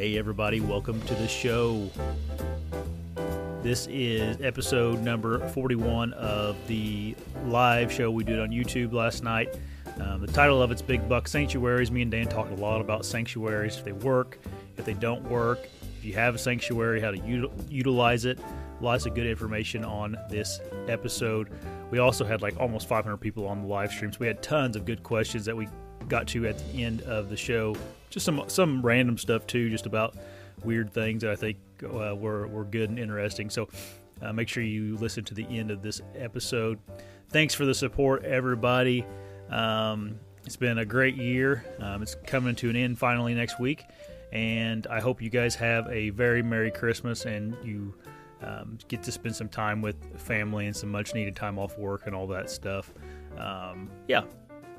[0.00, 1.90] Hey, everybody, welcome to the show.
[3.62, 9.58] This is episode number 41 of the live show we did on YouTube last night.
[10.00, 11.90] Um, the title of it's Big Buck Sanctuaries.
[11.90, 14.38] Me and Dan talked a lot about sanctuaries, if they work,
[14.78, 18.38] if they don't work, if you have a sanctuary, how to util- utilize it.
[18.80, 21.50] Lots of good information on this episode.
[21.90, 24.76] We also had like almost 500 people on the live stream, so we had tons
[24.76, 25.68] of good questions that we
[26.10, 27.74] got to at the end of the show.
[28.10, 30.16] Just some some random stuff too, just about
[30.64, 33.48] weird things that I think uh, were were good and interesting.
[33.48, 33.68] So
[34.20, 36.78] uh, make sure you listen to the end of this episode.
[37.30, 39.06] Thanks for the support, everybody.
[39.48, 41.64] Um, it's been a great year.
[41.78, 43.84] Um, it's coming to an end finally next week,
[44.32, 47.94] and I hope you guys have a very merry Christmas and you
[48.42, 52.06] um, get to spend some time with family and some much needed time off work
[52.06, 52.92] and all that stuff.
[53.38, 54.22] Um, yeah,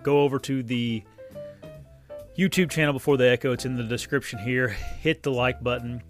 [0.03, 1.03] go over to the
[2.37, 3.51] YouTube channel before the echo.
[3.51, 4.69] It's in the description here.
[4.69, 6.01] Hit the like button.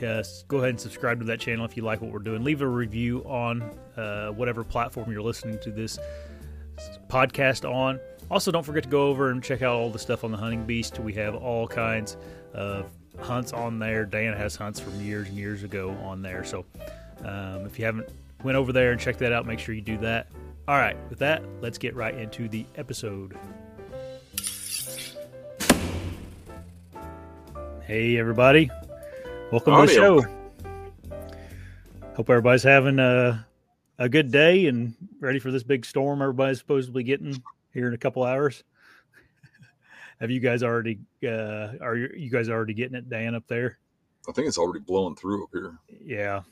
[0.00, 2.44] Yes, go ahead and subscribe to that channel if you like what we're doing.
[2.44, 3.62] Leave a review on
[3.96, 5.98] uh, whatever platform you're listening to this
[7.08, 7.98] podcast on.
[8.30, 10.64] Also, don't forget to go over and check out all the stuff on the Hunting
[10.64, 10.98] Beast.
[10.98, 12.16] We have all kinds
[12.52, 14.04] of hunts on there.
[14.04, 16.44] Dan has hunts from years and years ago on there.
[16.44, 16.64] So,
[17.24, 18.08] um, if you haven't
[18.44, 20.28] went over there and checked that out, make sure you do that.
[20.68, 23.36] All right, with that, let's get right into the episode.
[27.88, 28.70] Hey, everybody.
[29.50, 30.20] Welcome to the show.
[32.16, 33.46] Hope everybody's having a,
[33.98, 37.96] a good day and ready for this big storm everybody's supposedly getting here in a
[37.96, 38.62] couple hours.
[40.20, 43.78] Have you guys already, uh, are you, you guys already getting it, Dan, up there?
[44.28, 45.78] I think it's already blowing through up here.
[46.04, 46.42] Yeah.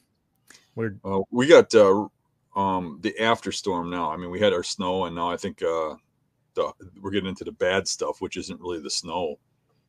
[0.74, 2.08] We're, Uh, we got uh,
[2.56, 4.10] um, the after storm now.
[4.10, 5.96] I mean, we had our snow, and now I think uh,
[6.54, 9.38] the, we're getting into the bad stuff, which isn't really the snow;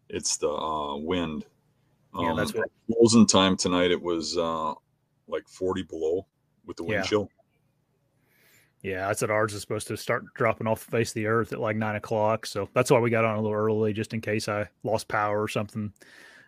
[0.09, 1.45] it's the uh, wind.
[2.17, 3.91] Yeah, that's what- closing time tonight.
[3.91, 4.73] It was uh,
[5.27, 6.25] like forty below
[6.65, 7.09] with the wind Yeah.
[7.09, 7.29] chill.
[8.81, 11.51] yeah, I said ours is supposed to start dropping off the face of the earth
[11.53, 12.45] at like nine o'clock.
[12.45, 15.41] So that's why we got on a little early, just in case I lost power
[15.41, 15.91] or something.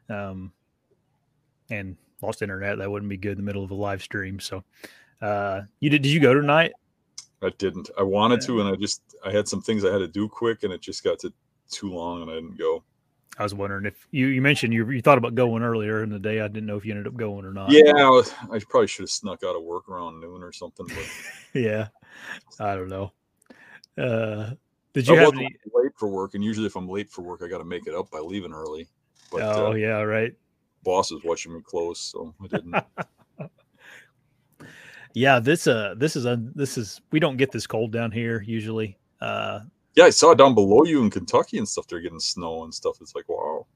[0.09, 0.51] Um,
[1.69, 2.77] and lost internet.
[2.79, 4.39] That wouldn't be good in the middle of a live stream.
[4.39, 4.63] So,
[5.21, 6.71] uh, you did, did you go tonight?
[7.43, 7.89] I didn't.
[7.97, 8.47] I wanted Yeah.
[8.47, 10.81] to, and I just I had some things I had to do quick, and it
[10.81, 11.31] just got to
[11.69, 12.83] too long, and I didn't go.
[13.39, 16.19] I was wondering if you, you mentioned you, you thought about going earlier in the
[16.19, 16.41] day.
[16.41, 17.71] I didn't know if you ended up going or not.
[17.71, 20.85] Yeah, I, was, I probably should have snuck out of work around noon or something.
[20.87, 21.09] But
[21.59, 21.87] yeah.
[22.59, 23.13] I don't know.
[23.97, 24.51] Uh,
[24.93, 25.55] did you I have any?
[25.73, 27.95] late for work, and usually if I'm late for work, I got to make it
[27.95, 28.87] up by leaving early.
[29.31, 30.33] But oh uh, yeah, right.
[30.83, 32.75] boss is watching me close, so I didn't.
[35.15, 38.41] Yeah, this uh, this is a this is we don't get this cold down here
[38.41, 38.97] usually.
[39.19, 39.61] Uh,
[39.99, 41.85] yeah, I saw down below you in Kentucky and stuff.
[41.85, 42.99] They're getting snow and stuff.
[43.01, 43.67] It's like wow.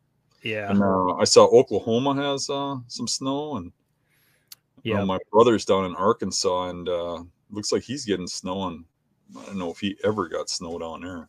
[0.41, 5.66] yeah, And uh, I saw Oklahoma has uh, some snow, and know, yeah, my brother's
[5.66, 8.69] down in Arkansas, and uh, looks like he's getting snow.
[8.69, 8.85] And
[9.38, 11.28] I don't know if he ever got snow down there.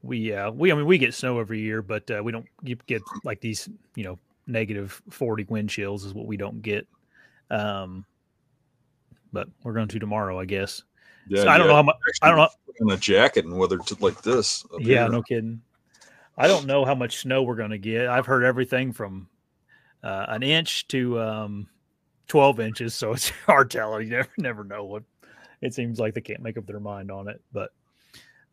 [0.00, 2.86] we uh, we I mean we get snow every year, but uh, we don't get,
[2.86, 6.88] get like these you know negative forty wind chills is what we don't get.
[7.50, 8.06] Um,
[9.30, 10.84] but we're going to tomorrow, I guess.
[11.28, 11.96] Yeah, So I don't know how much.
[12.20, 12.48] I don't know.
[12.80, 14.64] In a jacket and weather to like this.
[14.78, 15.08] Yeah, here.
[15.08, 15.60] no kidding.
[16.36, 18.08] I don't know how much snow we're going to get.
[18.08, 19.28] I've heard everything from
[20.02, 21.68] uh, an inch to um,
[22.28, 24.06] 12 inches, so it's hard telling.
[24.06, 25.02] You never never know what.
[25.60, 27.70] It seems like they can't make up their mind on it, but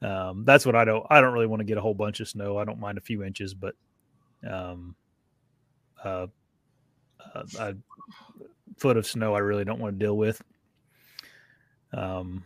[0.02, 1.06] um, that's what I don't.
[1.10, 2.58] I don't really want to get a whole bunch of snow.
[2.58, 3.76] I don't mind a few inches, but
[4.48, 4.96] um,
[6.04, 6.28] uh,
[7.34, 7.76] uh, a
[8.78, 10.42] foot of snow I really don't want to deal with.
[11.92, 12.46] Um,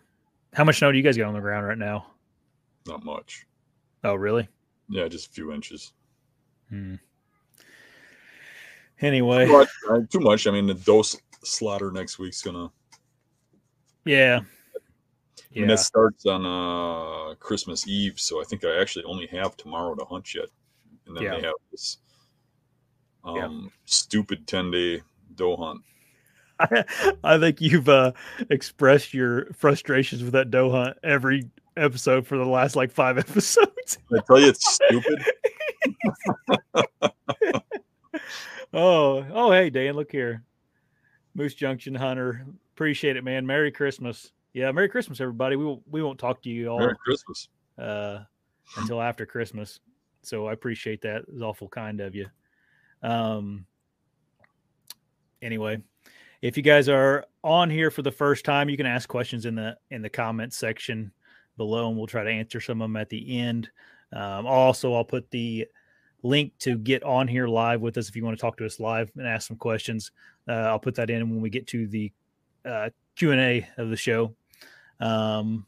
[0.53, 2.07] how much snow do you guys get on the ground right now?
[2.87, 3.45] Not much.
[4.03, 4.47] Oh, really?
[4.89, 5.93] Yeah, just a few inches.
[6.69, 6.95] Hmm.
[9.01, 10.47] Anyway, But, uh, too much.
[10.47, 12.71] I mean, the dose slaughter next week's gonna.
[14.05, 19.05] yeah, I mean, yeah, that starts on uh, Christmas Eve, so I think I actually
[19.05, 20.47] only have tomorrow to hunt yet,
[21.05, 21.35] and then Yeah.
[21.35, 21.97] they have this
[23.25, 23.45] Yeah.
[23.45, 25.01] um, stupid ten day
[25.35, 25.81] doe hunt.
[27.23, 28.11] I think you've uh,
[28.49, 33.97] expressed your frustrations with that doe hunt every episode for the last like five episodes.
[34.13, 35.23] I tell you, it's stupid.
[38.73, 40.43] oh, oh, hey, Dan, look here,
[41.35, 42.45] Moose Junction Hunter.
[42.73, 43.45] Appreciate it, man.
[43.45, 44.31] Merry Christmas.
[44.53, 45.55] Yeah, Merry Christmas, everybody.
[45.55, 47.49] We won't, we won't talk to you all Merry Christmas.
[47.77, 48.19] uh,
[48.77, 49.79] until after Christmas.
[50.21, 51.23] So I appreciate that.
[51.27, 52.27] It's awful kind of you.
[53.01, 53.65] Um,
[55.41, 55.81] anyway,
[56.43, 59.55] if you guys are on here for the first time, you can ask questions in
[59.55, 61.09] the in the comments section
[61.55, 63.69] below, and we'll try to answer some of them at the end.
[64.11, 65.65] Um, also, I'll put the
[66.21, 68.81] link to get on here live with us if you want to talk to us
[68.81, 70.11] live and ask some questions.
[70.45, 72.11] Uh, I'll put that in when we get to the
[72.65, 74.35] uh, Q and A of the show.
[74.99, 75.65] Um,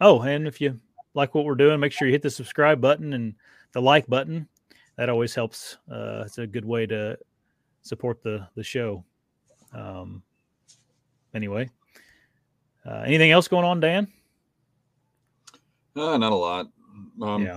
[0.00, 0.80] oh, and if you
[1.12, 3.34] like what we're doing, make sure you hit the subscribe button and
[3.72, 4.48] the like button.
[4.96, 5.76] That always helps.
[5.92, 7.18] Uh, it's a good way to
[7.82, 9.04] support the the show.
[9.74, 10.22] Um,
[11.34, 11.68] anyway,
[12.86, 14.08] uh, anything else going on, Dan?
[15.96, 16.66] Uh, not a lot.
[17.20, 17.56] Um, yeah.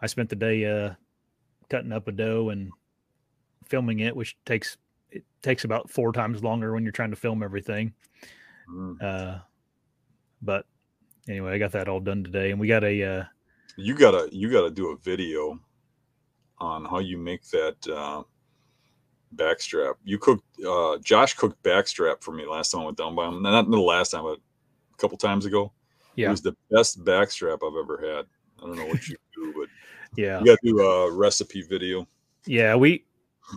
[0.00, 0.94] I spent the day uh,
[1.68, 2.70] cutting up a doe and
[3.64, 4.76] filming it, which takes
[5.10, 7.94] it takes about four times longer when you're trying to film everything.
[8.70, 9.02] mm.
[9.02, 9.38] Uh,
[10.42, 10.66] but
[11.28, 13.24] anyway, I got that all done today, and we got a uh,
[13.76, 15.58] You gotta you gotta do a video
[16.58, 18.22] on how you make that uh,
[19.34, 19.94] backstrap.
[20.04, 23.42] You cooked uh, Josh cooked backstrap for me last time I went down by him.
[23.42, 25.72] Not the last time, but a couple times ago.
[26.16, 26.28] Yeah.
[26.28, 28.26] It was the best backstrap I've ever had.
[28.62, 29.68] I don't know what you do, but
[30.16, 32.08] yeah you gotta do a recipe video.
[32.46, 33.04] yeah we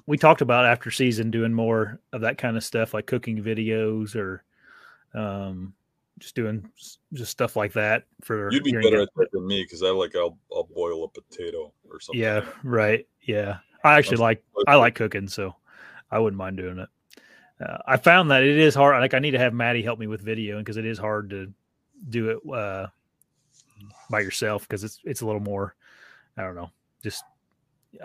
[0.06, 4.16] we talked about after season doing more of that kind of stuff like cooking videos
[4.18, 4.44] or
[5.16, 5.74] um
[6.20, 6.70] just doing
[7.14, 10.14] just stuff like that for You'd be better at that than me because I like
[10.16, 12.22] I'll I'll boil a potato or something.
[12.22, 15.56] yeah right yeah i actually like i like cooking so
[16.12, 16.90] i wouldn't mind doing it.
[17.64, 20.08] Uh, i found that it is hard like i need to have maddie help me
[20.08, 21.52] with video because it is hard to
[22.10, 22.88] do it uh
[24.10, 25.76] by yourself because it's it's a little more
[26.38, 26.70] i don't know
[27.04, 27.24] just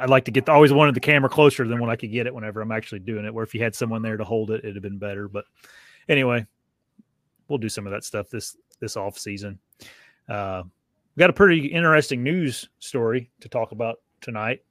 [0.00, 2.34] i'd like to get always wanted the camera closer than when i could get it
[2.34, 4.76] whenever i'm actually doing it where if you had someone there to hold it it'd
[4.76, 5.44] have been better but
[6.08, 6.46] anyway
[7.48, 9.58] we'll do some of that stuff this this off season.
[10.28, 10.62] Uh
[11.14, 14.62] we got a pretty interesting news story to talk about tonight.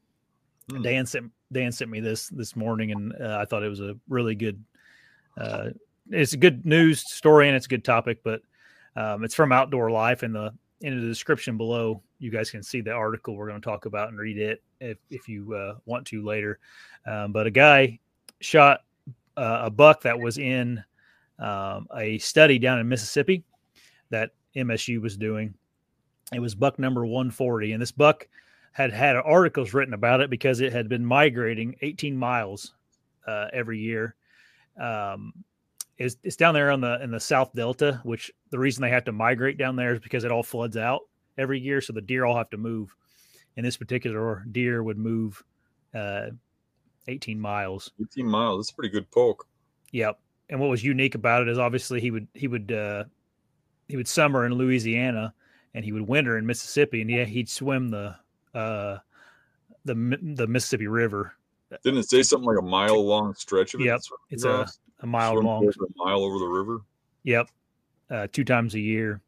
[0.69, 0.83] Hmm.
[0.83, 3.95] Dan sent Dan sent me this this morning, and uh, I thought it was a
[4.09, 4.61] really good.
[5.37, 5.69] Uh,
[6.11, 8.41] it's a good news story and it's a good topic, but
[8.95, 10.21] um, it's from Outdoor Life.
[10.21, 13.65] And the in the description below, you guys can see the article we're going to
[13.65, 16.59] talk about and read it if if you uh, want to later.
[17.07, 17.99] Um, but a guy
[18.41, 18.81] shot
[19.37, 20.83] uh, a buck that was in
[21.39, 23.45] um, a study down in Mississippi
[24.09, 25.53] that MSU was doing.
[26.33, 28.27] It was buck number 140, and this buck
[28.75, 32.73] had had articles written about it because it had been migrating 18 miles
[33.25, 34.15] uh, every year.
[34.77, 35.31] Um,
[35.97, 39.05] it's, it's down there on the in the South Delta, which the reason they have
[39.05, 41.03] to migrate down there is because it all floods out
[41.37, 42.93] every year, so the deer all have to move.
[43.55, 45.41] And this particular deer would move
[45.93, 46.31] uh,
[47.07, 47.93] 18 miles.
[48.01, 48.57] 18 miles.
[48.57, 49.47] That's a pretty good poke.
[49.93, 50.19] Yep.
[50.49, 53.05] And what was unique about it is obviously he would he would uh,
[53.87, 55.33] he would summer in Louisiana
[55.73, 58.17] and he would winter in Mississippi, and yeah, he'd swim the
[58.55, 58.97] uh,
[59.85, 59.93] the
[60.35, 61.33] the Mississippi River
[61.83, 63.85] Didn't it say something like a mile long stretch of it?
[63.85, 64.67] Yep, it's a-
[65.01, 65.67] a mile Swim long.
[65.67, 66.81] a mile over the river.
[67.23, 67.49] Yep,
[68.09, 69.21] uh, two times a year.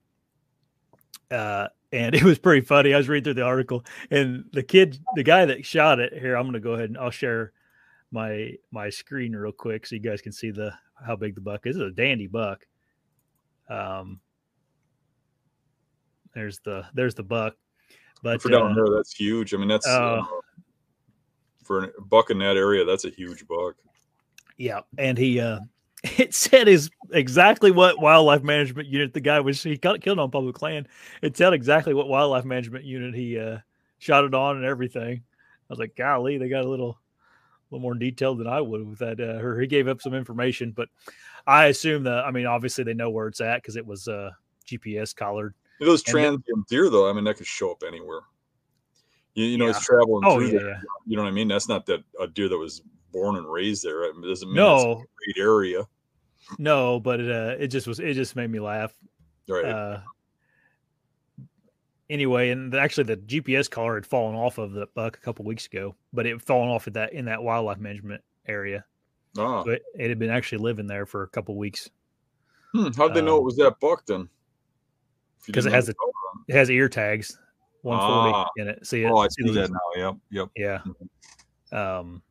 [1.29, 2.93] Uh, and it was pretty funny.
[2.93, 6.13] I was reading through the article, and the kid, the guy that shot it.
[6.13, 7.51] Here, I'm going to go ahead and I'll share
[8.11, 10.73] my my screen real quick so you guys can see the
[11.05, 11.75] how big the buck is.
[11.75, 12.65] It's a dandy buck.
[13.69, 14.21] Um,
[16.33, 17.55] there's the there's the buck,
[18.21, 19.53] but for down uh, there, that's huge.
[19.53, 20.25] I mean, that's uh, uh,
[21.63, 22.85] for a buck in that area.
[22.85, 23.75] That's a huge buck.
[24.57, 25.59] Yeah, and he uh
[26.03, 30.31] it said is exactly what wildlife management unit the guy was he got killed on
[30.31, 30.87] public land.
[31.21, 33.59] It said exactly what wildlife management unit he uh
[33.99, 35.21] shot it on and everything.
[35.69, 38.87] I was like, golly, they got a little a little more detailed than I would
[38.87, 39.19] with that.
[39.19, 40.89] Uh, or he gave up some information, but
[41.45, 44.31] I assume that I mean obviously they know where it's at because it was uh
[44.65, 45.53] GPS collared.
[45.79, 48.21] Those transient deer, though, I mean, that could show up anywhere.
[49.35, 49.69] You, you know, Yeah.
[49.71, 50.79] it's traveling Oh through yeah.
[51.05, 51.47] You know what I mean?
[51.47, 52.81] That's not that a deer that was
[53.11, 54.03] born and raised there.
[54.05, 55.87] It doesn't mean it's a No, great area.
[56.57, 58.93] no, but it uh it just was it just made me laugh.
[59.47, 59.65] Right.
[59.65, 59.99] uh,
[62.09, 65.65] anyway, and actually the GPS collar had fallen off of the buck a couple weeks
[65.67, 68.83] ago, but it had fallen off at that in that wildlife management area.
[69.37, 69.63] ah.
[69.63, 71.89] So it, it had been actually living there for a couple weeks
[72.73, 74.27] Hmm, how'd they know um, it was that buck then?
[75.47, 75.93] If you 'cause it has a-
[76.49, 77.39] It has ear tags,
[77.81, 78.49] 140 Ah.
[78.57, 78.85] in it.
[78.85, 79.09] See it.
[79.09, 79.79] Oh, I see see that now.
[79.95, 80.15] Yep.
[80.55, 80.81] Yep.
[81.71, 81.71] Yeah.
[81.71, 82.21] Um,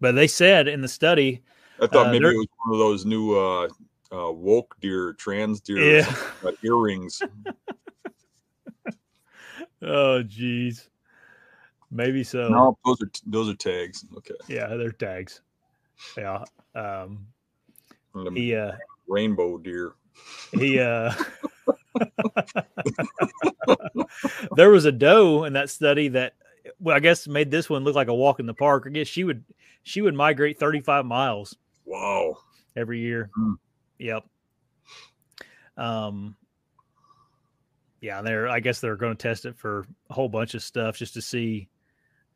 [0.00, 1.42] but they said in the study,
[1.80, 3.68] I thought Uh, maybe it was one of those new uh,
[4.12, 6.52] uh, woke deer, trans deer, yeah.
[6.62, 7.22] earrings.
[9.82, 10.88] oh, geez.
[11.90, 12.48] Maybe so.
[12.48, 14.04] No, those are those are tags.
[14.16, 14.34] Okay.
[14.48, 15.40] Yeah, they're tags.
[16.16, 16.44] Yeah.
[16.74, 17.26] Um,
[18.34, 18.72] he uh,
[19.06, 19.94] rainbow deer.
[20.52, 21.12] he uh
[24.56, 26.34] there was a doe in that study that
[26.80, 29.06] well i guess made this one look like a walk in the park i guess
[29.08, 29.44] she would
[29.82, 32.36] she would migrate 35 miles Wow.
[32.76, 33.54] every year Hmm.
[33.98, 34.24] yep
[35.76, 36.36] um
[38.00, 40.96] yeah, they're I guess they're going to test it for a whole bunch of stuff
[40.96, 41.68] just to see.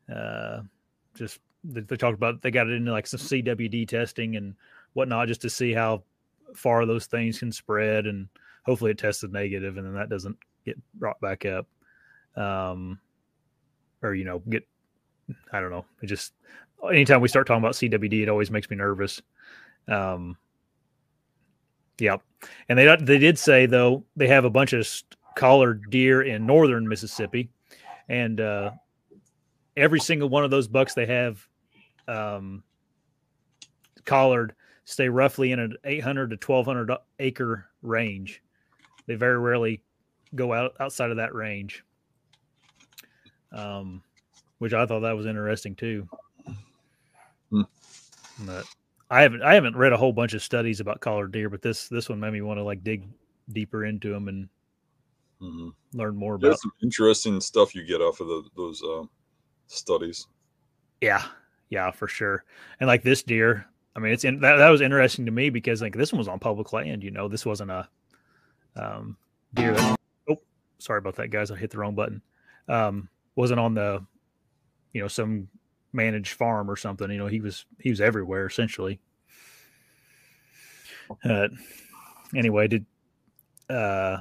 [0.09, 0.61] Uh,
[1.13, 4.55] just they, they talked about they got it into like some CWD testing and
[4.93, 6.03] whatnot just to see how
[6.55, 8.29] far those things can spread and
[8.67, 11.67] hopefully it tested negative and then that doesn't get brought back up.
[12.35, 12.99] Um,
[14.03, 14.67] or you know get
[15.51, 15.85] I don't know.
[16.03, 16.33] It just
[16.87, 19.21] anytime we start talking about CWD, it always makes me nervous.
[19.87, 20.37] Um,
[21.99, 22.21] Yep.
[22.69, 24.87] And they they did say though they have a bunch of
[25.35, 27.49] collared deer in northern Mississippi,
[28.07, 28.71] and uh,
[29.75, 31.47] every single one of those bucks they have
[32.07, 32.63] um,
[34.05, 34.53] collared
[34.85, 38.41] stay roughly in an 800 to 1200 acre range.
[39.07, 39.81] They very rarely
[40.35, 41.83] go out outside of that range.
[43.51, 44.03] Um,
[44.59, 46.07] which I thought that was interesting too.
[47.49, 47.61] Hmm.
[48.41, 48.65] But
[49.09, 51.87] I haven't I haven't read a whole bunch of studies about collared deer, but this
[51.87, 53.07] this one made me want to like dig
[53.53, 54.49] deeper into them and
[55.41, 55.69] mm-hmm.
[55.97, 56.47] learn more about.
[56.47, 59.03] There's some interesting stuff you get off of the, those uh,
[59.67, 60.27] studies.
[61.01, 61.23] Yeah,
[61.69, 62.43] yeah, for sure.
[62.79, 65.81] And like this deer, I mean, it's in that, that was interesting to me because
[65.81, 67.03] like this one was on public land.
[67.03, 67.87] You know, this wasn't a
[68.77, 69.17] um,
[69.53, 69.73] deer.
[69.73, 70.41] That, oh,
[70.79, 71.51] sorry about that, guys.
[71.51, 72.21] I hit the wrong button.
[72.67, 74.05] Um, wasn't on the,
[74.93, 75.47] you know, some
[75.93, 77.09] managed farm or something.
[77.09, 78.99] You know, he was he was everywhere essentially.
[81.23, 81.47] Uh,
[82.35, 82.85] anyway, did
[83.69, 84.17] uh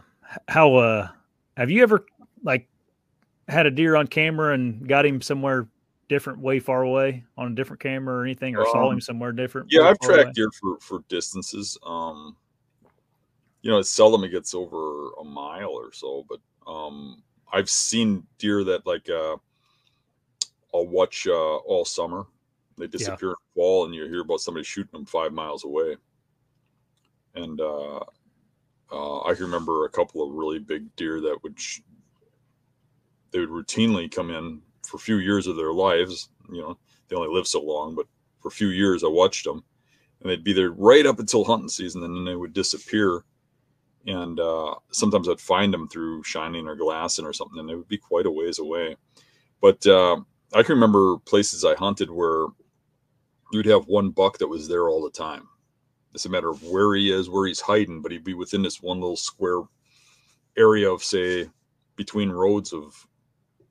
[0.48, 1.08] how uh
[1.56, 2.04] have you ever
[2.42, 2.68] like
[3.48, 5.68] had a deer on camera and got him somewhere
[6.08, 9.32] different way far away on a different camera or anything or um, saw him somewhere
[9.32, 10.32] different yeah i've tracked away?
[10.34, 12.36] deer for for distances um
[13.66, 18.22] you know it's seldom it gets over a mile or so but um i've seen
[18.38, 19.36] deer that like uh
[20.76, 22.26] I'll watch uh, all summer.
[22.76, 23.34] They disappear yeah.
[23.34, 25.96] in fall, and you hear about somebody shooting them five miles away.
[27.34, 28.00] And uh,
[28.92, 31.80] uh, I can remember a couple of really big deer that would sh-
[33.30, 36.28] they would routinely come in for a few years of their lives.
[36.52, 38.06] You know, they only live so long, but
[38.40, 39.64] for a few years I watched them,
[40.20, 43.24] and they'd be there right up until hunting season, and then they would disappear.
[44.06, 47.88] And uh, sometimes I'd find them through shining or glassing or something, and they would
[47.88, 48.96] be quite a ways away.
[49.60, 50.20] But uh,
[50.54, 52.46] I can remember places I hunted where
[53.52, 55.48] you'd have one buck that was there all the time.
[56.14, 58.80] It's a matter of where he is, where he's hiding, but he'd be within this
[58.80, 59.62] one little square
[60.56, 61.50] area of, say,
[61.96, 63.06] between roads of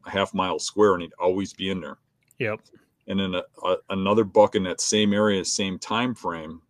[0.06, 1.98] a half mile square, and he'd always be in there.
[2.40, 2.60] Yep.
[3.08, 6.62] And then a, a, another buck in that same area, same time frame,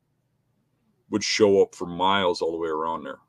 [1.10, 3.20] would show up for miles all the way around there.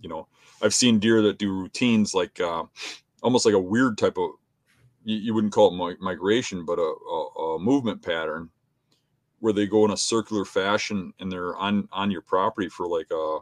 [0.00, 0.28] You know,
[0.62, 2.64] I've seen deer that do routines like uh,
[3.22, 4.30] almost like a weird type of
[5.04, 8.50] you, you wouldn't call it migration, but a, a, a, movement pattern
[9.40, 13.10] where they go in a circular fashion and they're on on your property for like
[13.12, 13.38] uh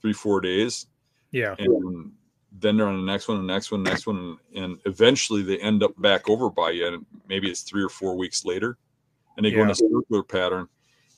[0.00, 0.86] three four days.
[1.30, 2.12] Yeah, and
[2.60, 5.42] then they're on the next one, the next one, the next one, and, and eventually
[5.42, 8.78] they end up back over by you, and maybe it's three or four weeks later,
[9.36, 9.56] and they yeah.
[9.56, 10.68] go in a circular pattern.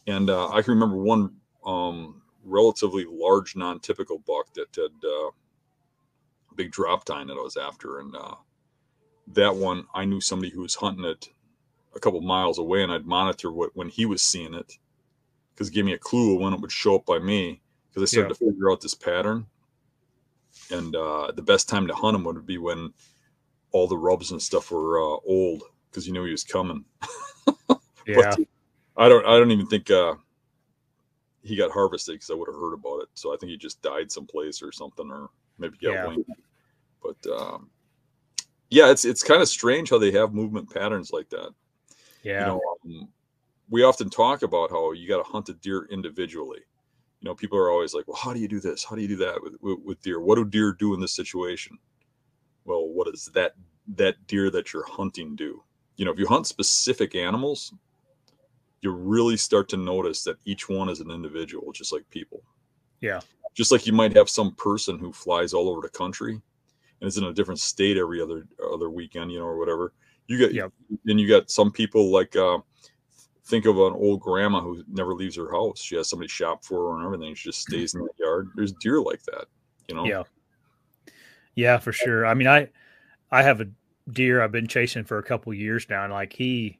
[0.06, 5.28] And uh, I can remember one um, relatively large, non-typical buck that had uh,
[6.50, 8.34] a big drop tine that I was after, and uh,
[9.28, 11.28] that one I knew somebody who was hunting it
[11.94, 14.78] a couple miles away, and I'd monitor what when he was seeing it
[15.54, 18.12] because it gave me a clue when it would show up by me because I
[18.12, 18.46] started yeah.
[18.46, 19.46] to figure out this pattern.
[20.70, 22.92] And uh, the best time to hunt him would be when
[23.72, 26.84] all the rubs and stuff were uh, old because you knew he was coming.
[28.06, 28.34] yeah,
[28.96, 29.26] I don't.
[29.26, 30.14] I don't even think uh,
[31.46, 33.08] he got harvested because I would have heard about it.
[33.14, 36.06] So I think he just died someplace or something, or maybe got yeah.
[36.06, 36.26] winged.
[37.02, 37.70] But um,
[38.70, 41.50] yeah, it's it's kind of strange how they have movement patterns like that.
[42.22, 42.40] Yeah.
[42.40, 43.08] You know, um,
[43.68, 46.60] we often talk about how you got to hunt a deer individually.
[47.20, 48.84] You know, people are always like, "Well, how do you do this?
[48.84, 50.20] How do you do that with, with, with deer?
[50.20, 51.78] What do deer do in this situation?"
[52.64, 53.54] Well, what does that
[53.94, 55.62] that deer that you're hunting do?
[55.96, 57.72] You know, if you hunt specific animals,
[58.80, 62.42] you really start to notice that each one is an individual, just like people.
[63.00, 63.20] Yeah.
[63.54, 66.40] Just like you might have some person who flies all over the country
[67.00, 69.92] and is in a different state every other other weekend, you know, or whatever.
[70.26, 70.72] You get, yep.
[71.04, 72.58] then you got some people like, uh,
[73.46, 75.80] think of an old grandma who never leaves her house.
[75.80, 77.34] She has somebody shop for her and everything.
[77.34, 78.50] She just stays in the yard.
[78.56, 79.46] There's deer like that,
[79.88, 80.04] you know?
[80.04, 80.24] Yeah.
[81.54, 82.26] Yeah, for sure.
[82.26, 82.68] I mean, I,
[83.30, 83.68] I have a
[84.10, 86.78] deer I've been chasing for a couple years now, and like he,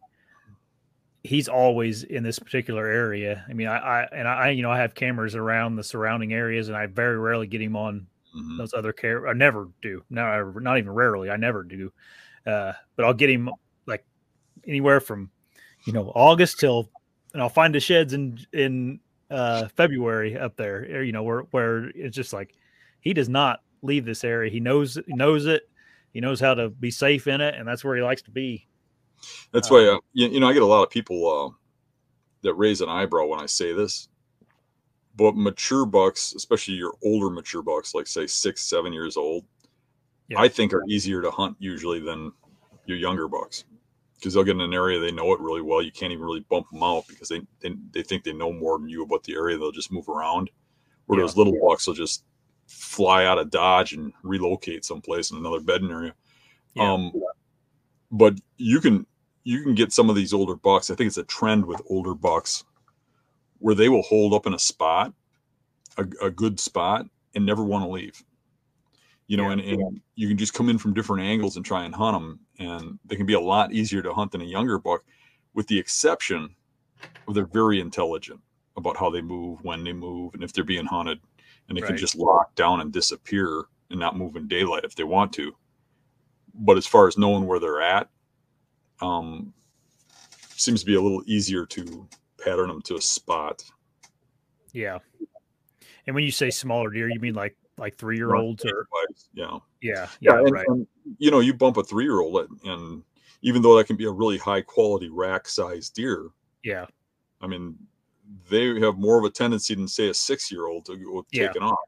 [1.27, 3.45] he's always in this particular area.
[3.49, 6.69] I mean, I, I and I, you know, I have cameras around the surrounding areas,
[6.69, 8.07] and I very rarely get him on
[8.37, 8.59] mm-hmm.
[8.59, 9.29] those other care.
[9.29, 10.03] I never do.
[10.09, 11.31] No, not even rarely.
[11.31, 11.93] I never do.
[12.47, 13.51] Uh, but I'll get him
[13.87, 14.05] like
[14.67, 15.31] anywhere from
[15.85, 16.91] you know August till,
[17.33, 21.03] and I'll find the sheds in in uh, February up there.
[21.03, 22.55] You know where where it's just like
[23.01, 24.51] he does not leave this area.
[24.51, 25.69] He knows knows it.
[26.13, 28.69] He knows how to be safe in it, and that's where he likes to be.
[29.53, 31.55] That's why uh, you, you know I get a lot of people uh,
[32.43, 34.09] that raise an eyebrow when I say this.
[35.17, 39.45] But mature bucks, especially your older mature bucks, like say six, seven years old,
[40.29, 40.41] Yeah.
[40.41, 42.33] I think are easier to hunt usually than
[42.85, 43.65] your younger bucks
[44.17, 45.83] because they'll get in an area they know it really well.
[45.83, 48.79] You can't even really bump them out because they they, they think they know more
[48.79, 49.57] than you about the area.
[49.57, 50.51] They'll just move around.
[51.07, 51.25] Where Yeah.
[51.25, 52.25] those little bucks will just
[52.67, 56.15] fly out of Dodge and relocate someplace in another bedding area.
[56.75, 56.93] Yeah.
[56.93, 57.13] Um,
[58.11, 59.07] but you can
[59.45, 60.91] you can get some of these older bucks.
[60.91, 62.65] I think it's a trend with older bucks
[63.59, 65.13] where they will hold up in a spot,
[65.97, 68.23] a, a good spot, and never want to leave.
[69.29, 69.53] You know, Yeah.
[69.53, 72.41] and, and you can just come in from different angles and try and hunt them,
[72.59, 75.05] and they can be a lot easier to hunt than a younger buck,
[75.55, 76.55] with the exception
[77.29, 78.41] of they're very intelligent
[78.77, 81.21] about how they move, when they move, and if they're being hunted,
[81.69, 85.05] and they can just lock down and disappear and not move in daylight if they
[85.05, 85.55] want to.
[86.59, 88.09] But as far as knowing where they're at,
[89.01, 89.53] um,
[90.57, 92.09] seems to be a little easier to
[92.43, 93.63] pattern them to a spot.
[94.73, 94.99] Yeah.
[96.07, 98.87] And when you say smaller deer, you mean like like three year olds or
[99.35, 100.67] yeah, yeah, yeah, and, right.
[100.69, 100.87] and,
[101.19, 103.03] you know, you bump a three year old, and
[103.43, 106.29] even though that can be a really high quality rack size deer,
[106.63, 106.87] Yeah,
[107.41, 107.77] I mean,
[108.49, 111.49] they have more of a tendency than say a six year old to go Yeah.
[111.49, 111.79] taking off.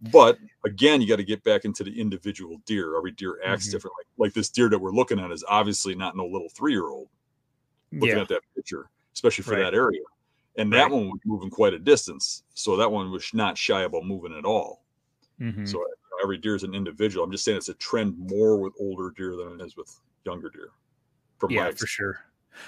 [0.00, 2.96] But again, you got to get back into the individual deer.
[2.96, 3.72] Every deer acts Mhm.
[3.72, 4.04] differently.
[4.18, 7.08] Like this deer that we're looking at is obviously not no little three year old
[7.92, 9.64] looking yeah, at that picture, especially for Right.
[9.64, 10.02] that area.
[10.56, 10.92] And that Right.
[10.92, 12.44] one was moving quite a distance.
[12.54, 14.84] So that one was not shy about moving at all.
[15.40, 15.66] mhm.
[15.68, 15.84] So
[16.22, 17.24] every deer is an individual.
[17.24, 20.50] I'm just saying it's a trend more with older deer than it is with younger
[20.50, 20.70] deer.
[21.38, 22.20] From yeah, for sure.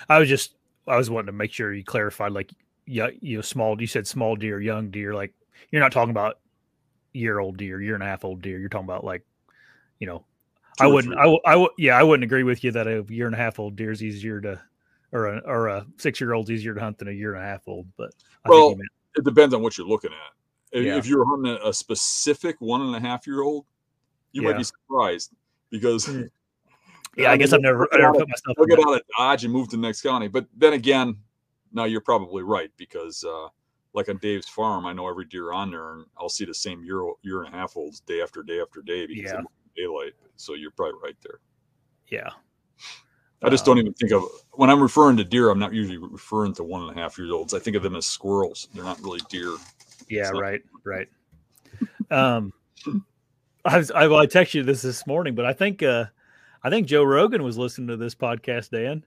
[0.09, 2.51] I was just I was wanting to make sure you clarified like
[2.87, 3.81] yeah, you know, small.
[3.81, 5.15] You said small deer, young deer.
[5.15, 5.35] Like
[5.71, 6.41] you're not talking about
[7.13, 8.59] year old deer, year and a half old deer.
[8.59, 9.25] You're talking about like,
[9.99, 10.25] you know,
[10.81, 11.15] I Two or wouldn't.
[11.15, 13.39] I, w- I w- yeah, I wouldn't agree with you that a year and a
[13.39, 14.61] half old deer is easier to,
[15.13, 17.47] or a or a six year old's easier to hunt than a year and a
[17.47, 17.87] half old.
[17.97, 18.11] But
[18.45, 20.79] I Well, think meant, It depends on what you're looking at.
[20.79, 20.97] If, Yeah.
[20.97, 23.67] if you're hunting a specific one and a half year old,
[24.33, 25.33] you might be surprised
[25.71, 26.31] because Mm.
[27.19, 28.57] yeah, I, guess mean, I've never, look I at never put myself.
[28.57, 30.29] they'll get out of Dodge and move to the next county.
[30.29, 31.19] But then again,
[31.73, 33.49] now you're probably right because uh,
[33.95, 36.83] like on Dave's farm, I know every deer on there, and I'll see the same
[36.85, 39.33] year year and a half olds day after day after day because Yeah.
[39.33, 40.13] they move in daylight.
[40.37, 41.41] So you're probably right there.
[42.09, 42.31] Yeah,
[43.43, 45.51] I just Um, don't even think of when I'm referring to deer.
[45.51, 47.55] I'm not usually referring to one and a half years olds.
[47.55, 48.69] I think of them as squirrels.
[48.75, 49.57] They're not really deer.
[50.09, 51.09] Yeah, So- right, right.
[52.11, 52.53] Um,
[53.65, 56.07] I was I, well, I texted you this this morning, but I think uh,
[56.63, 58.71] I think Joe Rogan was listening to this podcast.
[58.71, 59.05] Dan,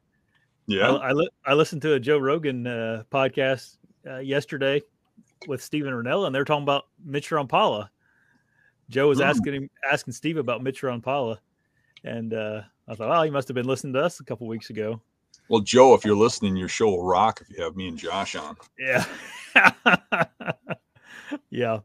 [0.68, 4.82] Yeah, I I, li- I listened to a Joe Rogan uh, podcast uh, yesterday
[5.48, 7.90] with Steven Rinella, and they're talking about Mitch Rompola.
[8.90, 9.26] Joe was Hmm.
[9.26, 11.40] asking him asking Steve about Mitch Rompola,
[12.04, 14.70] and uh, I thought, oh, he must have been listening to us a couple weeks
[14.70, 15.02] ago.
[15.50, 18.36] Well, Joe, if you're listening, your show will rock if you have me and Josh
[18.36, 18.56] on.
[18.80, 19.06] Yeah.
[21.50, 21.80] yeah.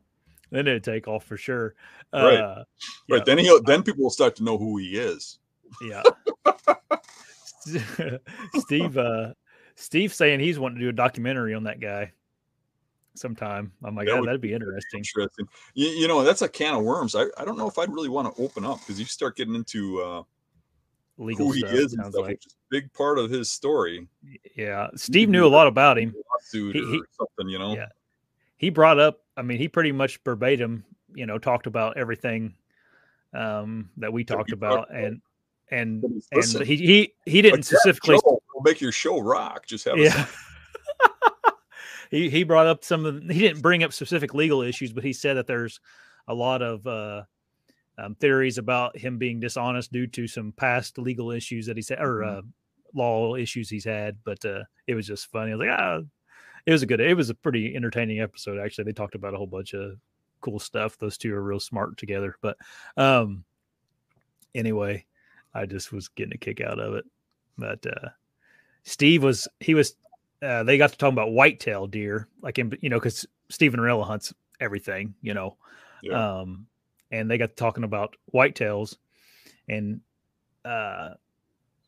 [0.51, 1.75] Then it'd take off for sure.
[2.13, 2.35] Right.
[2.37, 2.65] Uh,
[3.09, 5.39] Right yeah, then, he'll then people will start to know who he is.
[5.83, 6.03] yeah.
[8.55, 9.35] Steve, uh,
[9.81, 12.13] Steve saying he's wanting to do a documentary on that guy
[13.15, 13.73] sometime.
[13.83, 14.99] I'm like, That "Oh, would that'd be interesting.
[14.99, 15.49] Interesting.
[15.75, 17.15] You, you know, that's a can of worms.
[17.15, 19.55] I, I don't know if I'd really want to open up because you start getting
[19.55, 20.23] into uh,
[21.19, 22.15] Legal who he is and stuff.
[22.23, 22.31] like.
[22.33, 24.07] which is a big part of his story.
[24.55, 24.89] Yeah.
[24.97, 26.15] Steve knew a lot about him.
[26.31, 27.75] Lawsuit He- he- or something, you know.
[27.75, 27.89] Yeah.
[28.57, 32.55] He brought up, I mean, he pretty much verbatim, you know, talked about everything
[33.33, 34.89] um, that we talked about.
[34.89, 35.05] talked about.
[35.05, 35.23] And,
[35.71, 38.19] and, and he, he, he didn't Like, specifically
[38.61, 39.67] Will make your show rock.
[39.67, 40.27] Just have yeah.
[41.07, 41.53] a
[42.11, 45.05] he he brought up some of the, he didn't bring up specific legal issues, but
[45.05, 45.81] he said that there's
[46.29, 47.23] a lot of uh,
[47.99, 52.01] um, theories about him being dishonest due to some past legal issues that he's had
[52.01, 52.39] or Mm-hmm.
[52.39, 52.43] uh,
[52.95, 54.17] law issues he's had.
[54.25, 55.53] But uh, it was just funny.
[55.53, 56.01] I was like, ah,
[56.67, 58.59] it was a good, it was a pretty entertaining episode.
[58.59, 59.97] Actually, they talked about a whole bunch of
[60.41, 60.99] cool stuff.
[60.99, 62.37] Those two are real smart together.
[62.41, 62.57] But
[62.97, 63.45] um,
[64.55, 65.07] anyway,
[65.55, 67.05] I just was getting a kick out of it.
[67.59, 68.09] But uh,
[68.85, 69.95] Steve was he was
[70.43, 74.05] uh, they got to talking about whitetail deer, like in you know, because Stephen Rella
[74.05, 75.57] hunts everything, you know.
[76.03, 76.41] Yeah.
[76.41, 76.67] Um,
[77.11, 78.97] and they got talking about whitetails,
[79.69, 80.01] and
[80.65, 81.11] uh,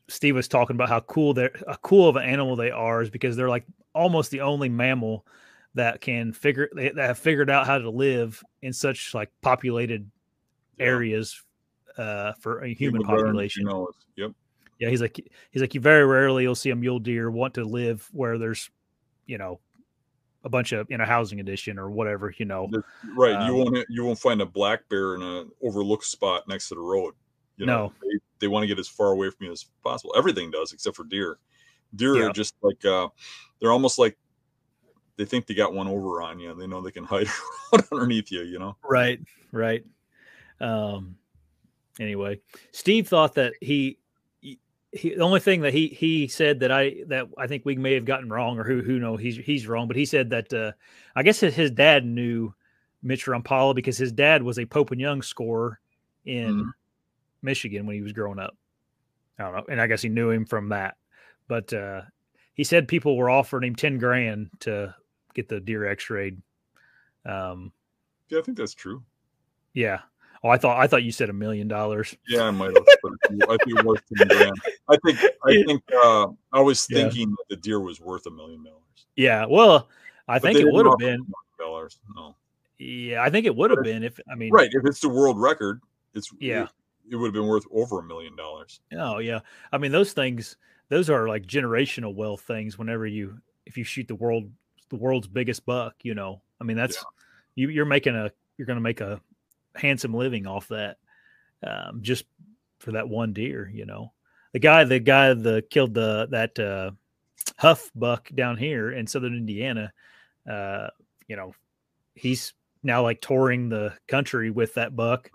[0.09, 3.11] Steve was talking about how cool they're a cool of an animal they are is
[3.11, 5.25] because they're like almost the only mammal
[5.75, 10.11] that can figure they, that have figured out how to live in such like populated
[10.79, 10.87] Yeah.
[10.87, 11.43] areas
[11.97, 13.69] uh, for a human learn, population.
[14.17, 14.33] Yep.
[14.83, 17.65] Yeah, he's like he's like you very rarely you'll see a mule deer want to
[17.65, 18.69] live where there's,
[19.27, 19.61] you know,
[20.43, 22.69] a bunch of in a housing addition or whatever, you know.
[23.17, 23.35] Right.
[23.37, 26.75] Um, you won't you won't find a black bear in an overlooked spot next to
[26.75, 27.15] the road.
[27.59, 27.93] You know, no.
[28.03, 30.13] they, they want to get as far away from you as possible.
[30.17, 31.39] Everything does except for deer.
[31.95, 32.27] Deer Yeah.
[32.27, 33.07] are just like uh
[33.61, 34.19] they're almost like
[35.17, 36.57] they think they got one over on you.
[36.57, 37.29] They know they can hide
[37.93, 38.77] underneath you, you know.
[38.83, 39.21] Right,
[39.53, 39.85] right.
[40.61, 41.19] Um
[42.01, 42.41] anyway,
[42.73, 43.99] Steve thought that he
[44.93, 47.95] he the only thing that he he said that I that I think we may
[47.95, 50.73] have gotten wrong or who who know he's he's wrong, but he said that uh
[51.17, 52.53] I guess his, his dad knew
[53.03, 55.81] Mitch Rompola because his dad was a Pope and Young scorer
[56.25, 56.71] in Mhm.
[57.43, 58.57] Michigan when he was growing up.
[59.39, 60.97] I don't know, and I guess he knew him from that.
[61.49, 62.03] But uh
[62.55, 64.95] he said people were offering him 10 grand to
[65.35, 66.41] get the deer x-rayed.
[67.25, 67.73] Um
[68.29, 69.03] Yeah, I think that's true.
[69.73, 70.01] yeah.
[70.45, 72.17] Oh, I thought I thought you said a million dollars.
[72.29, 72.85] Yeah, I might have.
[73.03, 73.13] but
[73.49, 74.53] I think it was 10 grand.
[74.93, 77.03] I think I think uh I was Yeah.
[77.05, 79.07] thinking that the deer was worth a million dollars.
[79.17, 79.47] Yeah.
[79.47, 79.89] Well,
[80.29, 81.27] I But think it would have been.
[81.59, 81.99] dollars.
[82.15, 82.37] No.
[82.79, 84.71] Yeah, I think it would have been if I mean Right.
[84.73, 85.81] If it's the world record,
[86.15, 86.65] it's Yeah.
[86.65, 86.69] it,
[87.11, 88.81] it would have been worth over a million dollars.
[88.97, 89.41] Oh yeah.
[89.73, 90.57] I mean those things
[90.89, 94.51] those are like generational wealth things whenever you if you shoot the world
[94.91, 96.43] the world's biggest buck, you know.
[96.61, 97.03] I mean that's
[97.55, 99.21] you you're making a you're going to make a
[99.75, 100.99] handsome living off that
[101.67, 102.25] um just
[102.79, 104.13] for that one deer, you know.
[104.53, 106.91] The guy the guy that killed the that uh
[107.59, 109.93] Huff buck down here in southern Indiana
[110.51, 110.89] uh
[111.29, 111.55] you know,
[112.15, 115.31] he's now like touring the country with that buck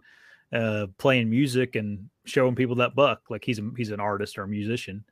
[0.53, 4.43] uh playing music and showing people that buck like he's a, he's an artist or
[4.43, 5.03] a musician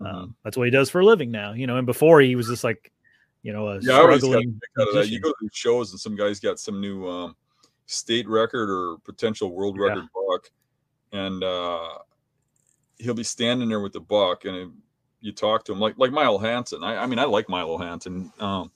[0.00, 0.12] Mhm.
[0.12, 2.48] um, that's what he does for a living now you know and before he was
[2.48, 2.92] just like
[3.42, 5.08] you know a Yeah, I always got a struggling kick out that.
[5.08, 7.36] You go to shows and some guy's got some new um,
[7.86, 9.86] state record or potential world Yeah.
[9.86, 10.50] record buck,
[11.12, 11.98] and uh,
[12.98, 14.70] he'll be standing there with the buck, and it-
[15.20, 16.84] you talk to him like like Milo Hansen.
[16.84, 18.30] I, I mean, I like Milo Hansen.
[18.38, 18.70] Um,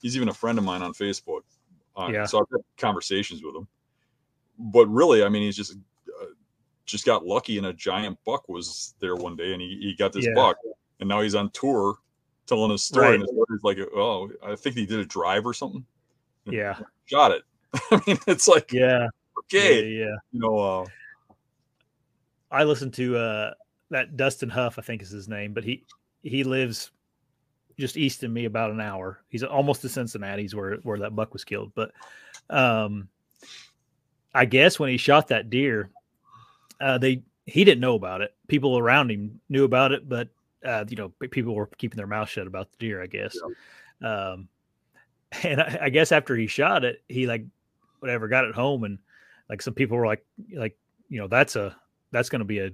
[0.00, 1.42] he's even a friend of mine on Facebook.
[1.96, 2.26] Uh, Yeah.
[2.26, 3.68] So I've had conversations with him,
[4.58, 5.76] but really, I mean, he's just
[6.20, 6.26] uh,
[6.86, 10.12] just got lucky, and a giant buck was there one day, and he, he got
[10.12, 10.34] this Yeah.
[10.34, 10.56] buck,
[11.00, 11.96] and now he's on tour
[12.46, 13.20] telling his story, Right.
[13.20, 15.84] and his like, "Oh, I think he did a drive or something."
[16.46, 17.42] yeah Shot it.
[17.92, 20.16] I mean, it's like yeah okay, yeah, yeah.
[20.32, 20.86] you know, uh,
[22.54, 23.52] i listened to uh
[23.90, 25.84] that dustin huff i think is his name but he
[26.22, 26.90] he lives
[27.78, 29.20] just east of me about an hour.
[29.28, 31.92] He's almost to cincinnati's where where that buck was killed but
[32.50, 33.08] um
[34.34, 35.90] i guess when he shot that deer
[36.80, 38.34] uh they he didn't know about it.
[38.48, 40.28] People around him knew about it but
[40.64, 43.36] uh you know people were keeping their mouth shut about the deer i guess.
[44.02, 44.48] Um
[45.42, 47.44] and I, I guess after he shot it he like
[48.00, 48.98] whatever got it home and
[49.48, 50.76] like some people were like like
[51.08, 51.76] you know that's a
[52.14, 52.70] that's going to be a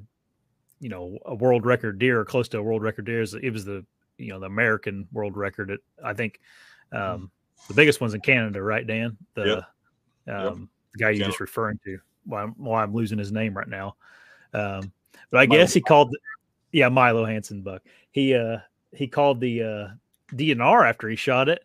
[0.81, 3.64] you know a world record deer or close to a world record deer it was
[3.64, 3.85] the
[4.18, 6.40] you know the american world record it, i think
[6.92, 7.31] um
[7.68, 9.16] the biggest one's in canada right dan?
[9.35, 9.64] The
[10.26, 10.35] Yep.
[10.35, 11.98] um the guy you're just referring to.
[12.24, 13.96] Why I'm, why I'm losing his name right now.
[14.53, 14.92] Um
[15.31, 16.14] but i Milo guess he called
[16.72, 17.83] yeah milo hansen buck.
[18.11, 18.59] He uh
[18.92, 19.88] he called the uh
[20.35, 21.64] dnr after he shot it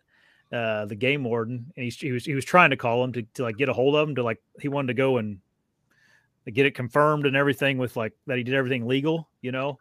[0.52, 3.22] uh the game warden and he's, he was he was trying to call him to,
[3.34, 5.38] to like get a hold of him to like he wanted to go and
[6.50, 9.78] get it confirmed and everything with like that he did everything legal you know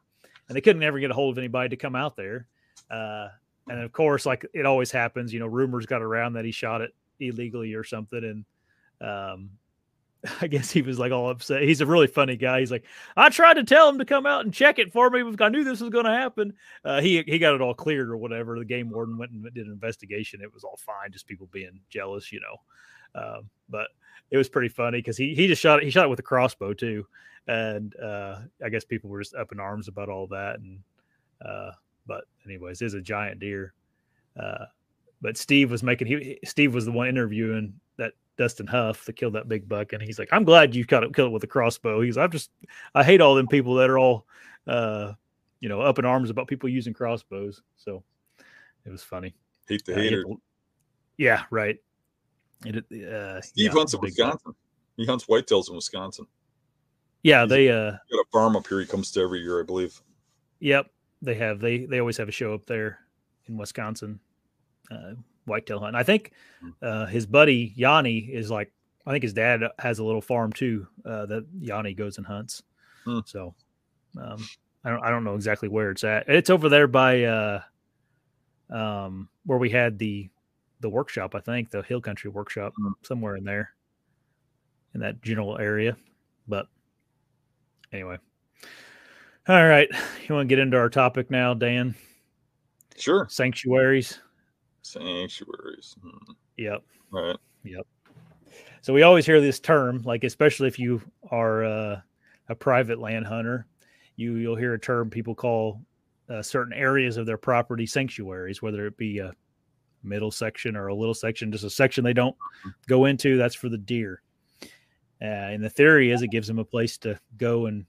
[0.47, 2.47] and they couldn't ever get a hold of anybody to come out there
[2.91, 3.27] uh
[3.69, 6.81] and of course like it always happens you know rumors got around that he shot
[6.81, 8.45] it illegally or something
[8.99, 9.49] and um
[10.41, 11.63] I guess he was like all upset.
[11.63, 12.59] He's a really funny guy.
[12.59, 15.23] He's like, I tried to tell him to come out and check it for me.
[15.39, 16.53] I knew this was going to happen.
[16.83, 18.57] Uh, he he got it all cleared or whatever.
[18.57, 20.41] The game warden went and did an investigation.
[20.41, 22.57] It was all fine, just people being jealous, you know.
[23.15, 23.87] Um, but
[24.31, 25.85] it was pretty funny because he he just shot it.
[25.85, 27.07] He shot it with a crossbow too,
[27.47, 30.59] and uh, I guess people were just up in arms about all that.
[30.59, 30.79] And
[31.43, 31.71] uh,
[32.05, 33.73] but anyways, it's a giant deer.
[34.39, 34.65] Uh,
[35.21, 39.33] but Steve was making he Steve was the one interviewing that Dustin Huff that killed
[39.33, 41.47] that big buck, and he's like, "I'm glad you caught it, killed it with a
[41.47, 42.51] crossbow." He's, "I'm just,
[42.93, 44.25] I hate all them people that are all,
[44.67, 45.13] uh,
[45.61, 48.03] you know, up in arms about people using crossbows." So
[48.85, 49.33] it was funny.
[49.67, 50.25] hate the Uh, hater.
[51.17, 51.77] yeah, right.
[52.65, 54.01] It, uh, Steve yeah, hunts in.
[54.01, 54.55] Wisconsin.
[54.97, 56.25] He hunts whitetails in Wisconsin.
[57.23, 58.79] Yeah, He's a- they, uh, got a farm up here.
[58.79, 59.99] He comes to every year, I believe.
[60.59, 60.89] yep,
[61.21, 61.59] they have.
[61.59, 62.99] They they always have a show up there
[63.47, 64.19] in Wisconsin,
[64.91, 65.13] uh,
[65.45, 65.95] whitetail hunt.
[65.95, 66.69] I think Hmm.
[66.81, 68.71] uh, his buddy Yanni is like.
[69.07, 72.63] I think his dad has a little farm too uh, that Yanni goes and hunts.
[73.03, 73.19] Hmm.
[73.25, 73.53] So
[74.19, 74.43] um,
[74.83, 76.27] I don't I don't know exactly where it's at.
[76.27, 77.61] It's over there by uh,
[78.69, 80.29] um, where we had the
[80.79, 81.35] the workshop.
[81.35, 82.91] I think the Hill Country workshop Hmm.
[83.03, 83.71] somewhere in there
[84.93, 85.97] in that general area.
[86.47, 86.67] But
[87.91, 88.17] anyway,
[89.47, 89.89] all right.
[90.27, 91.95] You want to get into our topic now, Dan?
[92.97, 93.27] Sure.
[93.29, 94.19] Sanctuaries.
[94.81, 95.95] Sanctuaries.
[96.01, 96.33] Hmm.
[96.57, 96.83] Yep.
[97.11, 97.37] Right.
[97.63, 97.85] Yep.
[98.81, 102.01] So we always hear this term, like especially if you are uh,
[102.49, 103.65] a private land hunter,
[104.15, 105.81] you you'll hear a term people call
[106.29, 109.33] uh, certain areas of their property sanctuaries, whether it be a
[110.05, 112.35] middle section or a little section, just a section they don't
[112.87, 113.37] go into.
[113.37, 114.21] That's for the deer.
[115.21, 117.85] Uh, and the theory is it gives them a place to go and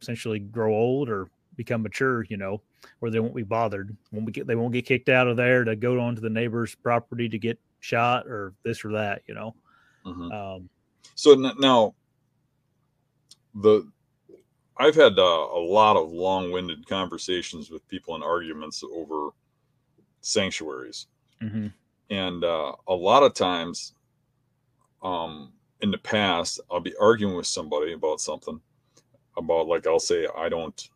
[0.00, 2.60] essentially grow old or become mature, you know,
[2.98, 3.96] where they won't be bothered.
[4.12, 6.74] Won't be get, they won't get kicked out of there to go onto the neighbor's
[6.74, 9.54] property to get shot or this or that, you know.
[10.04, 10.32] Mhm.
[10.32, 10.68] Um,
[11.14, 11.94] So n- now,
[13.54, 13.90] the
[14.78, 19.30] I've had uh, a lot of long-winded conversations with people and arguments over
[20.20, 21.06] sanctuaries,
[21.42, 21.72] mhm.
[22.10, 23.94] and uh, a lot of times,
[25.02, 28.60] um, in the past, I'll be arguing with somebody about something,
[29.36, 30.88] about like I'll say I don't,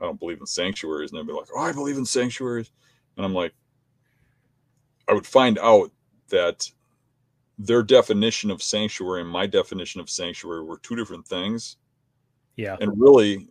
[0.00, 2.70] I don't believe in sanctuaries, and they'll be like, "Oh, I believe in sanctuaries,"
[3.16, 3.54] and I'm like,
[5.08, 5.90] I would find out
[6.28, 6.70] that
[7.58, 11.76] their definition of sanctuary and my definition of sanctuary were two different things
[12.56, 12.76] Yeah.
[12.80, 13.48] and really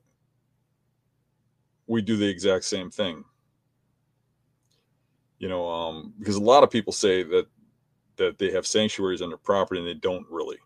[1.88, 3.26] we do the exact same thing
[5.40, 7.48] you know um because a lot of people say that
[8.16, 10.58] that they have sanctuaries on their property and they don't really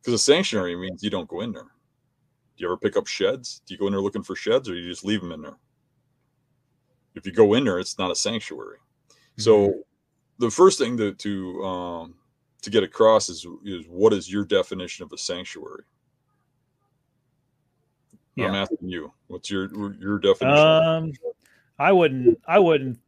[0.00, 3.62] because a sanctuary means you don't go in there do you ever pick up sheds
[3.66, 5.56] do you go in there looking for sheds or you just leave them in there
[7.14, 8.78] if you go in there it's not a sanctuary
[9.36, 9.72] so
[10.38, 12.14] the first thing to to um
[12.62, 15.84] to get across is is what is your definition of a sanctuary
[18.38, 19.12] I'm asking you.
[19.26, 20.66] What's your your definition?
[20.66, 21.12] Um,
[21.78, 22.38] I wouldn't.
[22.46, 22.98] I wouldn't.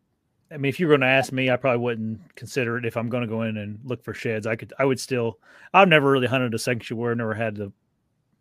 [0.53, 2.97] I mean, if you were going to ask me, I probably wouldn't consider it if
[2.97, 4.47] I'm going to go in and look for sheds.
[4.47, 4.73] I could.
[4.79, 5.38] I would still.
[5.73, 7.17] I've never really hunted a sanctuary.
[7.17, 7.73] Never had the,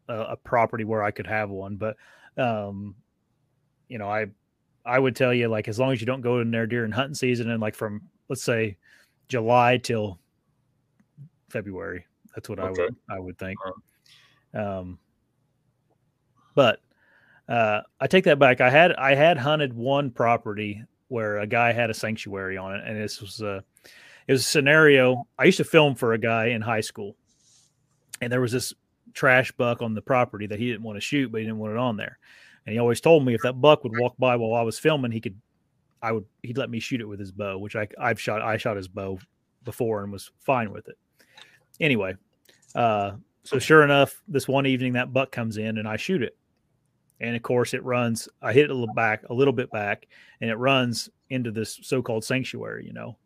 [0.10, 1.78] a, a property where I could have one.
[1.78, 1.96] But,
[2.38, 2.96] um,
[3.88, 4.28] you know, I,
[4.86, 7.16] I would tell you like as long as you don't go in there during hunting
[7.16, 8.78] season and like from let's say
[9.28, 10.20] July till
[11.50, 12.06] February.
[12.36, 12.96] That's what I would.
[13.10, 13.60] I would think.
[14.54, 15.00] Um,
[16.56, 16.80] but
[17.48, 18.62] uh, I take that back.
[18.62, 22.84] I had I had hunted one property where a guy had a sanctuary on it,
[22.88, 23.64] and this was a
[24.28, 25.28] it was a scenario.
[25.38, 27.18] I used to film for a guy in high school,
[28.22, 28.74] and there was this
[29.14, 31.74] trash buck on the property that he didn't want to shoot, but he didn't want
[31.74, 32.18] it on there.
[32.66, 35.12] And he always told me if that buck would walk by while I was filming,
[35.12, 35.36] he could,
[36.02, 38.56] I would, he'd let me shoot it with his bow, which I I've shot I
[38.56, 39.20] shot his bow
[39.66, 40.98] before and was fine with it.
[41.82, 42.16] Anyway,
[42.74, 43.12] uh,
[43.44, 46.38] so sure enough, this one evening that buck comes in and I shoot it
[47.22, 50.08] and of course it runs i hit it a little back a little bit back
[50.42, 53.18] and it runs into this so-called sanctuary you know?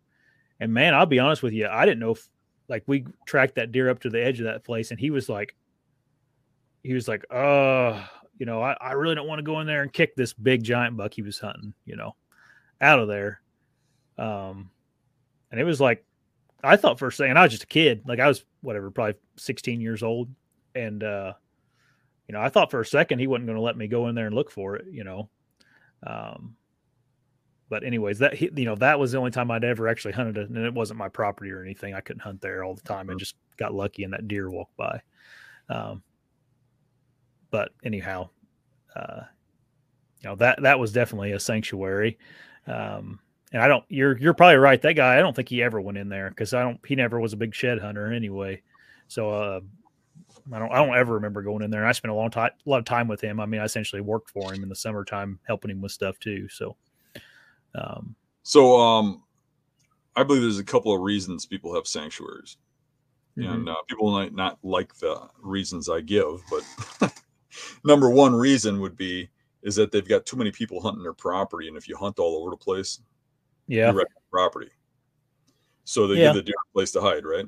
[0.60, 2.30] And man i'll be honest with you i didn't know if
[2.68, 5.28] like we tracked that deer up to the edge of that place and he was
[5.28, 5.56] like
[6.84, 8.06] he was like uh
[8.38, 10.64] you know i, I really don't want to go in there and kick this big
[10.64, 12.16] giant buck he was hunting you know
[12.82, 13.40] out of there.
[14.18, 14.70] Um
[15.52, 16.04] and it was like
[16.64, 19.16] i thought for a second i was just a kid like i was whatever probably
[19.38, 20.30] 16 years old
[20.74, 21.34] and uh
[22.28, 24.16] you know, I thought for a second he wasn't going to let me go in
[24.16, 25.30] there and look for it, you know.
[26.06, 26.56] Um,
[27.70, 30.38] but anyways, that he, you know that was the only time I'd ever actually hunted
[30.38, 31.94] it, and it wasn't my property or anything.
[31.94, 33.10] I couldn't hunt there all the time.
[33.10, 35.02] and just got lucky and that deer walked by.
[35.70, 36.04] Um,
[37.50, 38.30] but anyhow,
[38.96, 39.22] uh,
[40.22, 42.20] you know that that was definitely a sanctuary.
[42.68, 43.20] Um,
[43.52, 43.84] and I don't.
[43.90, 44.82] You're you're probably right.
[44.82, 46.80] That guy, I don't think he ever went in there because I don't.
[46.86, 48.62] He never was a big shed hunter anyway.
[49.08, 49.60] So uh,
[50.54, 51.82] I don't I don't ever remember going in there.
[51.82, 53.40] And I spent a long time a lot of time with him.
[53.40, 56.48] I mean, I essentially worked for him in the summertime, helping him with stuff too.
[56.50, 56.76] So,
[57.74, 59.24] um, so um,
[60.16, 62.58] I believe there's a couple of reasons people have sanctuaries,
[63.38, 63.52] mhm.
[63.52, 67.12] and uh, people might not like the reasons I give, but
[67.84, 69.30] number one reason would be
[69.64, 72.40] is that they've got too many people hunting their property, and if you hunt all
[72.40, 73.02] over the place,
[73.68, 74.70] yeah, you wreck the property.
[75.86, 76.28] So they Yeah.
[76.28, 77.48] give the deer a place to hide, right?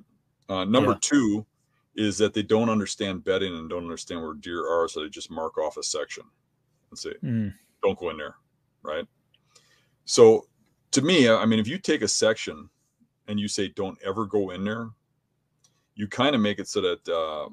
[0.50, 0.98] Uh, number Yeah.
[1.02, 1.46] two
[1.98, 5.32] is that they don't understand bedding and don't understand where deer are, so they just
[5.32, 6.24] mark off a section
[6.92, 8.36] and say, Mm, don't go in there,
[8.84, 9.06] right?
[10.06, 10.48] So
[10.92, 12.70] to me, I mean, if you take a section
[13.28, 14.90] and you say don't ever go in there,
[15.96, 17.50] you kind of make it so that uh,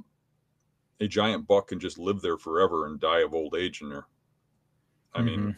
[1.01, 4.07] a giant buck can just live there forever and die of old age in there.
[5.15, 5.57] I mean, mhm.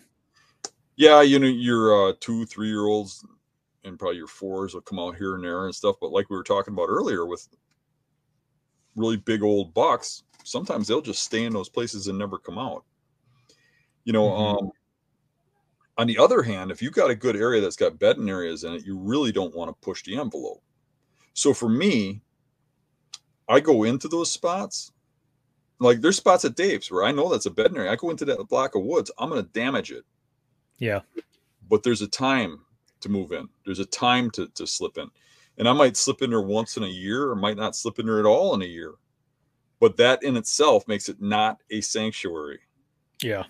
[0.97, 3.25] yeah, you know, your uh, two, three year olds
[3.85, 5.97] and probably your fours will come out here and there and stuff.
[6.01, 7.49] But like we were talking about earlier with
[8.97, 12.85] really big old bucks, sometimes they'll just stay in those places and never come out.
[14.05, 14.63] You know, Mhm.
[14.63, 14.73] um,
[15.99, 18.75] on the other hand, if you've got a good area that's got bedding areas in
[18.75, 20.63] it, you really don't want to push the envelope.
[21.35, 22.23] So for me,
[23.49, 24.93] I go into those spots.
[25.79, 27.93] Like there's spots at Dave's where I know that's a bedding area.
[27.93, 30.05] I go into that block of woods, I'm going to damage it
[30.79, 31.01] yeah,
[31.69, 32.61] but there's a time
[33.01, 33.49] to move in.
[33.65, 35.11] There's a time to, to slip in.
[35.59, 38.07] And I might slip in there once in a year or might not slip in
[38.07, 38.95] there at all in a year.
[39.81, 42.61] But that in itself makes it not a sanctuary.
[43.23, 43.45] Yeah.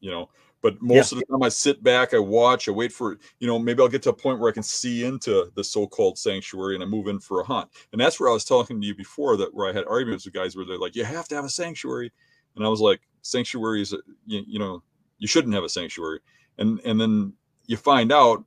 [0.00, 0.30] You know,
[0.62, 1.18] but most yeah.
[1.18, 3.88] of the time I sit back, I watch, I wait for, you know, maybe I'll
[3.88, 7.06] get to a point where I can see into the so-called sanctuary and I move
[7.08, 7.68] in for a hunt.
[7.92, 10.34] And that's where I was talking to you before that where I had arguments with
[10.34, 12.10] guys where they're like, you have to have a sanctuary.
[12.56, 13.92] And I was like, sanctuary is,
[14.26, 14.82] you, you know,
[15.18, 16.20] you shouldn't have a sanctuary.
[16.58, 17.34] And, and then
[17.66, 18.44] you find out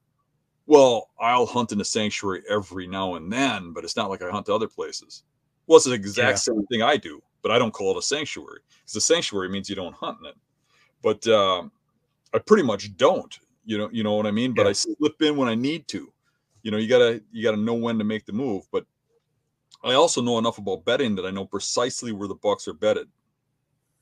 [0.67, 4.30] well, I'll hunt in a sanctuary every now and then, but it's not like I
[4.30, 5.23] hunt to other places.
[5.65, 6.53] Well, it's the exact yeah.
[6.53, 9.69] same thing I do, but I don't call it a sanctuary because the sanctuary means
[9.69, 10.36] you don't hunt in it.
[11.01, 11.63] But uh,
[12.34, 13.38] I pretty much don't.
[13.65, 14.51] You know, you know what I mean.
[14.51, 14.63] Yeah.
[14.63, 16.12] But I slip in when I need to.
[16.63, 18.67] You know, you gotta you gotta know when to make the move.
[18.71, 18.86] But
[19.84, 23.08] I also know enough about bedding that I know precisely where the bucks are bedded.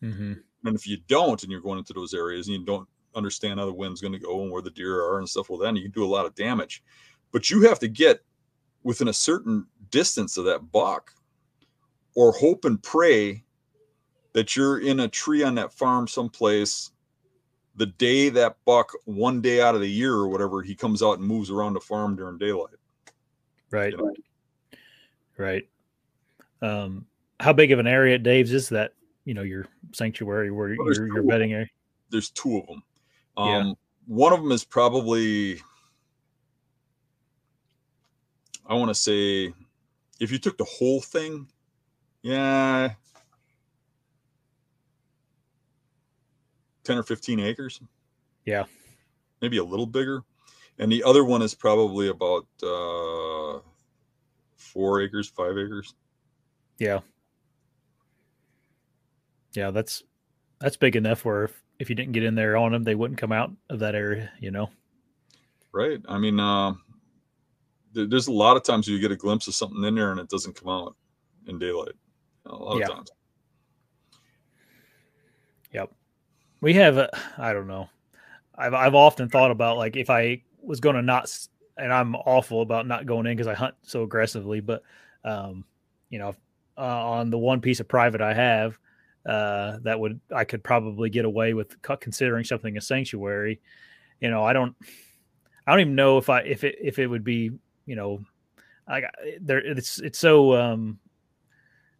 [0.01, 0.33] Mm-hmm.
[0.65, 3.65] And if you don't, and you're going into those areas and you don't understand how
[3.65, 5.83] the wind's going to go and where the deer are and stuff, well, then you
[5.83, 6.83] can do a lot of damage.
[7.31, 8.21] But you have to get
[8.83, 11.11] within a certain distance of that buck
[12.15, 13.43] or hope and pray
[14.33, 16.91] that you're in a tree on that farm someplace
[17.75, 21.19] the day that buck one day out of the year or whatever he comes out
[21.19, 22.75] and moves around the farm during daylight.
[23.71, 23.91] Right.
[23.91, 24.13] You know?
[25.37, 25.67] right.
[26.61, 27.05] Um
[27.39, 28.93] how big of an area dave's is that
[29.25, 31.67] you know your sanctuary where well, your, your bedding area
[32.09, 32.81] there's two of them
[33.37, 33.73] um, yeah.
[34.07, 35.61] One of them is probably,
[38.67, 39.53] I want to say,
[40.19, 41.47] if you took the whole thing,
[42.21, 42.91] yeah,
[46.85, 47.81] 10 or 15 acres.
[48.45, 48.65] Yeah.
[49.41, 50.23] Maybe a little bigger.
[50.77, 53.59] And the other one is probably about uh,
[54.55, 55.95] four acres, five acres.
[56.77, 56.99] Yeah.
[59.53, 60.03] Yeah, that's
[60.59, 63.19] that's big enough where if if you didn't get in there on them, they wouldn't
[63.19, 64.69] come out of that area, you know?
[65.71, 66.01] Right.
[66.07, 66.73] I mean, uh,
[67.93, 70.29] there's a lot of times you get a glimpse of something in there and it
[70.29, 70.95] doesn't come out
[71.47, 71.95] in daylight.
[72.45, 72.85] A lot yeah.
[72.85, 73.09] of times.
[75.73, 75.91] Yep.
[76.61, 77.89] We have, I I don't know.
[78.57, 81.29] I've, I've often thought about like if I was going to not,
[81.77, 84.81] and I'm awful about not going in because I hunt so aggressively, but,
[85.25, 85.65] um,
[86.09, 86.35] you know,
[86.77, 88.79] uh, on the one piece of private I have,
[89.25, 93.59] uh, that would I could probably get away with considering something a sanctuary.
[94.19, 94.75] You know, I don't,
[95.65, 97.51] I don't even know if I if it if it would be
[97.85, 98.21] you know,
[98.87, 99.03] I
[99.39, 100.99] there it's it's so um,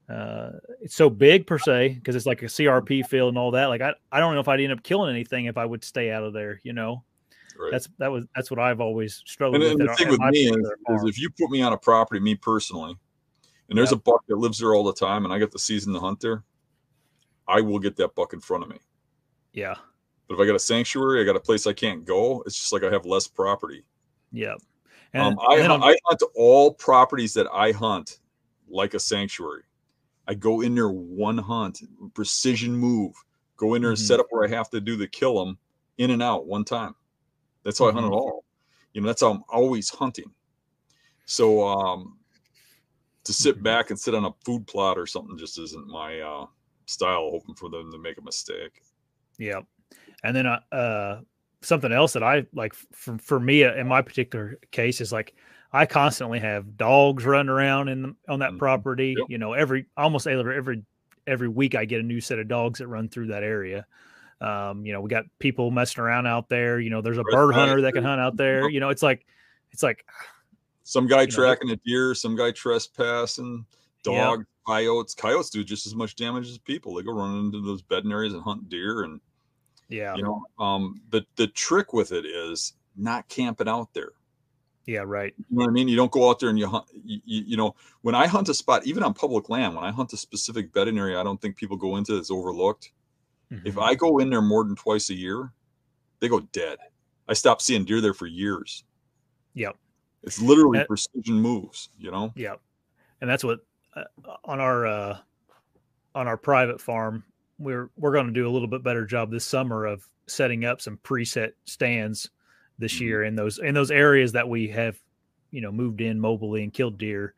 [0.09, 3.65] uh, it's so big per se because it's like a CRP field and all that.
[3.67, 6.11] Like I I don't know if I'd end up killing anything if I would stay
[6.11, 6.61] out of there.
[6.63, 7.03] You know.
[7.57, 7.71] Right.
[7.71, 9.81] That's that was that's what I've always struggled and, with.
[9.81, 12.35] And the thing with me is, is, if you put me on a property, me
[12.35, 12.97] personally,
[13.69, 13.99] and there's yep.
[13.99, 16.19] a buck that lives there all the time, and I get the season to hunt
[16.19, 16.43] there,
[17.47, 18.77] I will get that buck in front of me.
[19.53, 19.75] Yeah.
[20.27, 22.43] But if I got a sanctuary, I got a place I can't go.
[22.45, 23.83] It's just like I have less property.
[24.31, 24.55] Yeah.
[25.13, 28.19] And, um, I, and I hunt all properties that I hunt
[28.67, 29.63] like a sanctuary.
[30.27, 31.81] I go in there one hunt,
[32.13, 33.13] precision move,
[33.57, 33.99] go in there mm-hmm.
[33.99, 35.57] and set up where I have to do the kill them
[35.97, 36.95] in and out one time.
[37.63, 37.97] That's how mm-hmm.
[37.97, 38.23] I hunt it mm-hmm.
[38.23, 38.43] all.
[38.93, 40.31] You know, that's how I'm always hunting.
[41.25, 42.17] So um,
[43.23, 43.63] to sit mm-hmm.
[43.63, 46.45] back and sit on a food plot or something just isn't my uh,
[46.85, 48.83] style, hoping for them to make a mistake.
[49.37, 49.61] Yeah,
[50.23, 51.21] and then uh, uh
[51.61, 55.35] something else that I like for for me uh, in my particular case is like
[55.73, 58.59] I constantly have dogs running around in on that mm-hmm.
[58.59, 59.15] property.
[59.17, 59.27] Yep.
[59.29, 60.83] You know, every almost every every
[61.27, 63.85] every week I get a new set of dogs that run through that area.
[64.41, 66.79] Um, you know, we got people messing around out there.
[66.79, 68.69] You know, there's a bird hunter that can hunt out there.
[68.69, 69.25] You know, it's like
[69.71, 70.05] it's like
[70.83, 73.65] some guy tracking know, a deer, some guy trespassing,
[74.13, 75.13] dog, coyotes.
[75.13, 76.95] Coyotes do just as much damage as people.
[76.95, 79.03] They go running into those bedding areas and hunt deer.
[79.03, 79.19] And
[79.89, 84.11] yeah, you know, um, the the trick with it is not camping out there.
[84.85, 85.33] Yeah, right.
[85.37, 85.87] You know what I mean?
[85.87, 86.85] You don't go out there and you hunt.
[86.93, 89.91] You, you, you, know, when I hunt a spot, even on public land, when I
[89.91, 92.91] hunt a specific bedding area, I don't think people go into it's overlooked.
[93.51, 93.67] Mm-hmm.
[93.67, 95.51] If I go in there more than twice a year,
[96.19, 96.77] they go dead.
[97.27, 98.83] I stopped seeing deer there for years.
[99.55, 99.75] Yep.
[100.23, 102.31] It's literally that, precision moves, you know?
[102.35, 102.61] Yep.
[103.21, 103.59] And that's what
[104.43, 105.17] on our uh,
[106.13, 107.23] on our private farm,
[107.59, 110.81] we're we're going to do a little bit better job this summer of setting up
[110.81, 112.29] some preset stands
[112.77, 113.03] this mm-hmm.
[113.03, 114.97] year in those in those areas that we have,
[115.51, 117.33] you know, moved in mobily and killed deer.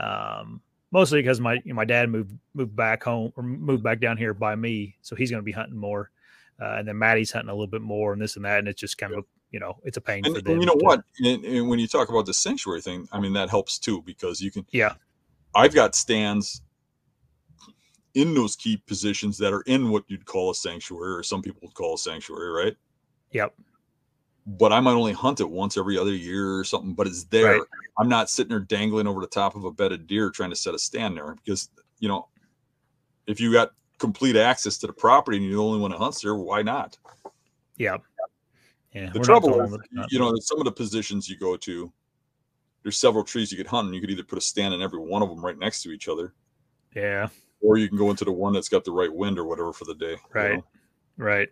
[0.00, 4.00] Um, mostly because my you know, my dad moved moved back home or moved back
[4.00, 6.10] down here by me, so he's going to be hunting more,
[6.60, 8.80] uh, and then Maddie's hunting a little bit more and this and that, and it's
[8.80, 10.52] just kind of you know it's a pain and, for them.
[10.54, 11.04] And you know to, what?
[11.20, 14.40] And, and, when you talk about the sanctuary thing, I mean that helps too because
[14.40, 14.94] you can yeah
[15.54, 16.62] I've got stands
[18.14, 21.60] in those key positions that are in what you'd call a sanctuary, or some people
[21.62, 22.76] would call a sanctuary, right?
[23.32, 23.54] Yep.
[24.46, 26.94] but I might only hunt it once every other year or something.
[26.94, 27.58] But it's there.
[27.58, 27.68] Right.
[27.98, 30.56] I'm not sitting there dangling over the top of a bed of deer trying to
[30.56, 32.28] set a stand there because you know
[33.26, 36.20] if you got complete access to the property and you're the only one that hunts
[36.20, 36.98] there, why not?
[37.76, 37.98] Yeah.
[38.92, 39.10] Yeah.
[39.12, 39.76] The trouble is,
[40.10, 41.92] you know, some of the positions you go to,
[42.84, 45.00] there's several trees you could hunt, and you could either put a stand in every
[45.00, 46.32] one of them right next to each other,
[46.94, 47.28] Yeah.
[47.60, 49.86] or you can go into the one that's got the right wind or whatever for
[49.86, 50.12] the day.
[50.12, 50.54] you Right.
[50.56, 50.64] know?
[51.16, 51.48] Right.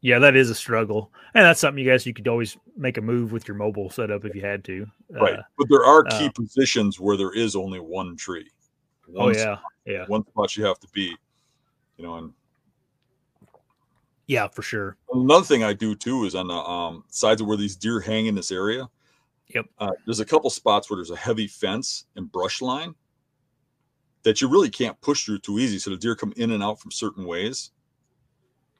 [0.00, 3.02] Yeah, that is a struggle, and that's something you guys you could always make a
[3.02, 4.86] move with your mobile setup if you had to.
[5.10, 5.38] Right.
[5.38, 8.48] Uh, But there are key uh, positions where there is only one tree.
[9.10, 11.14] oh One yeah, yeah, one spot you have to be.
[11.98, 12.32] You know, and
[14.26, 14.96] yeah, for sure.
[15.12, 18.24] another thing I do too is on the um, sides of where these deer hang
[18.26, 18.88] in this area.
[19.54, 19.66] Yep.
[19.78, 22.94] Uh, there's a couple spots where there's a heavy fence and brush line
[24.22, 25.78] that you really can't push through too easy.
[25.78, 27.70] So the deer come in and out from certain ways.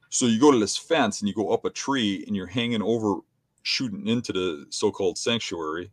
[0.09, 2.81] So you go to this fence and you go up a tree and you're hanging
[2.81, 3.21] over,
[3.63, 5.91] shooting into the so-called sanctuary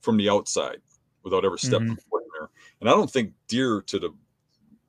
[0.00, 0.80] from the outside
[1.22, 2.02] without ever stepping Mhm.
[2.10, 2.50] foot in there.
[2.80, 4.10] And I don't think deer to the,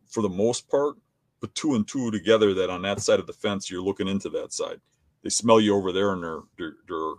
[0.08, 0.96] for the most part,
[1.42, 4.30] put two and two together that on that side of the fence you're looking into
[4.30, 4.82] that side.
[5.22, 7.14] They smell you over there and they're they're, they're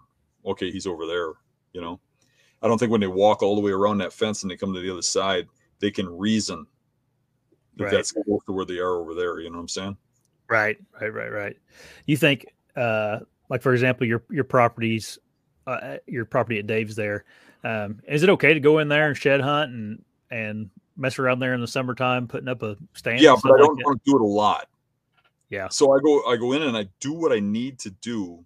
[0.45, 1.32] okay, he's over there,
[1.72, 2.01] you know.
[2.62, 4.74] I don't think when they walk all the way around that fence and they come
[4.74, 5.47] to the other side,
[5.78, 6.66] they can reason
[7.76, 7.93] that Right.
[7.93, 9.41] that's close to where they are over there.
[9.41, 9.97] You know what I'm saying?
[10.49, 11.57] Right, right, right, right.
[12.07, 15.18] You think, uh, like for example, your your properties,
[15.66, 17.24] uh, your property at Dave's there.
[17.64, 21.38] Um, is it okay to go in there and shed hunt and and mess around
[21.38, 23.20] there in the summertime, putting up a stand?
[23.20, 23.84] Yeah, but I don't that?
[23.84, 24.68] want to do it a lot.
[25.51, 25.68] Yeah.
[25.68, 28.45] So I go I go in and I do what I need to do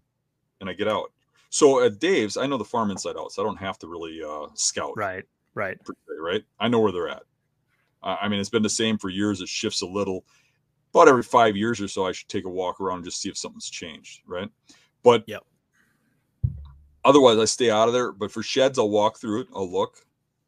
[0.61, 1.13] and I get out.
[1.55, 4.21] So at Dave's, I know the farm inside out, so I don't have to really
[4.21, 4.95] uh, scout.
[4.97, 5.23] Right,
[5.55, 6.43] right, se, right?
[6.59, 7.23] I know where they're at.
[8.03, 9.41] I I mean, it's been the same for years.
[9.41, 10.25] It shifts a little.
[10.93, 13.29] About every five years or so, I should take a walk around and just see
[13.29, 14.49] if something's changed, right?
[15.05, 15.39] But yeah.
[17.05, 18.11] otherwise, I stay out of there.
[18.11, 19.47] But for sheds, I'll walk through it.
[19.55, 19.99] I'll look,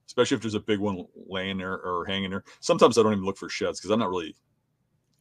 [0.09, 2.43] especially if there's a big one laying there or hanging there.
[2.59, 4.35] Sometimes I don't even look for sheds because I'm not really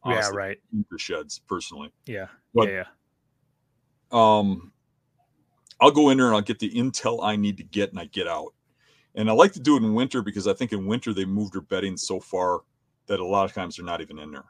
[0.04, 1.92] yeah, right, into sheds personally.
[2.06, 2.86] yeah, But- yeah, yeah.
[4.10, 4.72] um
[5.80, 8.06] I'll go in there and I'll get the intel I need to get and I
[8.06, 8.54] get out.
[9.14, 11.50] And I like to do it in winter because I think in winter they move
[11.52, 12.60] their bedding so far
[13.06, 14.44] that a lot of times they're not even in there.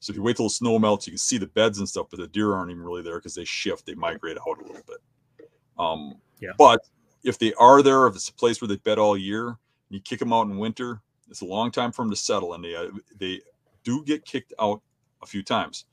[0.00, 2.06] So if you wait till the snow melts, you can see the beds and stuff,
[2.10, 4.82] but the deer aren't even really there because they shift, they migrate out a little
[4.86, 4.98] bit.
[5.78, 6.52] Um, Yeah.
[6.56, 6.80] But
[7.24, 9.56] if they are there, if it's a place where they bed all year, and
[9.90, 12.64] you kick them out in winter, it's a long time for them to settle, and
[12.64, 13.40] they uh, they
[13.84, 14.80] do get kicked out
[15.22, 15.84] a few times.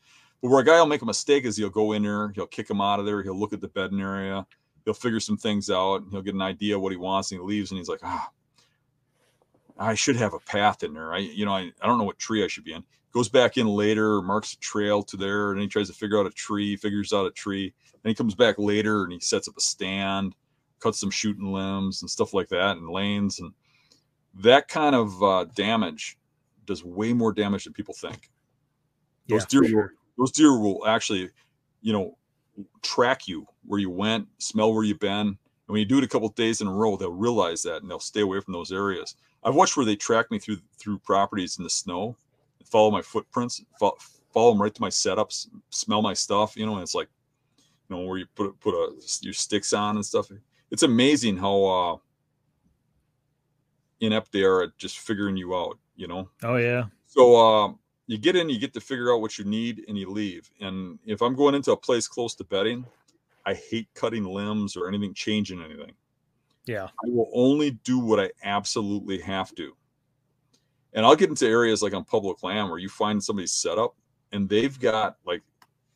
[0.41, 2.67] But where a guy will make a mistake is he'll go in there, he'll kick
[2.67, 4.45] them out of there, he'll look at the bedding area,
[4.85, 7.41] he'll figure some things out, and he'll get an idea of what he wants, and
[7.41, 8.29] he leaves, and he's like, ah,
[9.77, 11.13] I should have a path in there.
[11.13, 12.83] I, you know, I, I don't know what tree I should be in.
[13.11, 16.25] Goes back in later, marks a trail to there, and he tries to figure out
[16.25, 19.57] a tree, figures out a tree, and he comes back later and he sets up
[19.57, 20.35] a stand,
[20.79, 23.53] cuts some shooting limbs and stuff like that, and lanes, and
[24.35, 26.17] that kind of uh, damage
[26.65, 28.29] does way more damage than people think
[29.27, 29.93] those for deer sure.
[30.17, 31.29] those deer will actually
[31.81, 32.17] you know
[32.81, 35.27] track you where you went smell where you've been.
[35.27, 37.81] And when you do it a couple of days in a row they'll realize that
[37.81, 39.15] and they'll stay away from those areas.
[39.43, 42.15] I've watched where they track me through through properties in the snow
[42.65, 43.95] follow my footprints follow,
[44.33, 47.07] follow them right to my setups smell my stuff you know and it's like
[47.87, 48.91] you know where you put put a
[49.21, 50.31] your sticks on and stuff.
[50.71, 51.97] It's amazing how uh
[53.99, 56.29] inept they are at just figuring you out you know?
[56.43, 57.73] Oh yeah, so uh,
[58.07, 60.49] you get in, you get to figure out what you need, and you leave.
[60.59, 62.85] And if I'm going into a place close to bedding,
[63.45, 65.93] I hate cutting limbs or anything, changing anything.
[66.65, 69.75] yeah, I will only do what I absolutely have to.
[70.93, 73.95] And I'll get into areas like on public land where you find somebody's setup
[74.31, 75.41] and they've got like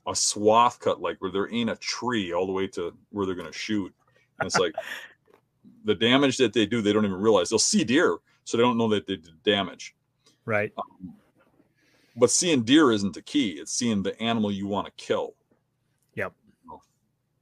[0.08, 3.36] a swath cut, like where there ain't a tree all the way to where they're
[3.36, 3.94] going to shoot.
[4.40, 4.74] And it's like
[5.86, 7.50] the damage that they do, they don't even realize.
[7.50, 9.96] They'll see deer, so they don't know that they did damage
[10.50, 10.74] right.
[10.78, 11.14] Um,
[12.18, 15.36] but seeing deer isn't the key it's seeing the animal you want to kill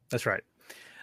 [0.10, 0.44] That's right.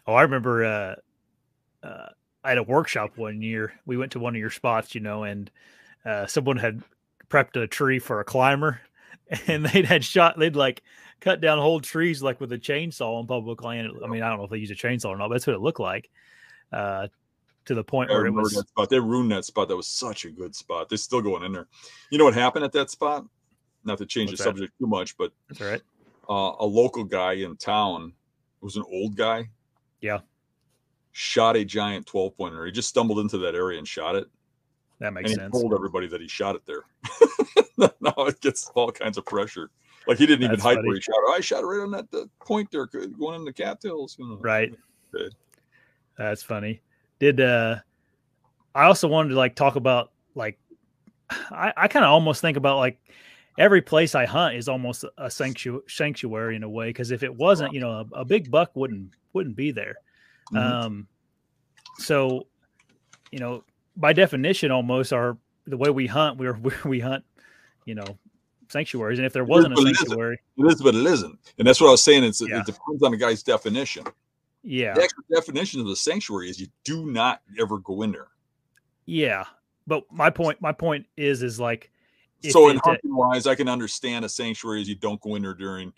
[0.06, 2.08] Oh, I remember uh, uh,
[2.42, 3.72] I had a workshop one year.
[3.86, 5.50] We went to one of your spots, you know, and
[6.04, 6.82] uh, someone had
[7.28, 8.80] prepped a tree for a climber,
[9.46, 10.38] and they'd had shot.
[10.38, 10.82] They'd like
[11.20, 13.90] cut down whole trees like with a chainsaw on public land.
[14.04, 15.56] I mean, I don't know if they use a chainsaw or not, but that's what
[15.56, 16.10] it looked like.
[16.72, 17.08] Uh,
[17.66, 19.88] to the point I where it was that spot they ruined that spot that was
[19.88, 21.66] such a good spot they're still going in there
[22.10, 23.24] you know what happened at that spot
[23.84, 24.56] not to change What's the that?
[24.56, 25.80] subject too much but right.
[26.28, 28.12] uh, a local guy in town
[28.64, 29.48] was an old guy
[30.00, 30.20] Yeah.
[31.12, 34.26] shot a giant 12 pointer he just stumbled into that area and shot it
[35.00, 35.52] That makes and he sense.
[35.52, 36.84] told everybody that he shot it there
[38.00, 39.70] now it gets all kinds of pressure
[40.06, 40.88] Like he didn't even That's hype funny.
[40.88, 41.14] where he shot.
[41.18, 44.16] Oh, I shot it right on that the point there, going in the cattails.
[44.18, 44.36] You know.
[44.36, 44.72] Right.
[45.14, 45.34] Okay.
[46.18, 46.82] That's funny.
[47.18, 47.76] Did uh
[48.74, 50.58] I also wanted to like talk about like
[51.30, 52.98] I, I kind of almost think about like
[53.58, 57.34] every place I hunt is almost a sanctuary sanctuary in a way because if it
[57.34, 59.96] wasn't, you know, a, a big buck wouldn't wouldn't be there.
[60.52, 60.58] Mhm.
[60.58, 61.08] Um
[61.98, 62.46] so
[63.30, 63.64] you know,
[63.96, 65.36] by definition almost our
[65.66, 67.24] the way we hunt, we're we hunt,
[67.84, 68.06] you know,
[68.68, 70.06] sanctuaries and if there wasn't a but it isn't.
[70.06, 71.38] sanctuary, It is, but it isn't.
[71.58, 72.24] And that's what I was saying.
[72.24, 72.60] It's, Yeah.
[72.60, 74.04] It depends on the guy's definition.
[74.62, 74.94] yeah.
[74.94, 78.28] The actual definition of the sanctuary is you do not ever go in there.
[79.06, 79.44] Yeah.
[79.86, 81.90] But my point my point is is like
[82.50, 85.54] so in hunting wise, I can understand a sanctuary is you don't go in there
[85.54, 85.92] during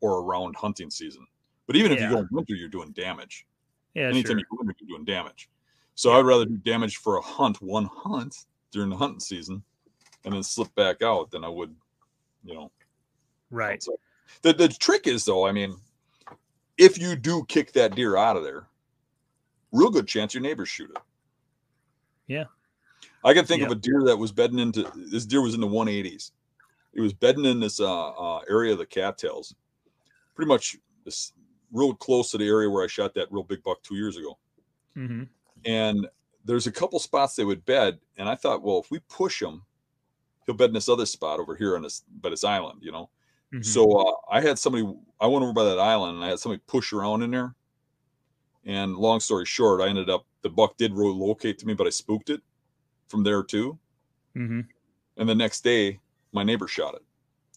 [0.00, 1.26] or around hunting season.
[1.66, 3.46] But even if you go in winter, you're doing damage.
[3.94, 4.38] yeah, Anytime sure.
[4.38, 5.50] you go in there, you're doing damage.
[5.94, 9.62] So I'd rather do damage for a hunt, one hunt during the hunting season,
[10.24, 11.74] and then slip back out than I would,
[12.44, 12.70] you know.
[13.50, 13.74] right.
[13.74, 13.94] outside.
[14.42, 15.76] The the trick is though, I mean,
[16.76, 18.66] if you do kick that deer out of there,
[19.72, 21.02] real good chance your neighbors shoot it.
[22.28, 22.44] Yeah.
[23.24, 25.66] I can think of a deer that was bedding into this deer was in the
[25.66, 26.30] 180s.
[26.94, 29.54] It was bedding in this uh, uh, area of the cattails,
[30.34, 31.32] pretty much this
[31.72, 34.38] real close to the area where I shot that real big buck two years ago.
[34.94, 35.24] hmm
[35.64, 36.08] And
[36.44, 39.62] there's a couple spots they would bed, and I thought, well, if we push him,
[40.46, 43.10] he'll bed in this other spot over here on this, but it's island, you know.
[43.52, 43.62] Mm-hmm.
[43.62, 44.86] So uh, I had somebody.
[45.20, 47.54] I went over by that island, and I had somebody push around in there.
[48.64, 51.90] And long story short, I ended up the buck did relocate to me, but I
[51.90, 52.42] spooked it
[53.08, 53.78] from there too.
[54.34, 54.60] hmm
[55.16, 56.00] And the next day,
[56.32, 57.02] my neighbor shot it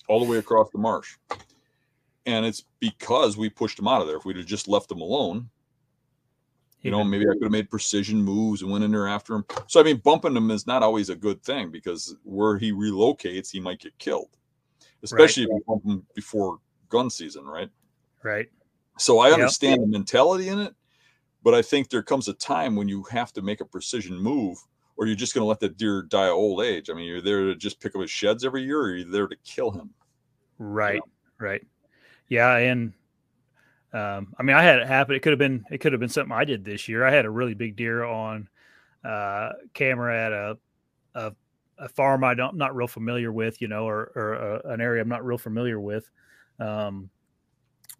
[0.07, 1.17] all the way across the marsh.
[2.25, 4.17] And it's because we pushed him out of there.
[4.17, 5.49] If we'd have just left him alone,
[6.81, 9.45] you know, maybe I could have made precision moves and went in there after him.
[9.67, 13.51] So I mean, bumping him is not always a good thing because where he relocates,
[13.51, 14.29] he might get killed,
[15.03, 17.69] especially if you bump him before gun season, right?
[18.23, 18.49] right.
[18.97, 19.39] So I Yep.
[19.39, 20.75] understand the mentality in it,
[21.43, 24.57] but I think there comes a time when you have to make a precision move,
[25.01, 26.91] or you're just going to let the deer die of old age.
[26.91, 29.27] I mean, you're there to just pick up his sheds every year, or you're there
[29.27, 29.89] to kill him.
[30.59, 31.01] Right.
[31.39, 31.65] Right.
[32.27, 32.55] Yeah.
[32.57, 32.93] And
[33.93, 35.15] um, I mean, I had it happen.
[35.15, 37.03] It could have been, it could have been something I did this year.
[37.03, 38.47] I had a really big deer on
[39.03, 40.57] uh, camera at a,
[41.15, 41.33] a,
[41.79, 45.01] a farm I don't, not real familiar with, you know, or, or uh an area
[45.01, 46.07] I'm not real familiar with.
[46.59, 47.09] Um,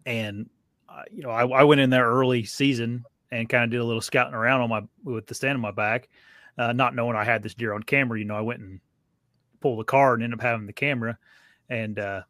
[0.06, 0.48] and,
[0.88, 3.84] uh, you know, I, I went in there early season and kind of did a
[3.84, 6.08] little scouting around on my, with the stand on my back,
[6.58, 8.18] uh, not knowing I had this deer on camera.
[8.18, 8.80] You know, I went and
[9.60, 11.18] pulled the car and ended up having the camera.
[11.68, 12.22] And, uh,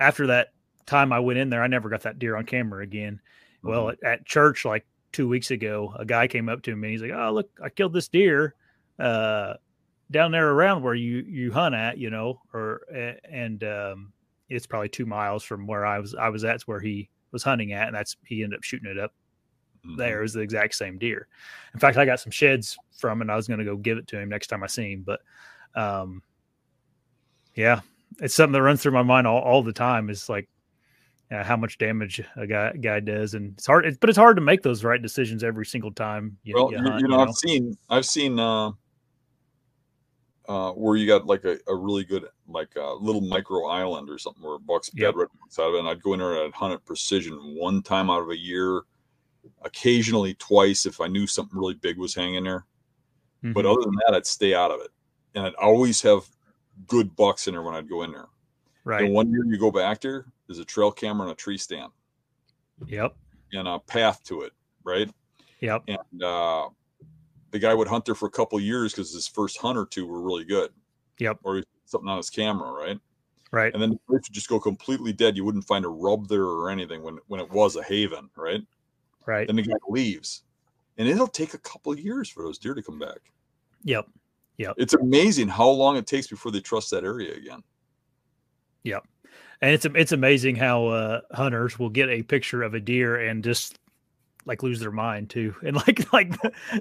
[0.00, 0.48] after that
[0.86, 3.20] time I went in there, I never got that deer on camera again.
[3.62, 3.92] Well, Mhm.
[3.92, 6.90] at, at church like two weeks ago, a guy came up to me.
[6.90, 8.54] He's like, "Oh, look, I killed this deer
[8.98, 9.54] uh,
[10.10, 12.82] down there around where you you hunt at, you know, or
[13.30, 14.12] and um,
[14.50, 16.14] it's probably two miles from where I was.
[16.14, 18.98] I was at's where he was hunting at, and that's he ended up shooting it
[18.98, 19.14] up.
[19.96, 20.18] There.
[20.18, 21.28] It was the exact same deer.
[21.72, 24.06] In fact, I got some sheds from, and I was going to go give it
[24.08, 25.02] to him next time I see him.
[25.02, 25.20] But
[25.74, 26.22] um,
[27.54, 27.80] yeah,
[28.20, 30.10] it's something that runs through my mind all, all the time.
[30.10, 30.48] Is like
[31.30, 33.86] uh, how much damage a guy guy does, and it's hard.
[33.86, 36.36] It's, but it's hard to make those right decisions every single time.
[36.44, 38.72] You, well, you hunt, you know, I've seen, I've seen uh,
[40.48, 44.18] uh, where you got like a, a really good, like a little micro island or
[44.18, 45.14] something where bucks bed Yep.
[45.16, 45.78] right outside of it.
[45.80, 48.38] And I'd go in there and I'd hunt it precision one time out of a
[48.38, 48.82] year,
[49.62, 52.66] occasionally twice if I knew something really big was hanging there.
[53.42, 53.72] But Mhm.
[53.72, 54.90] other than that, I'd stay out of it.
[55.34, 56.28] And I'd always have
[56.86, 58.28] good bucks in there when I'd go in there.
[58.84, 61.58] right, And one year you go back there, there's a trail camera and a tree
[61.58, 61.92] stand
[62.86, 63.16] yep,
[63.52, 65.10] and a path to it, right?
[65.60, 66.70] yep, And uh,
[67.50, 69.86] the guy would hunt there for a couple of years because his first hunt or
[69.86, 70.72] two were really good.
[71.18, 71.38] Yep.
[71.44, 72.98] Or something on his camera, right?
[73.52, 75.36] right, And then the place would just go completely dead.
[75.36, 78.62] You wouldn't find a rub there or anything when when it was a haven, right?
[79.26, 80.42] Right, Then the guy leaves,
[80.98, 83.18] and it'll take a couple of years for those deer to come back.
[83.84, 84.06] yep,
[84.58, 84.74] Yep.
[84.78, 87.62] It's amazing how long it takes before they trust that area again.
[88.84, 89.04] Yep.
[89.60, 93.42] And it's it's amazing how uh, hunters will get a picture of a deer and
[93.42, 93.78] just
[94.46, 96.34] like lose their mind too, and like like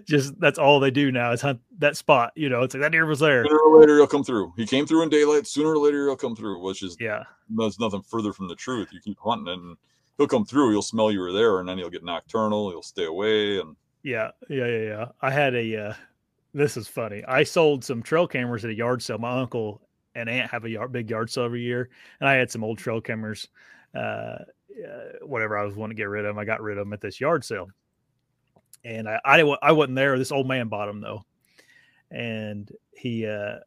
[0.05, 2.33] just that's all they do now is hunt that spot.
[2.35, 3.45] You know, it's like that deer was there.
[3.45, 4.53] Sooner or later, he'll come through.
[4.57, 5.47] He came through in daylight.
[5.47, 8.89] Sooner or later, he'll come through, which is Yeah, there's nothing further from the truth.
[8.91, 9.77] You keep hunting, and
[10.17, 10.71] he'll come through.
[10.71, 12.69] He'll smell you were there, and then he'll get nocturnal.
[12.69, 15.05] He'll stay away, and yeah, yeah, yeah, yeah.
[15.21, 15.87] I had a.
[15.87, 15.93] Uh,
[16.53, 17.23] this is funny.
[17.25, 19.17] I sold some trail cameras at a yard sale.
[19.17, 19.81] My uncle
[20.15, 21.89] and aunt have a yard, big yard sale every year,
[22.19, 23.47] and I had some old trail cameras.
[23.95, 24.37] Uh,
[24.73, 26.93] uh, whatever I was wanting to get rid of, 'em, I got rid of them
[26.93, 27.69] at this yard sale.
[28.83, 30.17] And I, I, I wasn't there.
[30.17, 31.23] This old man bought them though,
[32.11, 33.57] and he, uh,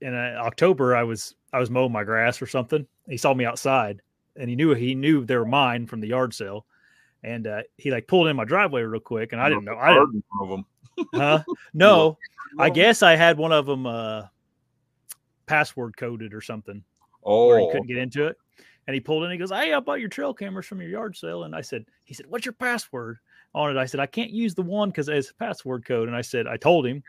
[0.00, 2.86] in uh, October, I was I was mowing my grass or something.
[3.08, 4.02] He saw me outside,
[4.38, 6.66] and he knew he knew they were mine from the yard sale,
[7.22, 9.76] and uh, he like pulled in my driveway real quick, and I didn't know.
[9.76, 10.24] I didn't.
[10.40, 10.66] Of them.
[11.14, 11.42] Huh?
[11.74, 12.16] No,
[12.58, 14.24] I guess I had one of them uh,
[15.46, 16.82] password coded or something
[17.22, 18.36] where he Oh, couldn't get into it.
[18.86, 19.30] And he pulled in.
[19.30, 21.84] He goes, "Hey, I bought your trail cameras from your yard sale." And I said,
[22.04, 23.18] "He said, what's your password
[23.54, 26.22] on it?" I said, "I can't use the one because it's password code." And I
[26.22, 27.02] said, "I told him,"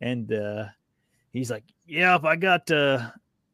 [0.00, 0.64] and uh,
[1.32, 3.10] he's like, "Yeah, if I got, uh,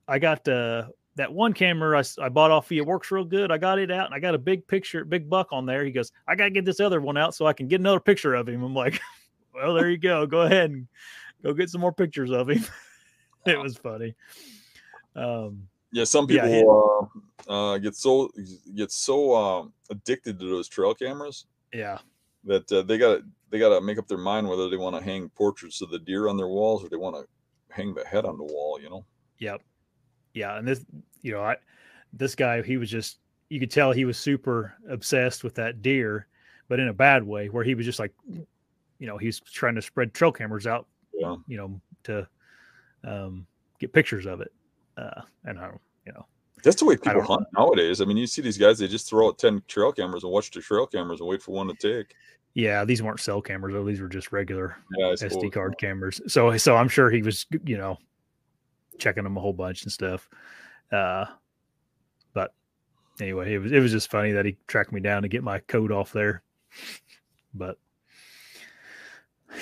[0.06, 0.86] I got uh,
[1.18, 2.84] that one camera I, I bought off you.
[2.84, 3.50] Works real good.
[3.50, 5.90] I got it out, and I got a big picture, big buck on there." He
[5.90, 8.48] goes, "I gotta get this other one out so I can get another picture of
[8.48, 9.00] him." I'm like,
[9.54, 10.26] "Well, there you go.
[10.26, 10.86] Go ahead and
[11.42, 12.64] go get some more pictures of him."
[13.46, 14.14] it was funny.
[15.16, 16.04] Um, yeah.
[16.04, 17.10] Some Yeah, people
[17.48, 18.30] uh, uh, get so
[18.76, 21.98] get so uh, addicted to those trail cameras yeah.
[22.44, 25.02] that uh, they got they got to make up their mind whether they want to
[25.02, 27.26] hang portraits of the deer on their walls or they want to
[27.74, 28.78] hang the head on the wall.
[28.80, 29.04] You know.
[29.40, 29.62] Yep.
[30.38, 30.84] Yeah, and this,
[31.22, 31.56] you know, I
[32.12, 33.18] this guy, he was just
[33.48, 36.28] you could tell he was super obsessed with that deer,
[36.68, 39.82] but in a bad way, where he was just like, you know, he's trying to
[39.82, 41.36] spread trail cameras out, Yeah.
[41.48, 42.28] you know, to
[43.04, 43.46] um,
[43.80, 44.52] get pictures of it.
[44.96, 46.26] Uh, and I don't, you know,
[46.62, 47.34] That's the way people don't know.
[47.36, 48.00] hunt nowadays.
[48.00, 50.50] I mean, you see these guys; they just throw out ten trail cameras and watch
[50.50, 52.14] the trail cameras and wait for one to take.
[52.54, 56.20] yeah, these weren't cell cameras though; these were just regular Yeah, SD card cameras.
[56.26, 57.96] So, so I'm sure he was, you know,
[58.98, 60.28] checking them a whole bunch and stuff.
[60.92, 61.26] Uh,
[62.34, 62.52] but
[63.20, 65.58] anyway, it was it was just funny that he tracked me down to get my
[65.60, 66.42] coat off there.
[67.54, 67.78] But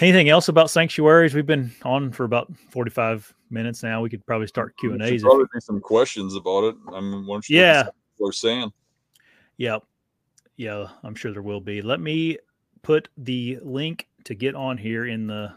[0.01, 1.35] anything else about sanctuaries?
[1.35, 4.03] We've been on for about 45 minutes now.
[4.03, 5.23] We could probably start Q and A's.
[5.23, 6.77] Probably be some questions about it.
[6.93, 7.81] I mean, why don't you look Yeah.
[7.81, 8.73] at what people are saying?
[9.59, 9.83] Yep.
[10.57, 11.83] Yeah, I'm sure there will be.
[11.83, 12.39] Let me
[12.83, 15.53] put the link to get on here in the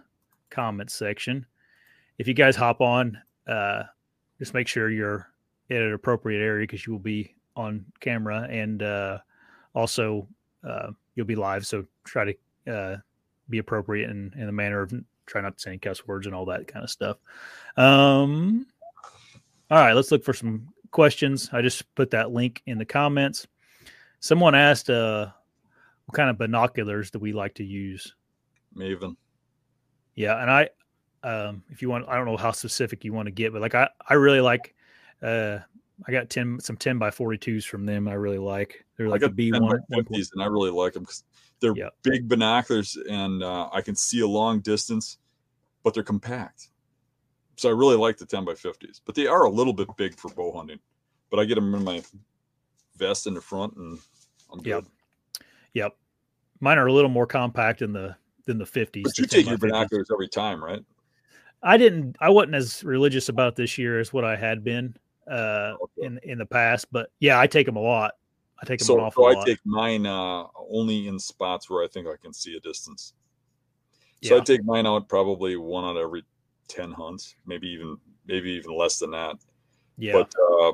[0.49, 1.45] comments section.
[2.17, 3.17] If you guys hop on,
[3.49, 3.83] uh,
[4.37, 5.31] just make sure you're
[5.69, 9.17] in an appropriate area because you will be on camera and uh,
[9.73, 10.27] also
[10.67, 11.65] uh, you'll be live.
[11.65, 12.33] So try
[12.65, 12.97] to uh,
[13.49, 14.93] be appropriate in, in the manner of
[15.25, 17.17] try not to say any cuss words and all that kind of stuff.
[17.77, 18.65] Um,
[19.69, 21.49] all right, let's look for some questions.
[21.51, 23.47] I just put that link in the comments.
[24.19, 25.27] Someone asked, uh,
[26.05, 28.15] what kind of binoculars do we like to use?
[28.75, 29.15] Maven.
[30.15, 30.69] Yeah, and I,
[31.23, 33.75] um, if you want, I don't know how specific you want to get, but like
[33.75, 34.75] I, I really like,
[35.21, 35.59] uh,
[36.07, 38.07] I got ten some ten by forty twos from them.
[38.07, 38.85] I really like.
[38.97, 39.83] They're like a B 10 by one.
[39.91, 41.23] 50s, and I really like them because
[41.59, 41.93] they're Yep.
[42.03, 45.17] big binoculars, and uh, I can see a long distance,
[45.83, 46.69] but they're compact.
[47.57, 50.17] So I really like the 10 by 50s, but they are a little bit big
[50.17, 50.79] for bow hunting.
[51.29, 52.01] But I get them in my
[52.95, 53.99] vest in the front, and
[54.51, 54.69] I'm good.
[54.69, 54.85] Yep.
[55.73, 55.97] Yep.
[56.61, 58.15] Mine are a little more compact than the
[58.45, 59.03] than the fifties.
[59.03, 60.83] But you take your binoculars every time, right?
[61.63, 62.15] I didn't.
[62.19, 64.95] I wasn't as religious about this year as what I had been
[65.29, 66.05] uh, Okay.
[66.07, 66.87] in in the past.
[66.91, 68.13] But yeah, I take them a lot.
[68.61, 69.45] I take them So, an awful so I lot.
[69.47, 73.13] take mine uh, only in spots where I think I can see a distance.
[74.23, 74.41] So yeah.
[74.41, 76.23] I take mine out probably one out of every
[76.67, 79.37] ten hunts, maybe even maybe even less than that.
[79.97, 80.13] yeah.
[80.13, 80.73] But uh,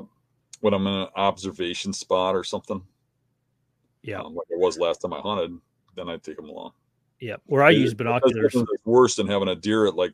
[0.60, 2.82] when I'm in an observation spot or something,
[4.02, 4.20] yeah.
[4.20, 5.56] um, like I was last time I hunted,
[5.96, 6.72] then I take them along.
[7.20, 7.36] yeah.
[7.46, 8.54] Where I It- use binoculars.
[8.54, 10.12] It's worse than having a deer at like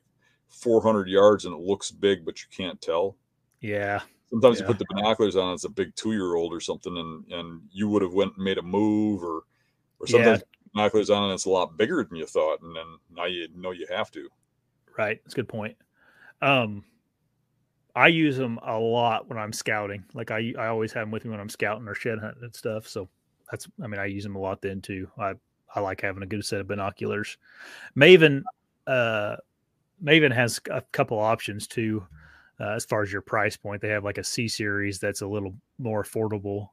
[0.53, 3.17] 400 yards and it looks big, but you can't tell.
[3.61, 4.01] Yeah.
[4.31, 4.65] Sometimes Yeah.
[4.65, 7.63] you put the binoculars on, it's a big two year old or something, and and
[7.73, 9.45] you would have went and made a move, or
[9.99, 10.13] or Yeah.
[10.13, 10.43] sometimes
[10.73, 13.73] binoculars on and it's a lot bigger than you thought, and then now you know
[13.73, 14.29] you have to.
[14.97, 15.21] Right.
[15.25, 15.77] That's a good point.
[16.41, 16.85] Um,
[17.95, 20.05] I use them a lot when I'm scouting.
[20.15, 22.55] Like I, I always have them with me when I'm scouting or shed hunting and
[22.55, 22.89] stuff.
[22.89, 23.09] So
[23.51, 25.09] that's, I mean, I use them a lot then too.
[25.19, 25.35] I,
[25.75, 27.37] I like having a good set of binoculars.
[27.97, 28.43] Maven,
[28.87, 29.37] uh,
[30.03, 32.07] Maven has a couple options too,
[32.61, 33.81] uh, as far as your price point.
[33.81, 36.71] They have like a C series that's a little more affordable.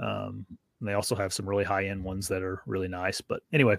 [0.00, 0.44] Um,
[0.80, 3.20] and they also have some really high end ones that are really nice.
[3.20, 3.76] But anyway,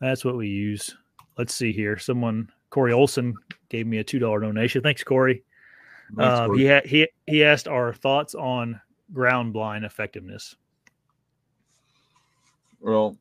[0.00, 0.96] that's what we use.
[1.36, 1.98] Let's see here.
[1.98, 3.34] Someone Corey Olson
[3.68, 4.82] gave me a two dollar donation.
[4.82, 5.42] Thanks, Corey.
[6.16, 8.80] Thanks, Uh, he ha- he he asked our thoughts on
[9.12, 10.56] ground blind effectiveness.
[12.80, 13.16] Well,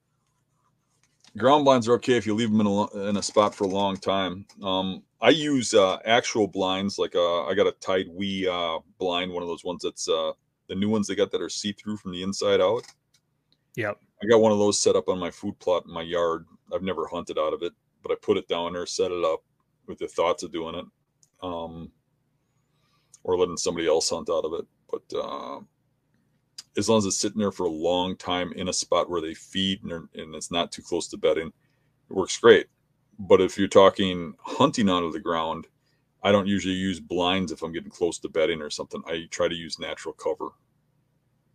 [1.37, 3.67] ground blinds are okay if you leave them in a, in a spot for a
[3.67, 4.45] long time.
[4.61, 9.43] Um, I use uh, actual blinds, like uh, I got a Tidewe uh, blind, one
[9.43, 10.33] of those ones that's uh,
[10.67, 12.83] the new ones they got that are see through from the inside out.
[13.75, 13.99] Yep.
[14.21, 16.45] I got one of those set up on my food plot in my yard.
[16.73, 17.73] I've never hunted out of it,
[18.03, 19.43] but I put it down there, set it up
[19.87, 20.85] with the thoughts of doing it,
[21.41, 21.91] um,
[23.23, 24.65] or letting somebody else hunt out of it.
[24.89, 25.59] But uh,
[26.77, 29.33] as long as it's sitting there for a long time in a spot where they
[29.33, 32.67] feed and, and it's not too close to bedding, it works great.
[33.19, 35.67] But if you're talking hunting out of the ground,
[36.23, 39.01] I don't usually use blinds if I'm getting close to bedding or something.
[39.07, 40.49] I try to use natural cover.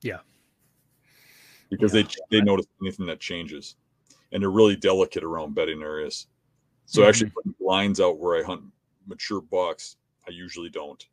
[0.02, 0.20] Yeah.
[1.70, 2.02] Because Yeah.
[2.30, 3.76] they they notice anything that changes,
[4.32, 6.26] and they're really delicate around bedding areas.
[6.86, 7.08] So Mhm.
[7.08, 8.64] actually putting blinds out where I hunt
[9.06, 9.96] mature bucks,
[10.26, 11.06] I usually don't.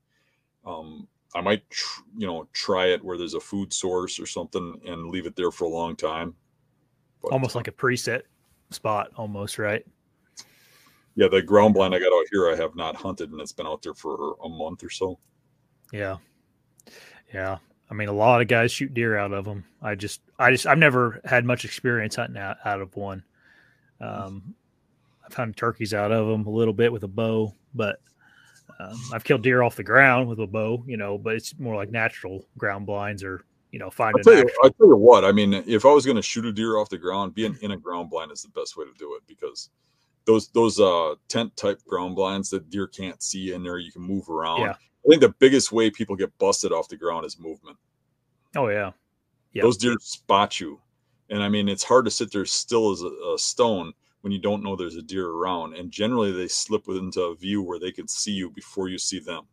[0.66, 4.80] Um, I might tr- you know try it where there's a food source or something
[4.86, 6.34] and leave it there for a long time.
[7.22, 8.22] But, Almost like a preset
[8.72, 9.86] spot, almost right.
[11.16, 13.68] yeah, the ground blind I got out here I have not hunted and it's been
[13.68, 15.20] out there for a month or so.
[15.92, 16.18] Yeah.
[17.34, 17.58] Yeah.
[17.92, 19.66] I mean, a lot of guys shoot deer out of them.
[19.82, 23.24] I just, I just, I've never had much experience hunting out, out of one.
[24.00, 24.54] Um,
[25.26, 28.00] I've hunted turkeys out of them a little bit with a bow, but
[28.80, 31.76] um, I've killed deer off the ground with a bow, you know, but it's more
[31.76, 34.50] like natural ground blinds or, you know, finding tell you.
[34.64, 35.26] I tell you what.
[35.26, 37.72] I mean, if I was going to shoot a deer off the ground, being in
[37.72, 39.70] a ground blind is the best way to do it because
[40.26, 44.02] those those uh tent type ground blinds that deer can't see in there, you can
[44.02, 44.62] move around.
[44.62, 44.76] Yeah.
[45.06, 47.78] I think the biggest way people get busted off the ground is movement.
[48.56, 48.92] Oh, yeah.
[49.54, 49.64] Yep.
[49.64, 50.80] Those deer spot you,
[51.30, 54.40] and I mean, it's hard to sit there still as a, a stone when you
[54.40, 55.76] don't know there's a deer around.
[55.76, 59.20] And generally, they slip into a view where they can see you before you see
[59.20, 59.46] them.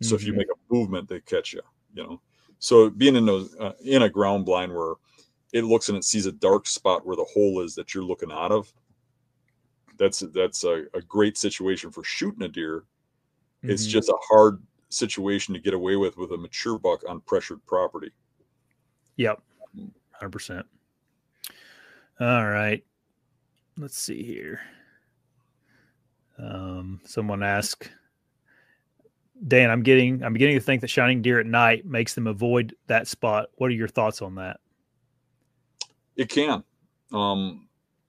[0.00, 0.36] So if you Mhm.
[0.36, 1.62] make a movement, they catch you.
[1.94, 2.20] You know.
[2.60, 4.94] So being in those uh, in a ground blind where
[5.52, 8.30] it looks and it sees a dark spot where the hole is that you're looking
[8.30, 8.72] out of.
[9.96, 12.84] That's that's a, a great situation for shooting a deer.
[13.64, 13.90] It's Mhm.
[13.90, 18.12] just a hard situation to get away with with a mature buck on pressured property.
[19.16, 19.42] Yep.
[20.20, 20.64] 100%.
[22.20, 22.84] All right.
[23.78, 24.60] Let's see here.
[26.38, 27.90] Um, someone asked
[29.46, 32.74] Dan, I'm getting I'm beginning to think that shining deer at night makes them avoid
[32.88, 33.50] that spot.
[33.56, 34.58] What are your thoughts on that?
[36.16, 36.64] It can.
[37.12, 37.68] Um,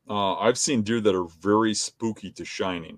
[0.10, 2.98] uh, I've seen deer that are very spooky to shining,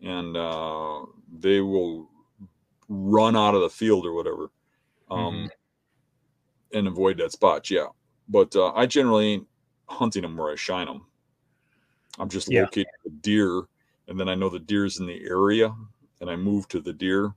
[0.00, 1.00] and uh,
[1.38, 2.08] they will
[2.88, 4.50] run out of the field or whatever,
[5.10, 5.50] um,
[6.72, 7.70] and avoid that spot.
[7.70, 7.88] Yeah,
[8.30, 9.46] but uh, I generally ain't
[9.90, 11.02] hunting them where I shine them.
[12.18, 12.62] I'm just Yeah.
[12.62, 13.62] locating the deer,
[14.08, 15.74] and then I know the deer's in the area,
[16.20, 17.34] and I move to the deer.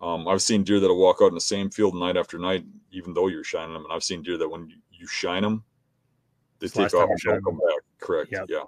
[0.00, 3.12] Um, I've seen deer that'll walk out in the same field night after night, even
[3.12, 3.84] though you're shining them.
[3.84, 5.62] And I've seen deer that when you, you shine them,
[6.58, 7.82] they It's take off and don't come back.
[7.98, 8.32] Correct.
[8.32, 8.46] Yep.
[8.48, 8.64] Yeah.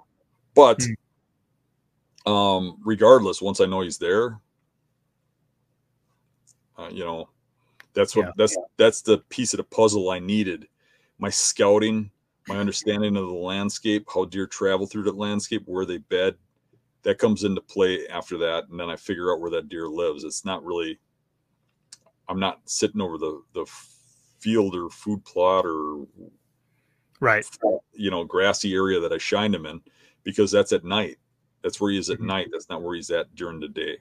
[0.53, 0.83] But
[2.25, 2.31] Hmm.
[2.31, 4.39] um, regardless, once I know he's there,
[6.77, 7.29] uh, you know,
[7.93, 8.31] that's what Yeah.
[8.37, 10.67] that's that's the piece of the puzzle I needed.
[11.17, 12.11] My scouting,
[12.47, 16.35] my understanding of the landscape, how deer travel through the landscape, where they bed,
[17.03, 20.23] that comes into play after that, and then I figure out where that deer lives.
[20.23, 20.99] It's not really.
[22.29, 23.65] I'm not sitting over the the
[24.39, 26.05] field or food plot or
[27.19, 27.45] Right.
[27.93, 29.81] you know grassy area that I shined him in
[30.23, 31.17] because that's at night.
[31.61, 32.25] That's where he is at Mhm.
[32.25, 32.47] night.
[32.51, 33.97] That's not where he's at during the day.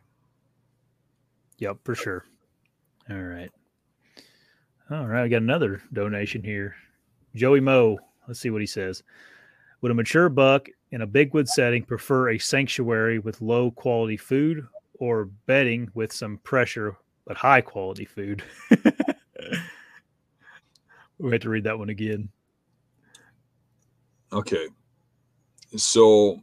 [1.59, 2.25] Yep, for sure.
[3.11, 3.51] All right.
[4.91, 5.23] All right.
[5.25, 6.75] I got another donation here.
[7.35, 7.99] Joey Moe.
[8.27, 9.03] Let's see what he says.
[9.81, 14.17] Would a mature buck in a big wood setting prefer a sanctuary with low quality
[14.17, 16.97] food or bedding with some pressure
[17.27, 18.43] but high quality food?
[21.19, 22.29] we have to read that one again.
[24.33, 24.69] Okay.
[25.77, 26.41] So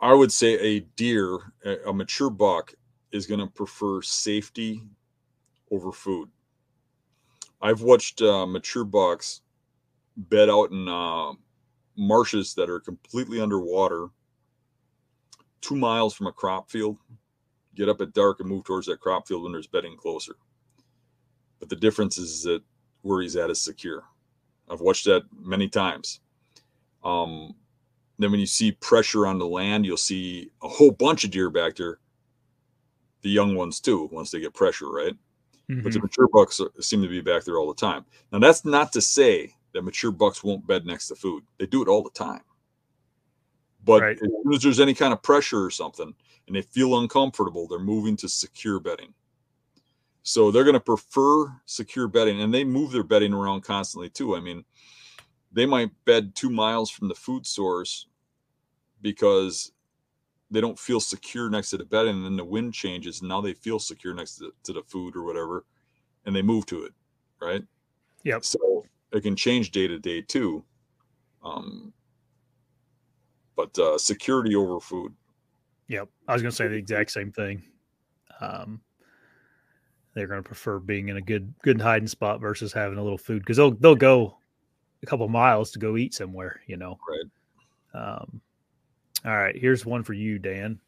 [0.00, 1.38] I would say a deer,
[1.86, 2.74] a mature buck,
[3.12, 4.82] is going to prefer safety
[5.70, 6.28] over food.
[7.60, 9.40] I've watched uh, mature bucks
[10.16, 11.32] bed out in uh,
[11.96, 14.08] marshes that are completely underwater,
[15.60, 16.98] two miles from a crop field,
[17.74, 20.36] get up at dark and move towards that crop field when there's bedding closer.
[21.58, 22.62] But the difference is that
[23.02, 24.04] where he's at is secure.
[24.68, 26.20] I've watched that many times.
[27.04, 27.54] Um,
[28.18, 31.50] then when you see pressure on the land, you'll see a whole bunch of deer
[31.50, 31.98] back there.
[33.22, 35.14] The young ones too, once they get pressure, right?
[35.68, 36.02] But the Mhm.
[36.02, 38.04] mature bucks are- seem to be back there all the time.
[38.32, 41.44] Now that's not to say that mature bucks won't bed next to food.
[41.58, 42.42] They do it all the time.
[43.84, 44.16] But Right.
[44.16, 46.14] as soon as there's any kind of pressure or something,
[46.46, 49.14] and they feel uncomfortable, they're moving to secure bedding.
[50.22, 54.34] So they're going to prefer secure bedding, and they move their bedding around constantly too.
[54.34, 54.64] I mean,
[55.52, 58.06] they might bed two miles from the food source
[59.02, 59.72] because
[60.50, 63.40] they don't feel secure next to the bed and then the wind changes, and now
[63.40, 65.64] they feel secure next to, to the food or whatever,
[66.24, 66.92] and they move to it,
[67.40, 67.64] right?
[68.24, 68.44] Yep.
[68.44, 70.64] So it can change day to day too.
[71.44, 71.92] Um,
[73.56, 75.12] but uh, security over food.
[75.88, 76.08] Yep.
[76.28, 77.62] I was going to say the exact same thing.
[78.40, 78.80] Um,
[80.14, 83.18] they're going to prefer being in a good good hiding spot versus having a little
[83.18, 84.38] food because they'll they'll go
[85.02, 86.60] a couple miles to go eat somewhere.
[86.66, 86.98] You know.
[87.08, 88.18] Right.
[88.18, 88.40] Um,
[89.24, 90.78] All right, here's one for you, Dan.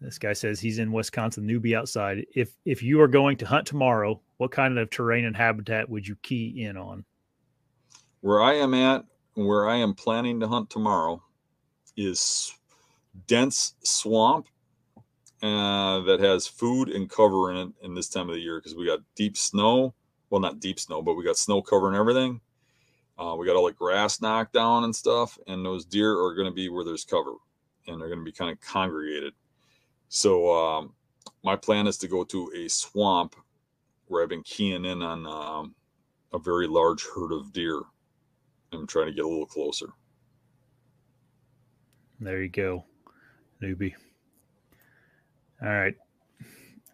[0.00, 2.26] This guy says he's in Wisconsin, newbie outside.
[2.34, 6.06] If if you are going to hunt tomorrow, what kind of terrain and habitat would
[6.06, 7.04] you key in on?
[8.20, 9.04] Where I am at,
[9.34, 11.22] where I am planning to hunt tomorrow,
[11.96, 12.52] is
[13.26, 14.48] dense swamp
[15.42, 18.74] uh, that has food and cover in it in this time of the year because
[18.74, 19.94] we got deep snow.
[20.28, 22.40] Well, not deep snow, but we got snow covering everything.
[23.18, 26.48] Uh, we got all the grass knocked down and stuff, and those deer are going
[26.48, 27.32] to be where there's cover,
[27.86, 29.32] and they're going to be kind of congregated.
[30.08, 30.92] So um,
[31.42, 33.36] my plan is to go to a swamp
[34.06, 35.74] where I've been keying in on um,
[36.32, 37.82] a very large herd of deer.
[38.72, 39.88] I'm trying to get a little closer.
[42.20, 42.84] There you go,
[43.62, 43.94] newbie.
[45.62, 45.94] All right.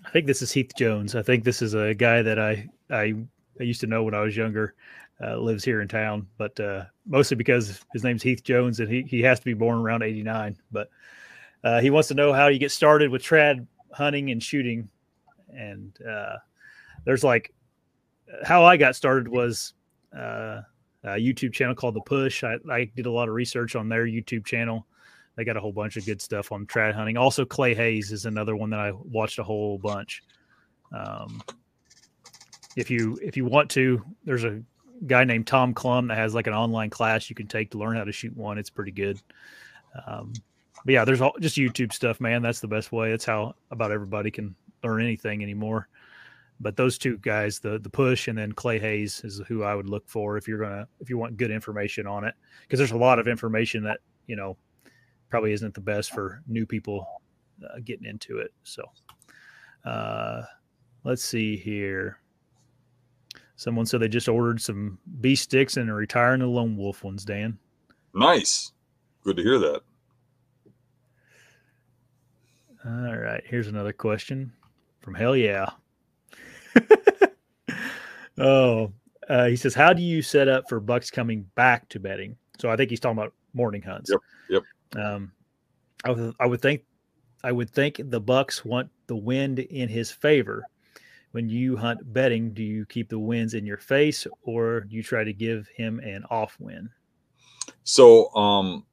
[0.05, 1.15] I think this is Heath Jones.
[1.15, 3.15] I think this is a guy that I I,
[3.61, 4.75] I used to know when I was younger.
[5.25, 9.03] Uh, lives here in town, but uh, mostly because his name's Heath Jones and he
[9.03, 10.57] he has to be born around '89.
[10.73, 10.89] But
[11.63, 14.89] uh, he wants to know how you get started with trad hunting and shooting.
[15.57, 16.39] And uh,
[17.05, 17.53] there's like
[18.43, 19.75] how I got started was
[20.17, 20.63] uh,
[21.05, 22.45] a YouTube channel called The Push.
[22.45, 24.87] I, I, did a lot of research on their YouTube channel.
[25.37, 27.17] They got a whole bunch of good stuff on trad hunting.
[27.17, 30.23] Also, Clay Hayes is another one that I watched a whole bunch.
[30.93, 31.43] Um,
[32.77, 34.63] if you if you want to, there's a
[35.07, 37.97] guy named Tom Clum that has like an online class you can take to learn
[37.97, 38.59] how to shoot one.
[38.59, 39.21] It's pretty good.
[40.07, 40.33] Um,
[40.85, 42.43] but yeah, there's all just YouTube stuff, man.
[42.43, 43.11] That's the best way.
[43.11, 45.89] That's how about everybody can learn anything anymore.
[46.61, 49.89] But those two guys, the the push and then Clay Hayes is who I would
[49.89, 52.97] look for if you're gonna if you want good information on it because there's a
[52.97, 54.57] lot of information that you know
[55.29, 57.07] probably isn't the best for new people
[57.65, 58.53] uh, getting into it.
[58.65, 58.85] So
[59.85, 60.43] uh,
[61.05, 62.22] let's see here.
[63.63, 67.25] Someone said they just ordered some B sticks and are retiring the lone wolf ones.
[67.25, 67.57] Dan,
[68.13, 68.73] nice,
[69.23, 69.83] good to hear that.
[72.85, 73.43] All right.
[73.47, 74.53] Here's another question
[75.01, 75.71] from Hell Yeah.
[78.39, 78.93] oh,
[79.29, 82.37] uh, he says, How do you set up for bucks coming back to bedding?
[82.59, 84.11] So I think he's talking about morning hunts.
[84.11, 84.21] Yep.
[84.51, 85.05] Yep.
[85.05, 85.31] Um,
[86.05, 86.83] I would, I would think,
[87.45, 90.65] I would think the bucks want the wind in his favor.
[91.33, 95.03] When you hunt bedding, do you keep the wins in your face or do you
[95.03, 96.91] try to give him an off wind?
[97.85, 98.85] So, um,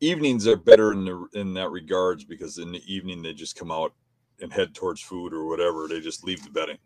[0.00, 3.72] evenings are better in the in that regards because in the evening they just come
[3.72, 3.94] out
[4.40, 5.88] and head towards food or whatever.
[5.88, 6.78] They just leave the bedding,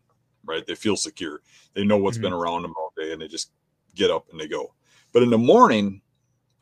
[0.44, 0.66] right?
[0.66, 1.42] They feel secure.
[1.74, 2.24] They know what's mm-hmm.
[2.24, 3.50] been around them all day, and they just
[3.94, 4.74] get up and they go.
[5.12, 6.00] But in the morning,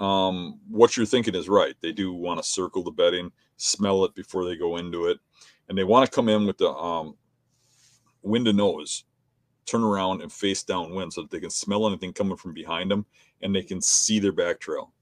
[0.01, 1.77] um, what you're thinking is right.
[1.81, 5.19] They do want to circle the bedding, smell it before they go into it,
[5.71, 7.15] and they want to come in with the um,
[8.23, 9.05] wind to nose,
[9.67, 13.07] turn around and face downwind so that they can smell anything coming from behind them
[13.41, 14.93] and they can see their back trail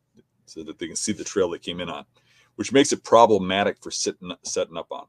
[0.44, 2.04] so that they can see the trail they came in on,
[2.56, 5.06] which makes it problematic for sitting setting up on.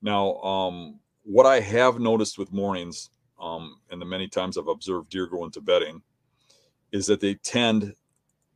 [0.00, 3.10] Now, um, what I have noticed with mornings,
[3.40, 6.02] um, and the many times I've observed deer go into bedding,
[6.92, 7.94] is that they tend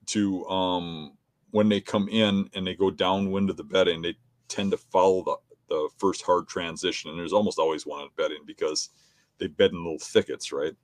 [0.07, 1.17] to um,
[1.51, 4.15] when they come in and they go downwind of the bedding, they
[4.49, 5.37] tend to follow the,
[5.69, 7.11] the first hard transition.
[7.11, 8.91] And there's almost always one in bedding because
[9.39, 10.75] they bed in little thickets, right?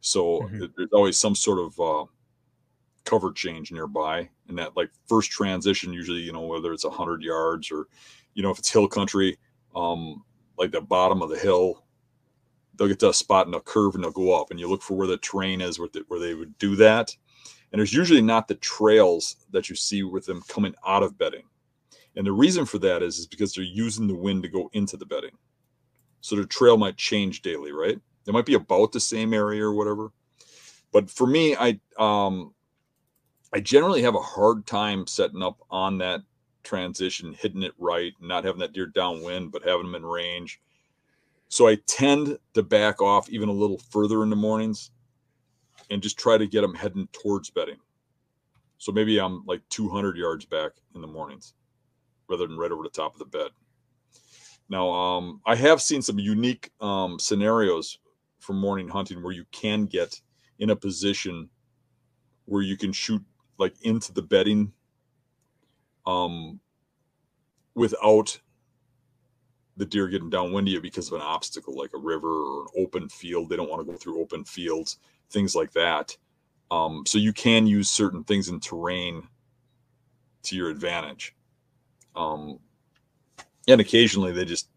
[0.00, 0.64] So mm-hmm.
[0.76, 2.06] there's always some sort of uh,
[3.04, 7.70] cover change nearby and that like first transition usually you know whether it's 100 yards
[7.70, 7.86] or
[8.34, 9.38] you know if it's hill country
[9.74, 10.22] um
[10.58, 11.84] like the bottom of the hill
[12.74, 14.82] they'll get to a spot and they'll curve and they'll go up and you look
[14.82, 17.14] for where the terrain is where, the, where they would do that
[17.72, 21.44] and there's usually not the trails that you see with them coming out of bedding
[22.16, 24.96] and the reason for that is is because they're using the wind to go into
[24.96, 25.36] the bedding
[26.20, 29.72] so the trail might change daily right it might be about the same area or
[29.72, 30.10] whatever
[30.92, 32.52] but for me i um
[33.52, 36.20] I generally have a hard time setting up on that
[36.62, 40.60] transition, hitting it right, not having that deer downwind, but having them in range.
[41.48, 44.92] So I tend to back off even a little further in the mornings
[45.90, 47.78] and just try to get them heading towards bedding.
[48.78, 51.54] So maybe I'm like 200 yards back in the mornings
[52.30, 53.50] rather than right over the top of the bed.
[54.68, 57.98] Now, um, I have seen some unique um, scenarios
[58.38, 60.20] for morning hunting where you can get
[60.60, 61.50] in a position
[62.46, 63.22] where you can shoot
[63.58, 64.72] like into the bedding
[66.06, 66.58] um
[67.74, 68.40] without
[69.76, 72.68] the deer getting downwind of you because of an obstacle like a river or an
[72.78, 73.48] open field.
[73.48, 74.98] They don't want to go through open fields
[75.30, 76.16] things like that.
[76.70, 79.26] Um, so you can use certain things in terrain
[80.42, 81.34] to your advantage
[82.16, 82.58] um,
[83.68, 84.68] and occasionally they just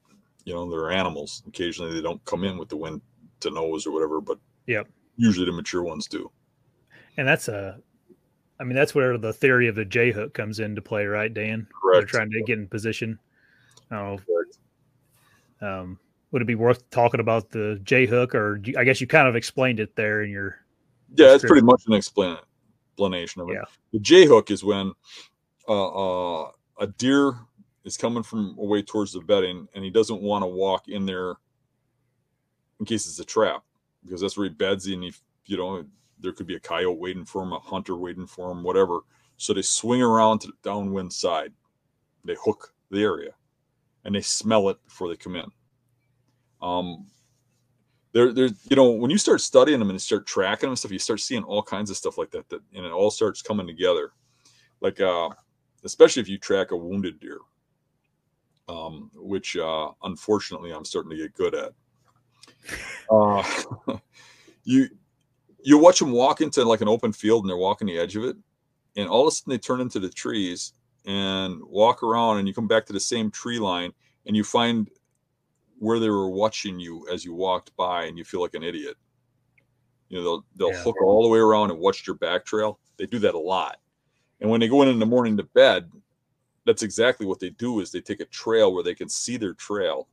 [0.46, 3.02] you know they're animals occasionally they don't come in with the wind
[3.40, 6.30] to nose or whatever but yep usually the mature ones do
[7.18, 7.80] and that's a
[8.60, 11.68] I mean, that's where the theory of the J hook comes into play, right, Dan?
[11.82, 12.00] Correct.
[12.12, 13.20] They're trying to get in position.
[13.92, 14.20] Oh,
[15.60, 16.00] um,
[16.32, 19.08] would it be worth talking about the J hook, or do you- I guess you
[19.08, 20.60] kind of explained it there in your
[21.16, 22.38] Yeah, it's pretty much an explain-
[22.92, 23.54] explanation of it.
[23.54, 23.64] Yeah.
[23.92, 24.94] The J hook is when
[25.68, 27.36] uh, uh, a deer
[27.84, 31.36] is coming from away towards the bedding and he doesn't want to walk in there
[32.80, 33.64] in case it's a trap
[34.04, 35.14] because that's where he beds and he,
[35.46, 35.86] you know,
[36.20, 39.02] there could be a coyote waiting for him, a hunter waiting for him, whatever.
[39.38, 41.52] So they swing around to the downwind side.
[42.26, 43.32] They hook the area
[44.06, 45.46] and they smell it before they come in.
[46.62, 47.08] Um,
[48.14, 50.80] there, there, you know, when you start studying them and you start tracking them and
[50.80, 53.42] stuff, you start seeing all kinds of stuff like that, that and it all starts
[53.42, 54.12] coming together.
[54.82, 55.30] Like, uh,
[55.84, 57.40] especially if you track a wounded deer,
[58.70, 61.74] um, which uh, unfortunately I'm starting to get good at.
[63.10, 63.44] Uh,
[64.64, 64.90] you
[65.64, 68.24] you watch them walk into like an open field and they're walking the edge of
[68.24, 68.36] it,
[68.96, 70.74] and all of a sudden they turn into the trees
[71.06, 73.92] and walk around, and you come back to the same tree line,
[74.26, 74.90] and you find
[75.80, 78.96] where they were watching you as you walked by, and you feel like an idiot.
[80.10, 80.84] You know, they'll they'll Yeah.
[80.84, 82.80] hook all the way around and watch your back trail.
[82.98, 83.78] They do that a lot,
[84.42, 85.90] and when they go in in the morning to bed,
[86.66, 87.80] that's exactly what they do.
[87.80, 90.08] Is they take a trail where they can see their trail,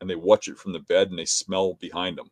[0.00, 2.30] and they watch it from the bed, and they smell behind them.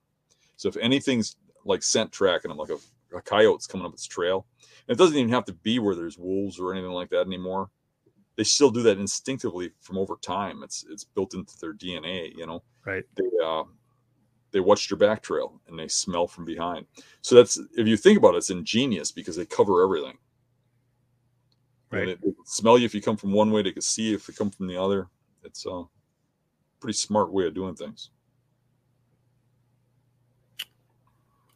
[0.56, 2.78] So if anything's like scent tracking them, like a,
[3.16, 4.46] a coyote's coming up its trail,
[4.88, 7.70] and it doesn't even have to be where there's wolves or anything like that anymore.
[8.36, 10.62] They still do that instinctively from over time.
[10.62, 12.62] It's it's built into their DNA, you know.
[12.84, 13.04] Right.
[13.16, 13.64] They uh,
[14.52, 16.86] they watch your back trail and they smell from behind.
[17.20, 20.18] So that's if you think about it, it's ingenious because they cover everything.
[21.90, 22.06] Right.
[22.06, 23.62] They, they can smell you if you come from one way.
[23.62, 25.08] They can see you if you come from the other.
[25.44, 25.84] It's a
[26.80, 28.10] pretty smart way of doing things.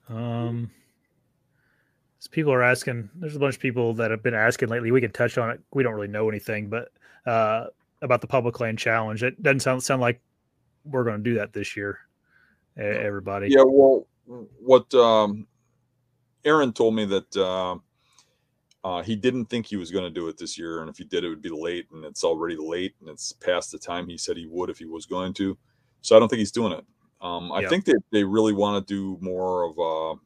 [0.09, 0.71] Um,
[2.19, 3.11] so people are asking.
[3.15, 4.91] There's a bunch of people that have been asking lately.
[4.91, 5.61] We can touch on it.
[5.73, 6.91] We don't really know anything, but
[7.27, 7.67] uh,
[8.03, 9.23] about the public land challenge.
[9.23, 10.21] It doesn't sound sound like
[10.85, 11.99] we're going to do that this year.
[12.77, 13.49] Everybody.
[13.51, 15.47] Yeah, well, what um,
[16.45, 17.77] Aaron told me that uh,
[18.83, 21.05] uh, he didn't think he was going to do it this year, and if he
[21.05, 24.17] did, it would be late, and it's already late, and it's past the time he
[24.17, 25.57] said he would if he was going to.
[26.01, 26.85] So I don't think he's doing it.
[27.21, 27.69] Um, I Yeah.
[27.69, 30.19] think they, they really want to do more of uh,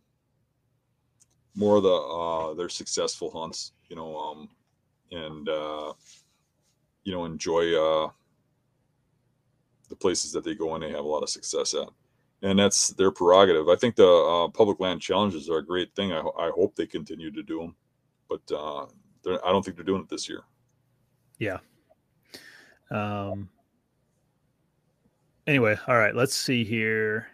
[1.57, 4.49] more of the uh, their successful hunts, you know, um,
[5.11, 5.93] and uh,
[7.05, 8.11] you know enjoy uh,
[9.89, 11.89] the places that they go and they have a lot of success at
[12.43, 13.69] and that's their prerogative.
[13.69, 16.13] I think the uh, public land challenges are a great thing.
[16.13, 17.77] I, ho- I hope they continue to do them,
[18.29, 20.43] but uh, I don't think they're doing it this year.
[21.39, 21.59] Yeah.
[22.91, 23.49] Um.
[25.47, 26.15] Anyway, all right.
[26.15, 27.29] Let's see here.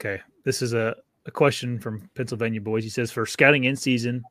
[0.00, 0.94] Okay, this is a,
[1.26, 2.84] a question from Pennsylvania boys.
[2.84, 4.22] He says, for scouting in season,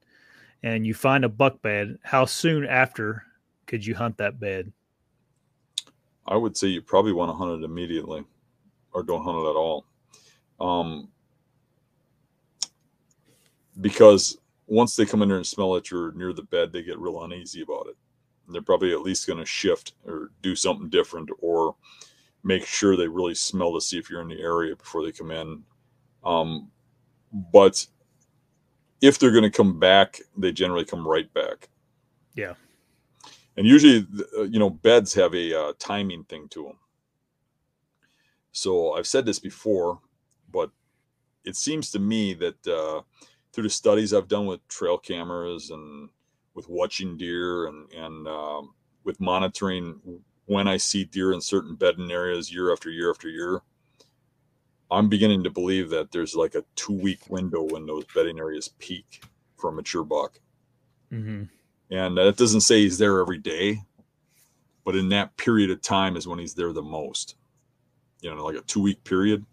[0.64, 3.24] and you find a buck bed, how soon after
[3.66, 4.72] could you hunt that bed?
[6.26, 8.24] I would say you probably want to hunt it immediately,
[8.94, 9.86] or don't hunt it at all,
[10.62, 11.10] um,
[13.82, 17.00] because once they come in there and smell that you're near the bed, they get
[17.00, 17.96] real uneasy about it.
[18.50, 21.76] They're probably at least going to shift or do something different, or
[22.44, 25.32] make sure they really smell to see if you're in the area before they come
[25.32, 25.64] in.
[26.24, 26.72] Um,
[27.52, 27.86] but
[29.02, 31.70] if they're going to come back, they generally come right back.
[32.36, 32.54] Yeah.
[33.58, 34.08] And usually,
[34.38, 36.78] uh, you know, beds have a uh, timing thing to them.
[38.52, 40.00] So I've said this before,
[40.52, 40.72] but
[41.44, 43.02] it seems to me that uh,
[43.58, 46.10] through the studies I've done with trail cameras and
[46.54, 50.00] with watching deer and and um, with monitoring
[50.46, 53.64] when I see deer in certain bedding areas year after year after year,
[54.92, 58.70] I'm beginning to believe that there's like a two week window when those bedding areas
[58.78, 59.24] peak
[59.56, 60.40] for a mature buck.
[61.12, 61.46] Mm-hmm.
[61.90, 63.82] And that doesn't say he's there every day,
[64.86, 67.38] but in that period of time is when he's there the most.
[68.22, 69.44] You know, like a two week period.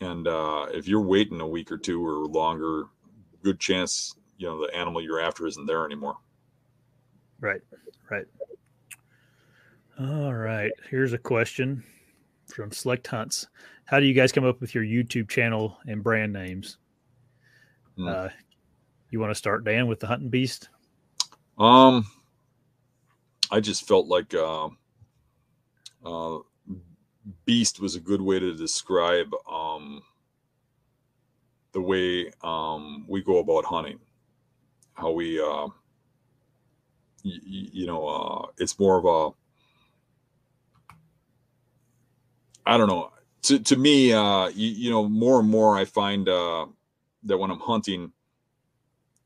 [0.00, 2.84] And uh, if you're waiting a week or two or longer,
[3.44, 6.16] good chance, you know, the animal you're after isn't there anymore.
[7.40, 7.60] Right,
[8.10, 8.24] right.
[10.00, 10.72] All right.
[10.90, 11.84] Here's a question
[12.52, 13.46] from Select Hunts.
[13.84, 16.78] How do you guys come up with your YouTube channel and brand names?
[17.96, 18.08] Hmm.
[18.08, 18.28] Uh,
[19.10, 20.70] you want to start, Dan, with the Hunting Beast?
[21.58, 22.06] Um,
[23.50, 24.68] I just felt like uh,
[26.04, 26.38] uh,
[27.44, 30.02] beast was a good way to describe um,
[31.74, 34.00] the way um, we go about hunting.
[34.94, 35.68] How we, uh,
[37.24, 39.34] y- you know, uh, it's more of a,
[42.66, 43.12] I don't know.
[43.42, 46.66] To to me, uh, you, you know, more and more I find uh,
[47.24, 48.12] that when I'm hunting,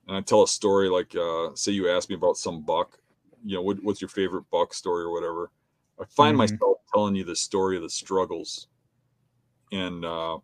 [0.07, 2.99] and I tell a story like, uh, say you ask me about some buck,
[3.45, 5.51] you know, what, what's your favorite buck story or whatever.
[6.01, 6.37] I find Mhm.
[6.37, 8.69] myself telling you the story of the struggles,
[9.73, 10.39] and uh,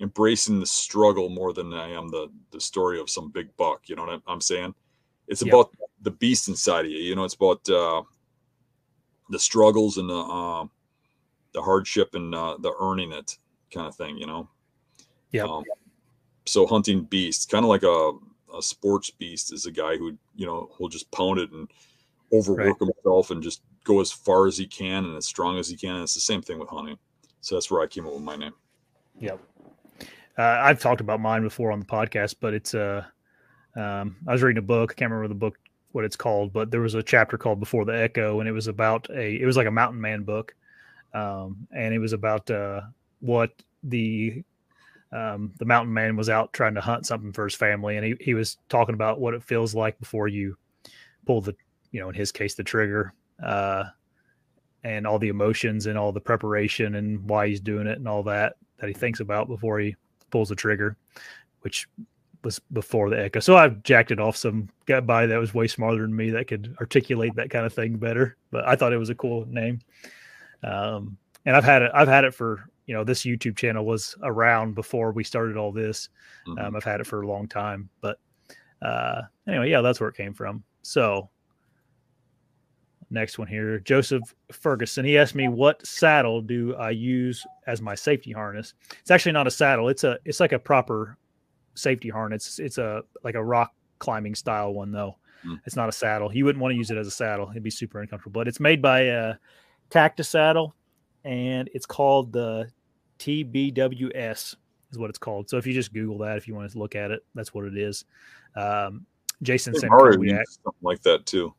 [0.00, 3.88] embracing the struggle more than I am the the story of some big buck.
[3.88, 4.74] You know what I'm- saying?
[5.26, 5.70] It's about
[6.00, 6.98] the beast inside of you.
[6.98, 8.02] You know, it's about uh,
[9.28, 10.66] the struggles and the uh,
[11.52, 13.36] the hardship and uh, the earning it
[13.72, 14.16] kind of thing.
[14.16, 14.48] You know.
[15.32, 15.46] Yep.
[15.46, 15.64] Um,
[16.46, 18.12] so hunting beasts, kind of like a,
[18.56, 21.68] a sports beast, is a guy who you know will just pound it and
[22.32, 25.76] overwork himself and just go as far as he can and as strong as he
[25.76, 25.94] can.
[25.94, 26.98] And it's the same thing with hunting.
[27.40, 28.54] So that's where I came up with my name.
[29.18, 29.40] Yep.
[30.38, 33.04] Uh, I've talked about mine before on the podcast, but it's uh,
[33.74, 34.92] um, I was reading a book.
[34.92, 35.58] I can't remember the book
[35.92, 38.68] what it's called, but there was a chapter called Before the Echo, and it was
[38.68, 39.40] about a.
[39.40, 40.54] It was like a mountain man book,
[41.12, 42.82] um, and it was about uh,
[43.20, 43.50] what
[43.82, 44.44] the
[45.10, 48.14] um, the mountain man was out trying to hunt something for his family, and he
[48.20, 50.56] he was talking about what it feels like before you
[51.26, 51.56] pull the,
[51.90, 53.12] you know, in his case, the trigger.
[53.42, 53.84] Uh,
[54.84, 58.22] and all the emotions and all the preparation and why he's doing it and all
[58.22, 59.96] that that he thinks about before he
[60.30, 60.96] pulls the trigger,
[61.60, 61.88] which
[62.44, 63.40] was before the echo.
[63.40, 66.76] So I've jacked it off some guy that was way smarter than me that could
[66.80, 68.36] articulate that kind of thing better.
[68.50, 69.80] But I thought it was a cool name.
[70.62, 71.16] Um,
[71.46, 71.90] and I've had it.
[71.94, 75.72] I've had it for you know this YouTube channel was around before we started all
[75.72, 76.08] this.
[76.46, 76.64] Mhm.
[76.64, 78.18] Um, I've had it for a long time, but
[78.82, 80.62] uh, anyway, yeah, that's where it came from.
[80.82, 81.28] So
[83.10, 85.04] next one here, Joseph Ferguson.
[85.04, 88.74] He asked me what saddle do I use as my safety harness.
[89.00, 89.88] It's actually not a saddle.
[89.88, 91.16] It's a it's like a proper
[91.74, 92.46] safety harness.
[92.46, 95.16] It's it's a like a rock climbing style one though.
[95.42, 95.54] Hmm.
[95.64, 96.34] It's not a saddle.
[96.34, 97.48] You wouldn't want to use it as a saddle.
[97.50, 98.40] It'd be super uncomfortable.
[98.40, 99.34] But it's made by uh,
[99.90, 100.74] Cactus Saddle,
[101.24, 102.70] and it's called the
[103.18, 104.56] TBWS
[104.90, 105.48] is what it's called.
[105.48, 107.64] So if you just Google that, if you want to look at it, that's what
[107.64, 108.04] it is.
[108.56, 109.06] Um,
[109.42, 111.54] Jason Mario something like that too.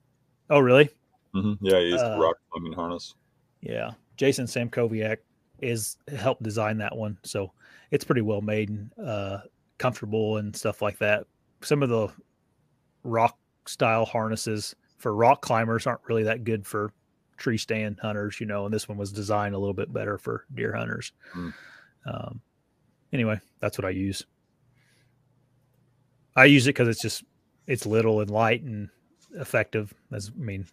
[0.50, 0.90] Oh, really?
[1.34, 3.16] Hmm Yeah, he used Uh, rock climbing harness.
[3.62, 5.18] Yeah, Jason Samkoviak
[5.62, 7.52] is helped design that one, so
[7.92, 9.40] it's pretty well made and uh,
[9.78, 11.26] comfortable and stuff like that.
[11.62, 12.10] Some of the
[13.04, 16.92] rock style harnesses for rock climbers aren't really that good for
[17.38, 20.46] tree stand hunters, you know, and this one was designed a little bit better for
[20.54, 21.12] deer hunters.
[21.32, 21.50] Hmm.
[22.06, 22.42] Um,
[23.14, 24.26] anyway, that's what I use.
[26.36, 27.24] I use it because it's just
[27.68, 28.90] it's little and light and
[29.36, 29.94] effective.
[30.12, 30.66] As I mean,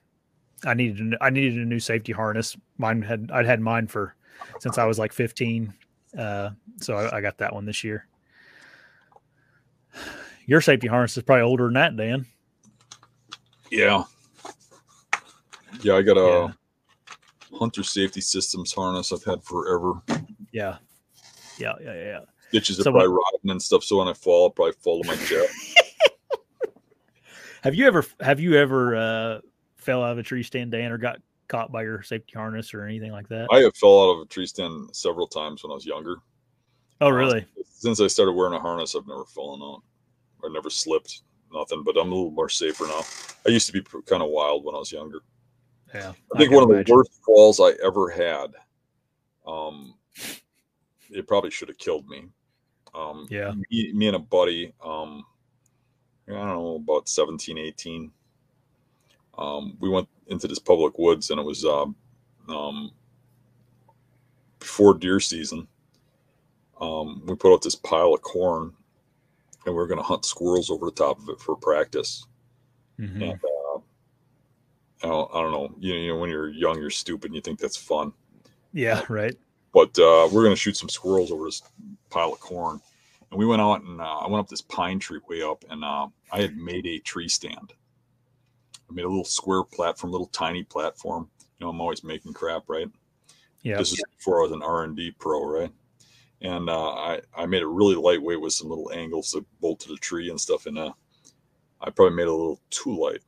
[0.67, 2.57] I needed I needed a new safety harness.
[2.79, 4.15] Mine had I'd had mine for
[4.61, 5.73] since I was like 15,
[6.19, 6.51] uh,
[6.81, 8.07] so I, I got that one this year.
[10.47, 12.27] Your safety harness is probably older than that, Dan.
[13.71, 14.05] Yeah.
[15.83, 16.53] Yeah, I got a
[17.53, 17.59] Yeah.
[17.59, 19.95] hunter safety systems harness I've had forever.
[20.53, 20.77] Yeah,
[21.59, 22.21] yeah, yeah, yeah.
[22.51, 23.83] Stitches are So probably what- rotten and stuff.
[23.85, 25.53] So when I fall, I'll probably fall to my chest.
[27.63, 29.41] Have you ever have you ever uh,
[29.87, 32.85] fell out of a tree stand, Dan, or got caught by your safety harness or
[32.85, 33.47] anything like that?
[33.51, 36.17] I have fell out of a tree stand several times when I was younger.
[37.01, 37.47] oh, really?
[37.71, 39.83] Since I started wearing a harness, I've never fallen out.
[40.45, 41.23] I never slipped,
[41.53, 41.85] nothing.
[41.85, 43.03] But I'm a little more safer now.
[43.47, 45.21] I used to be kind of wild when I was younger.
[45.95, 46.13] Yeah.
[46.35, 48.55] I think can one of the worst falls I ever had.
[49.47, 49.95] Um,
[51.11, 52.25] it probably should have killed me.
[52.95, 53.53] Um, Yeah.
[53.71, 54.73] Me, me and a buddy.
[54.85, 55.25] Um,
[56.29, 58.11] I don't know about 17, 18.
[59.39, 61.95] Um, we went into this public woods, and it was um,
[62.49, 62.91] um,
[64.59, 65.69] before deer season.
[66.81, 68.73] Um, we put out this pile of corn,
[69.65, 72.27] and we are going to hunt squirrels over the top of it for practice.
[72.99, 73.23] Mhm.
[73.23, 73.79] And uh,
[75.05, 75.75] I, don't, I don't know.
[75.79, 78.13] You, you know, when you're young, you're stupid, and you think that's fun.
[78.73, 79.03] Yeah.
[79.09, 79.37] Right.
[79.73, 81.63] But uh, we're gonna shoot some squirrels over this
[82.09, 82.81] pile of corn,
[83.31, 85.85] and we went out and uh, I went up this pine tree way up, and
[85.85, 87.75] uh, I had made a tree stand.
[88.89, 91.29] I made a little square platform, little tiny platform.
[91.59, 92.89] You know, I'm always making crap, right?
[93.63, 93.79] Yeah.
[93.79, 95.73] This is before I was an R and D pro, right?
[96.43, 99.89] And uh, I I made it really lightweight with some little angles that bolt to
[99.89, 100.67] the tree and stuff.
[100.67, 100.93] And uh,
[101.81, 103.23] I probably made it a little too light.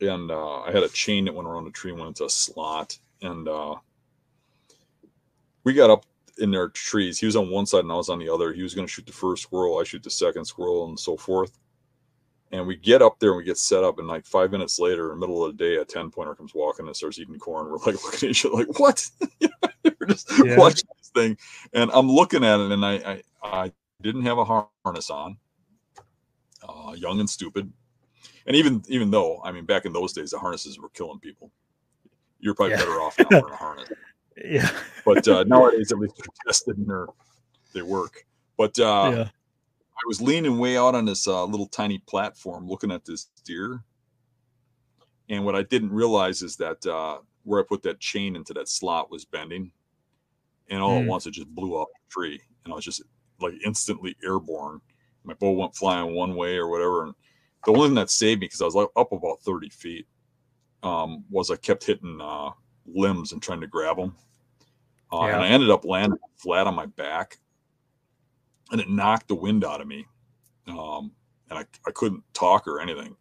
[0.00, 2.30] And uh, I had a chain that went around the tree and went into a
[2.30, 2.98] slot.
[3.22, 3.76] And uh,
[5.64, 6.04] we got up
[6.38, 7.18] in their trees.
[7.18, 8.52] He was on one side and I was on the other.
[8.52, 9.78] He was going to shoot the first squirrel.
[9.78, 11.58] I shoot the second squirrel and so forth.
[12.54, 13.98] And we get up there and we get set up.
[13.98, 16.54] And like five minutes later, in the middle of the day, a 10 pointer comes
[16.54, 17.66] walking and starts eating corn.
[17.66, 19.10] We're like looking at each other like, what?
[19.84, 20.56] We're just Yeah.
[20.56, 21.36] watching this thing.
[21.72, 23.72] And I'm looking at it and I, I, I
[24.02, 24.44] didn't have a
[24.84, 25.36] harness on,
[26.68, 27.72] uh, young and stupid.
[28.46, 31.50] And even even though, I mean, back in those days, the harnesses were killing people.
[32.38, 32.78] You're probably Yeah.
[32.80, 33.88] better off now wearing a harness
[34.44, 34.70] Yeah.
[35.04, 37.08] but uh, nowadays at least they're tested and
[37.72, 38.24] they work.
[38.56, 39.28] But uh, yeah.
[39.96, 43.82] I was leaning way out on this uh, little tiny platform looking at this deer.
[45.28, 48.68] And what I didn't realize is that uh, where I put that chain into that
[48.68, 49.70] slot was bending.
[50.70, 51.08] And all at Mm.
[51.08, 52.40] once it just blew off the tree.
[52.64, 53.02] And I was just
[53.40, 54.80] like instantly airborne.
[55.22, 57.04] My bow went flying one way or whatever.
[57.04, 57.14] And
[57.64, 60.06] the only thing that saved me, because I was like up about 30 feet,
[60.82, 62.50] um, was I kept hitting uh,
[62.86, 64.16] limbs and trying to grab them.
[65.12, 67.38] Uh, And I ended up landing flat on my back.
[68.70, 70.06] And it knocked the wind out of me
[70.68, 71.12] um,
[71.50, 73.16] and I, I couldn't talk or anything.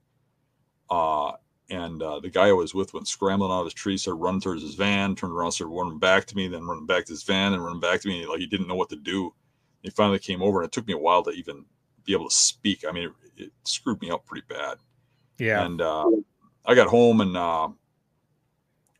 [0.90, 1.34] Uh,
[1.70, 4.42] and uh, the guy I was with went scrambling out of his tree, started running
[4.42, 7.24] towards his van, turned around, started running back to me, then running back to his
[7.24, 8.26] van and running back to me.
[8.26, 9.34] Like he didn't know what to do.
[9.82, 11.66] He finally came over, and it took me a while to even
[12.06, 12.86] be able to speak.
[12.88, 14.78] I mean, it, it screwed me up pretty bad.
[15.40, 15.66] Yeah.
[15.66, 16.10] And uh,
[16.66, 17.70] I got home and uh,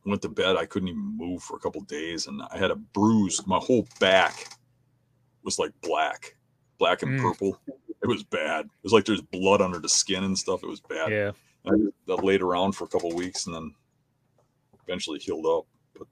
[0.04, 0.56] went to bed.
[0.56, 3.46] I couldn't even move for a couple days, and I had a bruise.
[3.46, 4.48] My whole back
[5.44, 6.36] was like black,
[6.78, 7.22] black and Mm.
[7.22, 7.60] purple.
[8.02, 8.66] It was bad.
[8.66, 10.62] It was like there's blood under the skin and stuff.
[10.62, 11.10] It was bad.
[11.10, 11.32] Yeah.
[11.66, 11.70] I,
[12.12, 13.74] I laid around for a couple weeks and then
[14.86, 15.66] eventually healed up.
[15.98, 16.08] But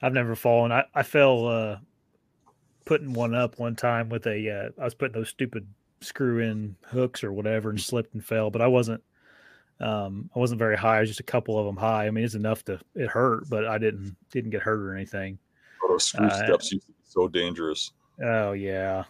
[0.00, 0.72] I've never fallen.
[0.72, 1.78] I, I fell uh,
[2.84, 4.50] putting one up one time with a.
[4.50, 5.66] Uh, I was putting those stupid
[6.00, 9.02] screw in hooks or whatever and slipped and fell, but I wasn't.
[9.80, 10.98] Um, I wasn't very high.
[10.98, 12.06] I was just a couple of them high.
[12.06, 15.38] I mean, it's enough to it hurt, but I didn't didn't get hurt or anything.
[15.92, 17.92] Those screw Uh, steps used to be so dangerous.
[18.22, 19.04] Oh yeah,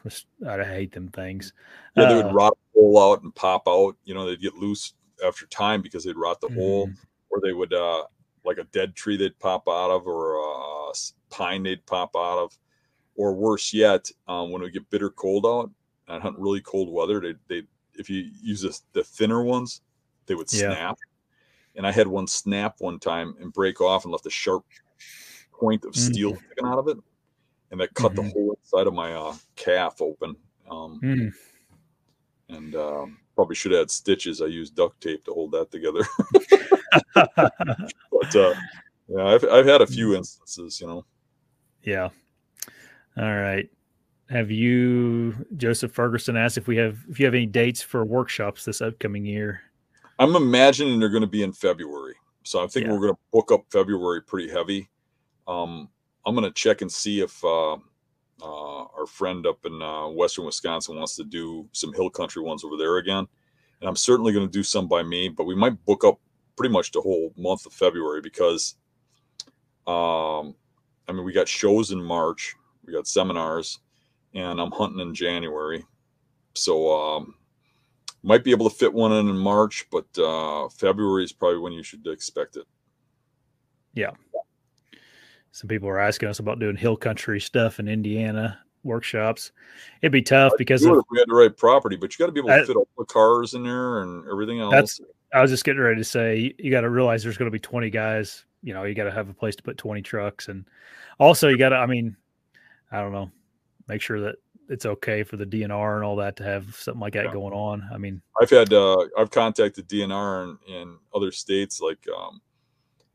[0.46, 1.52] I hate them things.
[1.94, 3.96] Yeah, they Uh, would rot a hole out and pop out.
[4.04, 4.94] You know, they'd get loose
[5.24, 6.96] after time because they'd rot the hole, Mhm.
[7.30, 8.04] or they would uh
[8.44, 10.92] like a dead tree they'd pop out of, or a
[11.30, 12.58] pine they'd pop out of,
[13.16, 15.70] or worse yet, um, when it would get bitter cold out
[16.08, 19.82] and hunt really cold weather, they they if you use this, the thinner ones,
[20.26, 20.76] they would Yeah.
[20.76, 20.98] snap.
[21.76, 24.66] And I had one snap one time and break off and left a sharp
[25.62, 26.98] point of steel sticking out of it,
[27.70, 28.32] and that cut the Mhm.
[28.32, 30.34] whole inside of my uh, calf open.
[30.68, 31.32] Um, Mm.
[32.48, 34.42] and um, probably should have had stitches.
[34.42, 36.02] I used duct tape to hold that together.
[37.14, 38.54] but uh,
[39.08, 41.04] yeah, I've I've had a few instances, you know.
[41.82, 42.08] yeah.
[43.16, 43.68] All right.
[44.30, 48.64] Have you, Joseph Ferguson, asked if we have if you have any dates for workshops
[48.64, 49.60] this upcoming year?
[50.18, 52.92] I'm imagining they're going to be in February, so I think Yeah.
[52.92, 54.88] we're going to book up February pretty heavy.
[55.46, 55.88] Um,
[56.24, 60.44] I'm going to check and see if uh, uh, our friend up in uh, Western
[60.44, 63.26] Wisconsin wants to do some hill country ones over there again,
[63.80, 65.28] and I'm certainly going to do some by me.
[65.28, 66.20] But we might book up
[66.56, 68.76] pretty much the whole month of February because,
[69.86, 70.54] um,
[71.08, 72.54] I mean, we got shows in March,
[72.84, 73.80] we got seminars,
[74.34, 75.84] and I'm hunting in January,
[76.54, 77.34] so um,
[78.22, 81.72] might be able to fit one in in March, but uh, February is probably when
[81.72, 82.66] you should expect it.
[85.52, 89.52] Some people are asking us about doing hill country stuff in Indiana workshops.
[90.00, 92.32] It'd be tough because of, if we had the right property, but you got to
[92.32, 94.72] be able to fit all the cars in there and everything else.
[94.72, 95.00] That's-
[95.34, 97.58] I was just getting ready to say you got to realize there's going to be
[97.58, 98.44] 20 guys.
[98.62, 100.66] You know, you got to have a place to put 20 trucks, and
[101.18, 101.76] also you got to.
[101.76, 102.16] I mean,
[102.90, 103.30] I don't know,
[103.88, 104.36] make sure that
[104.68, 107.32] it's okay for the DNR and all that to have something like that Yeah.
[107.32, 107.88] going on.
[107.90, 112.42] I mean, I've had uh, I've contacted DNR in, in other states like um,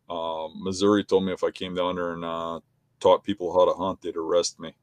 [0.09, 1.03] uh, Missouri.
[1.03, 2.59] Told me if I came down there and uh,
[2.99, 4.73] taught people how to hunt, they'd arrest me.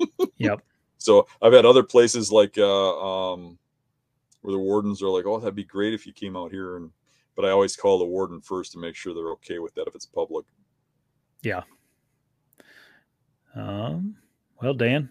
[0.38, 0.62] Yep.
[0.96, 3.58] So I've had other places like uh, um,
[4.40, 6.90] where the wardens are like, "Oh, that'd be great if you came out here," and
[7.36, 9.94] but I always call the warden first to make sure they're okay with that if
[9.94, 10.46] it's public.
[11.42, 11.62] Yeah.
[13.54, 14.16] Um,
[14.60, 15.08] well, Dan,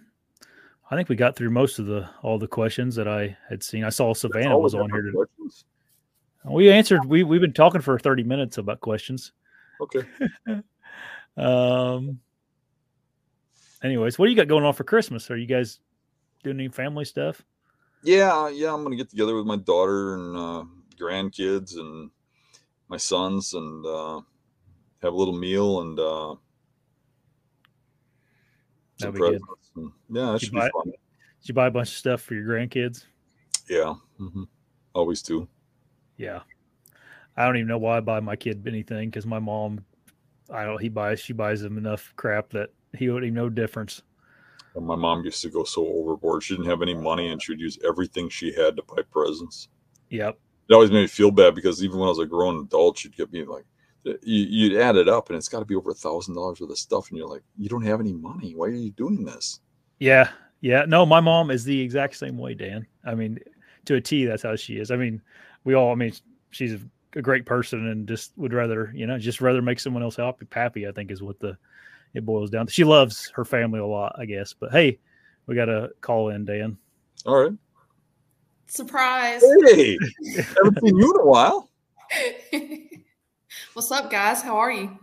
[0.91, 3.83] I think we got through most of the all the questions that I had seen.
[3.83, 5.11] I saw Savannah was on here.
[6.45, 7.05] We answered.
[7.05, 9.33] We we've been talking for 30 minutes about questions.
[9.81, 10.01] Okay.
[11.37, 12.19] Um.
[13.81, 15.31] Anyways, what do you got going on for Christmas?
[15.31, 15.79] Are you guys
[16.43, 17.41] doing any family stuff?
[18.03, 20.63] Yeah, yeah, I'm gonna get together with my daughter and uh,
[20.99, 22.11] grandkids and
[22.89, 24.21] my sons and uh,
[25.01, 26.35] have a little meal and uh,
[28.97, 29.71] some be presents.
[29.75, 30.91] And, yeah, that should be buy- fun.
[30.91, 33.05] Did you buy a bunch of stuff for your grandkids?
[33.69, 34.43] Yeah, hmm
[34.93, 35.47] always do.
[36.17, 36.41] Yeah.
[37.39, 39.85] I don't even know why I buy my kid anything because my mom,
[40.51, 40.79] I don't.
[40.81, 41.21] He buys.
[41.21, 44.01] She buys him enough crap that he wouldn't even know difference.
[44.75, 46.43] And my mom used to go so overboard.
[46.43, 49.69] She didn't have any money, and she would use everything she had to buy presents.
[50.09, 50.37] Yep.
[50.69, 53.15] It always made me feel bad because even when I was a grown adult, she'd
[53.15, 53.63] get me like,
[54.03, 56.71] you, you'd add it up, and it's got to be over a thousand dollars worth
[56.71, 58.53] of stuff, and you're like, you don't have any money.
[58.53, 59.61] Why are you doing this?
[59.99, 60.29] Yeah.
[60.59, 60.83] Yeah.
[60.85, 62.85] No, my mom is the exact same way, Dan.
[63.05, 63.39] I mean,
[63.85, 64.91] to a T, that's how she is.
[64.91, 65.21] I mean,
[65.63, 65.93] we all.
[65.93, 66.11] I mean,
[66.49, 66.75] she's
[67.19, 70.15] a, a great person and just would rather, you know, just rather make someone else
[70.15, 70.47] happy.
[70.51, 71.57] Happy, I think, is what the
[72.13, 72.73] it boils down to.
[72.73, 74.53] She loves her family a lot, I guess.
[74.53, 74.99] But hey,
[75.45, 76.77] We got a call in, Dan.
[77.25, 77.53] All right.
[78.67, 79.43] Surprise.
[79.65, 79.97] Hey,
[80.35, 81.69] haven't seen you in a while.
[83.73, 84.41] What's up, guys?
[84.41, 84.97] How are you?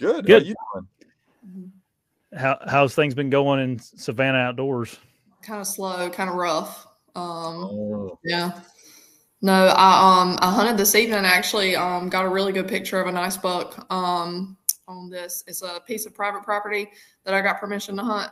[0.00, 0.26] Good.
[0.26, 0.42] Good.
[0.42, 1.72] How you doing?
[2.36, 4.98] How how's things been going in Savannah outdoors?
[5.42, 6.86] Kind of slow, kind of rough.
[7.14, 8.60] Um, Oh, yeah.
[9.44, 11.26] No, I um I hunted this evening.
[11.26, 13.86] Actually, um, got a really good picture of a nice buck.
[13.92, 14.56] Um,
[14.88, 16.90] on this, it's a piece of private property
[17.24, 18.30] that I got permission to hunt.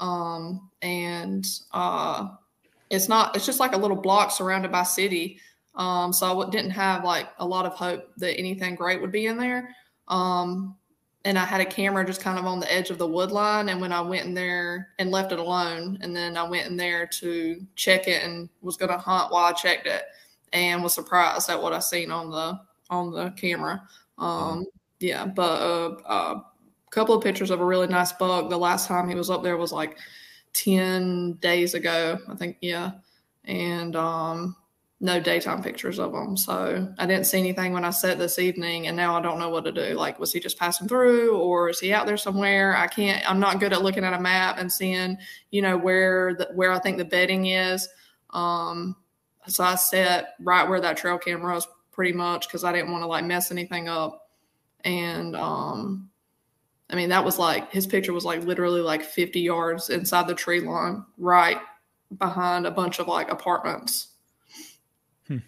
[0.00, 2.28] Um, and uh,
[2.88, 3.36] it's not.
[3.36, 5.38] It's just like a little block surrounded by city.
[5.74, 9.26] Um, so I didn't have like a lot of hope that anything great would be
[9.26, 9.68] in there.
[10.08, 10.76] Um,
[11.26, 13.68] and I had a camera just kind of on the edge of the wood line.
[13.68, 16.78] And when I went in there and left it alone, and then I went in
[16.78, 20.04] there to check it and was going to hunt while I checked it,
[20.54, 22.58] and was surprised at what I seen on the
[22.88, 23.82] on the camera.
[24.16, 24.64] Um,
[25.00, 28.48] yeah, but uh, uh, a couple of pictures of a really nice bug.
[28.48, 29.98] The last time he was up there was like
[30.54, 32.56] ten days ago, I think.
[32.60, 32.92] Yeah,
[33.44, 34.56] and um,
[35.00, 36.36] no daytime pictures of him.
[36.36, 39.50] So I didn't see anything when I set this evening, and now I don't know
[39.50, 39.94] what to do.
[39.94, 42.76] Like, was he just passing through, or is he out there somewhere?
[42.76, 43.28] I can't.
[43.28, 45.18] I'm not good at looking at a map and seeing,
[45.50, 47.88] you know, where the, where I think the bedding is.
[48.30, 48.96] Um,
[49.48, 53.02] so I set right where that trail camera was, pretty much, because I didn't want
[53.02, 54.28] to like mess anything up.
[54.84, 56.10] And um,
[56.90, 60.34] I mean, that was like his picture was like literally like 50 yards inside the
[60.34, 61.58] tree line, right
[62.18, 64.08] behind a bunch of like apartments.
[65.26, 65.38] Hmm.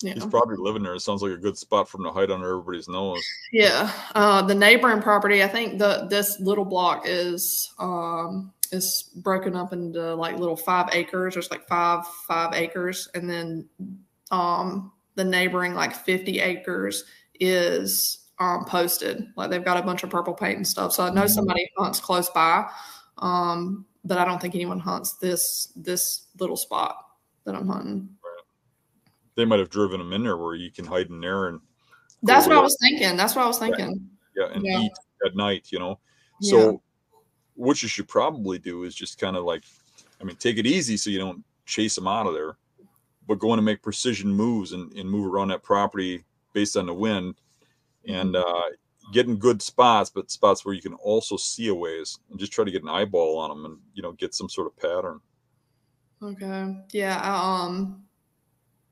[0.00, 0.14] Yeah.
[0.14, 0.94] he's probably living there.
[0.94, 3.22] It sounds like a good spot for him to hide under everybody's nose.
[3.52, 5.42] Yeah, uh, the neighboring property.
[5.42, 10.88] I think the this little block is um, is broken up into like little five
[10.92, 11.34] acres.
[11.34, 13.68] There's like five five acres, and then
[14.30, 17.04] um, the neighboring like fifty acres
[17.40, 19.26] is um, posted.
[19.36, 20.92] Like they've got a bunch of purple paint and stuff.
[20.92, 22.68] So I know somebody hunts close by,
[23.18, 26.96] um, but I don't think anyone hunts this this little spot
[27.44, 28.08] that I'm hunting.
[29.36, 31.60] They might have driven him in there where you can hide in there and
[32.22, 33.16] That's what I was thinking.
[33.16, 34.10] That's what I was thinking.
[34.36, 34.80] yeah, and Yeah.
[34.80, 34.92] eat
[35.24, 35.98] at night, you know.
[36.40, 36.50] Yeah.
[36.50, 36.82] So
[37.60, 39.64] what you should probably do is just kind of like
[40.20, 42.56] I mean, take it easy so you don't chase them out of there,
[43.26, 46.94] but going to make precision moves and, and move around that property based on the
[46.94, 47.34] wind
[48.06, 48.36] and Mm-hmm.
[48.36, 48.70] uh
[49.12, 52.64] getting good spots, but spots where you can also see a ways and just try
[52.64, 55.20] to get an eyeball on them and you know get some sort of pattern.
[56.22, 56.76] Okay.
[56.92, 57.18] Yeah.
[57.22, 58.04] I, um,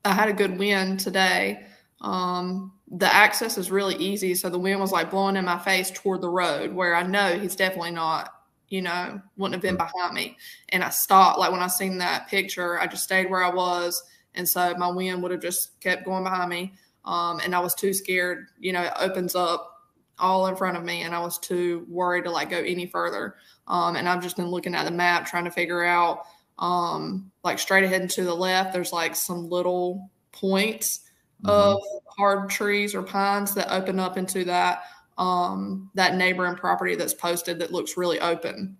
[0.04, 1.66] I had a good wind today.
[2.00, 5.90] Um, the access is really easy, so the wind was like blowing in my face
[5.90, 8.32] toward the road, where I know he's definitely not.
[8.70, 10.36] You know, wouldn't have been behind me.
[10.70, 11.38] And I stopped.
[11.38, 14.02] Like when I seen that picture, I just stayed where I was,
[14.34, 16.74] and so my wind would have just kept going behind me.
[17.04, 18.48] Um, and I was too scared.
[18.58, 19.74] You know, it opens up
[20.18, 23.36] all in front of me, and I was too worried to like go any further.
[23.68, 26.24] Um, and I've just been looking at the map, trying to figure out
[26.60, 31.00] um like straight ahead and to the left there's like some little points
[31.44, 31.50] Mhm.
[31.50, 31.78] of
[32.16, 34.82] hard trees or pines that open up into that
[35.18, 38.76] um that neighboring property that's posted that looks really open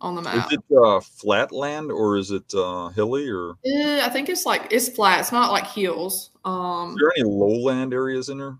[0.00, 4.00] on the map Is it uh, flat land or is it uh, hilly or Eh,
[4.04, 7.94] i think it's like it's flat it's not like hills um is there any lowland
[7.94, 8.58] areas in there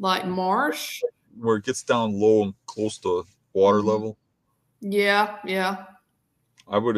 [0.00, 1.00] like marsh
[1.38, 3.86] where it gets down low and close to water Mhm.
[3.86, 4.18] level?
[4.80, 5.84] yeah yeah
[6.68, 6.96] I would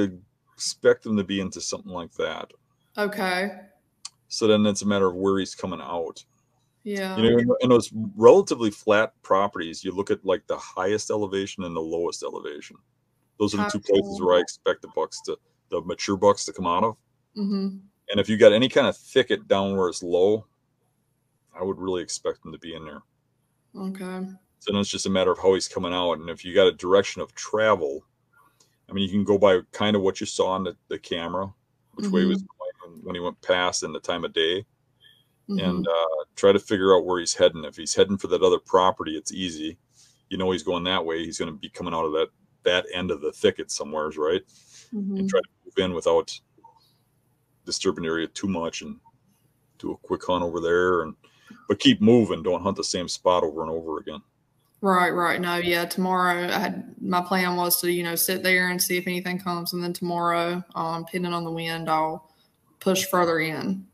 [0.54, 2.50] expect them to be into something like that.
[2.96, 3.50] okay
[4.28, 6.24] So then it's a matter of where he's coming out.
[6.84, 11.10] Yeah You know, in, in those relatively flat properties, you look at like the highest
[11.10, 12.76] elevation and the lowest elevation.
[13.38, 15.38] Those are the two places where I expect the bucks to,
[15.70, 16.96] the mature bucks to come out of.
[17.34, 17.78] hmm
[18.10, 20.46] And if you got any kind of thicket down where it's low,
[21.54, 23.02] I would really expect them to be in there.
[23.74, 26.14] okay So then it's just a matter of how he's coming out.
[26.14, 28.04] And if you got a direction of travel,
[28.88, 31.52] I mean, you can go by kind of what you saw on the, the camera,
[31.94, 34.66] which way he was going when he went past and the time of day,
[35.48, 35.62] Mhm.
[35.62, 37.64] and uh, try to figure out where he's heading.
[37.64, 39.76] If he's heading for that other property, it's easy.
[40.30, 41.24] You know he's going that way.
[41.24, 42.28] He's going to be coming out of that
[42.62, 44.42] that end of the thicket somewheres, right?
[44.94, 45.18] Mhm.
[45.18, 46.38] And try to move in without
[47.66, 48.98] disturbing the area too much and
[49.78, 51.14] do a quick hunt over there and
[51.68, 52.42] but keep moving.
[52.42, 54.22] Don't hunt the same spot over and over again.
[54.80, 55.40] Right, right.
[55.40, 55.84] No, yeah.
[55.84, 59.38] Tomorrow, I had my plan was to you know sit there and see if anything
[59.38, 62.30] comes, and then tomorrow, um, depending on the wind, I'll
[62.80, 63.86] push further in.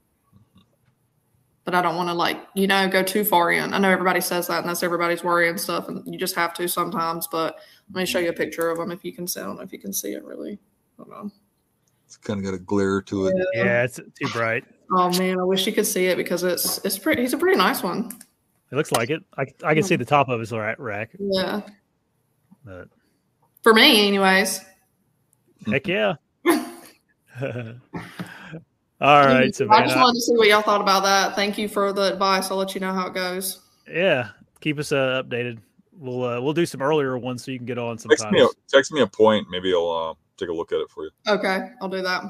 [1.65, 3.75] But I don't want to like you know go too far in.
[3.75, 6.55] I know everybody says that, and that's everybody's worry and stuff, and you just have
[6.55, 7.27] to sometimes.
[7.27, 7.59] But
[7.93, 9.41] let me show you a picture of them if you can see.
[9.41, 10.59] I don't know if you can see it really.
[10.97, 11.33] Hold on.
[12.07, 13.35] It's kind of got a glare to it.
[13.55, 14.65] Yeah, it's too bright.
[14.91, 17.23] Oh man, I wish you could see it because it's it's pretty.
[17.23, 18.11] He's a pretty nice one.
[18.73, 19.23] It looks like it.
[19.37, 21.11] I, I can see the top of his ra- rack.
[21.19, 21.61] Yeah,
[22.65, 22.89] But
[23.63, 24.61] for me, anyways.
[25.67, 26.15] heck yeah.
[29.01, 31.35] All right, I just wanted to see what y'all thought about that.
[31.35, 32.51] Thank you for the advice.
[32.51, 33.61] I'll let you know how it goes.
[33.91, 34.29] Yeah,
[34.61, 35.59] keep us uh, updated.
[35.99, 38.33] We'll uh, we'll do some earlier ones so you can get on Text sometimes.
[38.33, 39.47] me, a, text me a point.
[39.51, 41.11] Maybe I'll uh, take a look at it for you.
[41.29, 42.23] Okay, I'll do that.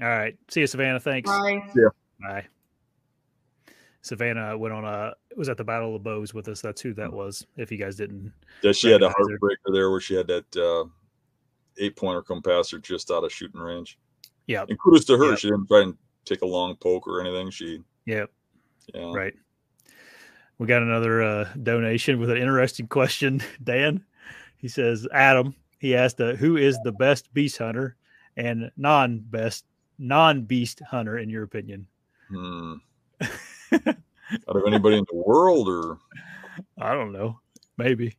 [0.00, 1.00] All right, see you, Savannah.
[1.00, 1.28] Thanks.
[1.28, 1.62] Bye.
[2.20, 2.46] Bye.
[4.02, 6.60] Savannah went on a was at the Battle of Bows with us.
[6.60, 7.44] That's who that was.
[7.56, 8.32] If you guys didn't,
[8.62, 9.38] Yeah, she had a Recognize her.
[9.38, 10.84] heartbreaker there where she had that uh,
[11.78, 13.98] eight pointer come past her just out of shooting range.
[14.46, 15.30] Yeah, And kudos to her.
[15.30, 15.36] Yeah.
[15.36, 15.94] She didn't try and
[16.24, 17.50] take a long poke or anything.
[17.50, 18.26] She, yeah,
[18.94, 19.12] yeah.
[19.14, 19.34] right.
[20.58, 23.42] We got another uh, donation with an interesting question.
[23.62, 24.04] Dan,
[24.56, 27.96] he says, Adam, he asked, uh, "Who is the best beast hunter
[28.36, 29.64] and non-best
[29.98, 31.86] non-beast hunter in your opinion?"
[32.28, 32.74] Hmm.
[33.72, 35.98] Out of anybody in the world or
[36.78, 37.38] I don't know.
[37.76, 38.16] Maybe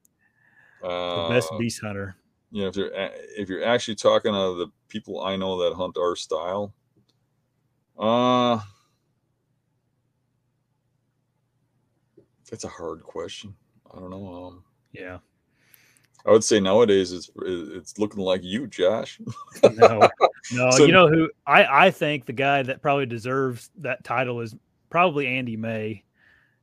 [0.82, 2.16] the uh, best beast hunter.
[2.54, 2.92] You know if you're
[3.36, 6.74] if you're actually talking of the people I know that hunt our style,
[7.98, 8.60] uh
[12.50, 13.56] that's a hard question.
[13.94, 14.46] I don't know.
[14.46, 15.18] Um, Yeah.
[16.26, 19.20] I would say nowadays it's it's looking like you, Josh.
[19.64, 20.08] No,
[20.54, 20.70] no.
[20.72, 24.56] So- you know who I I think the guy that probably deserves that title is
[24.90, 26.04] probably Andy May.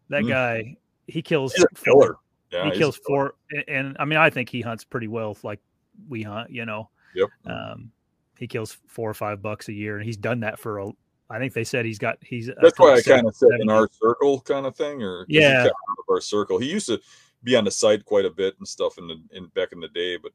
[0.08, 0.28] That Mm.
[0.28, 0.76] guy,
[1.08, 2.16] he kills He's a four- killer.
[2.52, 5.60] Yeah, he kills four, and, and I mean I think he hunts pretty well, like
[6.08, 6.50] we hunt.
[6.50, 7.28] You know, Yep.
[7.46, 7.90] um,
[8.38, 10.90] he kills four or five bucks a year, and he's done that for a.
[11.28, 12.50] I think they said he's got he's.
[12.60, 13.70] That's why I kind of said in 70.
[13.72, 15.62] our circle kind of thing, or Yeah.
[15.64, 15.66] out
[15.98, 16.58] of our circle.
[16.58, 17.00] He used to
[17.44, 19.88] be on the site quite a bit and stuff in the in back in the
[19.88, 20.32] day, but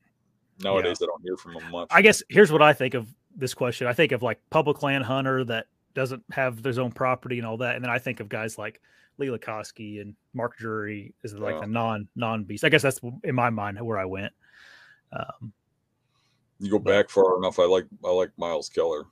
[0.63, 1.87] nowadays I don't hear from him much.
[1.91, 3.87] I guess here's what I think of this question.
[3.87, 7.57] I think of like public land hunter that doesn't have their own property and all
[7.57, 8.81] that, and then I think of guys like
[9.17, 11.61] Lee Lakosky and Mark Drury is like Yeah.
[11.61, 12.63] the non non beast.
[12.63, 14.33] I guess that's in my mind where I went.
[15.15, 15.53] Um,
[16.59, 19.05] you go but- back far enough, I like I like Myles Keller.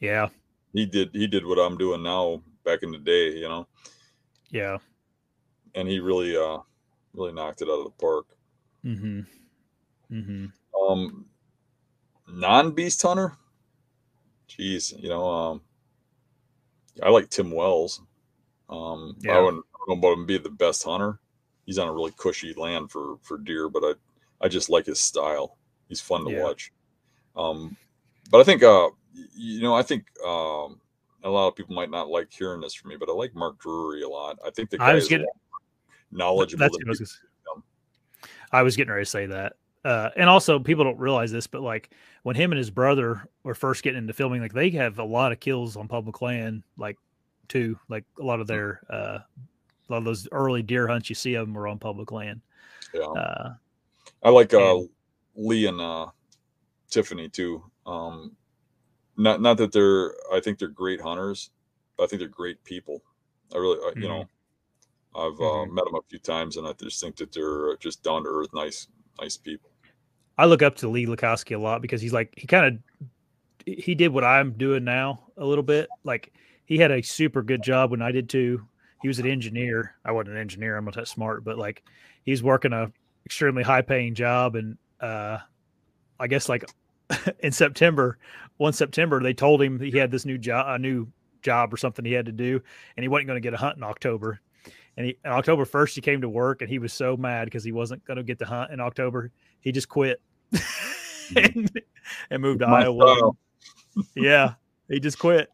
[0.00, 0.28] yeah,
[0.72, 3.66] He did he did what I'm doing now back in the day, you know,
[4.50, 4.78] yeah,
[5.74, 6.58] and he really uh
[7.14, 8.26] really knocked it out of the park.
[8.84, 9.20] mm-hmm,
[10.12, 10.46] mm-hmm.
[10.90, 11.26] Um,
[12.28, 13.36] non beast hunter.
[14.48, 15.60] Jeez, you know, um,
[17.02, 18.00] I like Tim Wells.
[18.68, 19.36] Um, Yeah.
[19.36, 21.18] I wouldn't know about him being the best hunter.
[21.66, 23.92] He's on a really cushy land for for deer, but I
[24.40, 25.56] I just like his style.
[25.88, 26.42] He's fun to Yeah.
[26.42, 26.72] watch.
[27.36, 27.76] Um,
[28.30, 28.90] but I think uh,
[29.34, 30.80] you know, I think um,
[31.24, 33.58] a lot of people might not like hearing this from me, but I like Mark
[33.58, 34.38] Drury a lot.
[34.44, 35.26] I think the guy I was getting
[36.10, 36.60] knowledgeable.
[36.60, 37.20] that's what I was.
[38.52, 39.54] I was getting ready to say that.
[39.84, 41.90] Uh, and also, people don't realize this, but like
[42.22, 45.32] when him and his brother were first getting into filming, like they have a lot
[45.32, 46.98] of kills on public land, like
[47.48, 47.78] too.
[47.88, 51.34] Like a lot of their, uh, a lot of those early deer hunts you see
[51.34, 52.42] of them were on public land.
[52.92, 53.02] Yeah.
[53.02, 53.54] Uh,
[54.22, 54.88] I like uh, And-
[55.34, 56.06] Lee and uh,
[56.90, 57.62] Tiffany too.
[57.86, 58.36] Um,
[59.16, 60.14] not not that they're.
[60.32, 61.50] I think they're great hunters.
[61.96, 63.02] But I think they're great people.
[63.54, 64.24] I really, I, you know,
[65.14, 65.72] I've uh, Mhm.
[65.72, 68.28] met them a few times, and I just think that they're uh, just down to
[68.30, 68.86] earth, nice,
[69.20, 69.70] nice people.
[70.38, 73.08] I look up to Lee Lakosky a lot because he's like he kind of
[73.66, 75.88] he did what I'm doing now a little bit.
[76.04, 76.32] Like
[76.64, 78.66] he had a super good job when I did too.
[79.02, 79.96] He was an engineer.
[80.04, 80.76] I wasn't an engineer.
[80.76, 81.82] I'm not that smart, but like
[82.24, 82.90] he's working a
[83.26, 84.56] extremely high paying job.
[84.56, 85.38] And uh,
[86.18, 86.64] I guess like
[87.40, 88.18] in September,
[88.56, 91.06] one September, they told him he had this new job, a new
[91.42, 92.60] job or something he had to do,
[92.96, 94.40] and he wasn't going to get a hunt in October.
[94.96, 97.64] And he, on October 1st, he came to work and he was so mad because
[97.64, 99.30] he wasn't going to get the hunt in October.
[99.60, 100.20] He just quit
[101.36, 101.70] and,
[102.30, 103.30] and moved to My Iowa.
[104.14, 104.54] Yeah,
[104.88, 105.48] he just quit.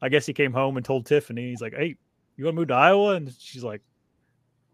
[0.00, 1.96] I guess he came home and told Tiffany, he's like, "Hey,
[2.36, 3.82] you want to move to Iowa?" And she's like,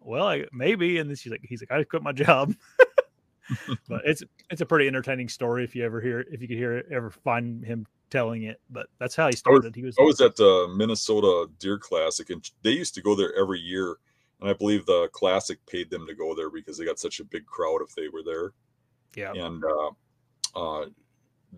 [0.05, 2.55] "Well, I, maybe." And then she's like, "He's like, I quit my job."
[3.89, 6.77] but it's it's a pretty entertaining story if you ever hear if you could hear
[6.77, 8.61] it, ever find him telling it.
[8.71, 9.75] But that's how he started.
[9.75, 13.35] He was I was at the Minnesota Deer Classic, and they used to go there
[13.37, 13.97] every year.
[14.41, 17.25] And I believe the Classic paid them to go there because they got such a
[17.25, 18.53] big crowd if they were there.
[19.15, 19.91] yeah, and uh,
[20.57, 20.87] uh,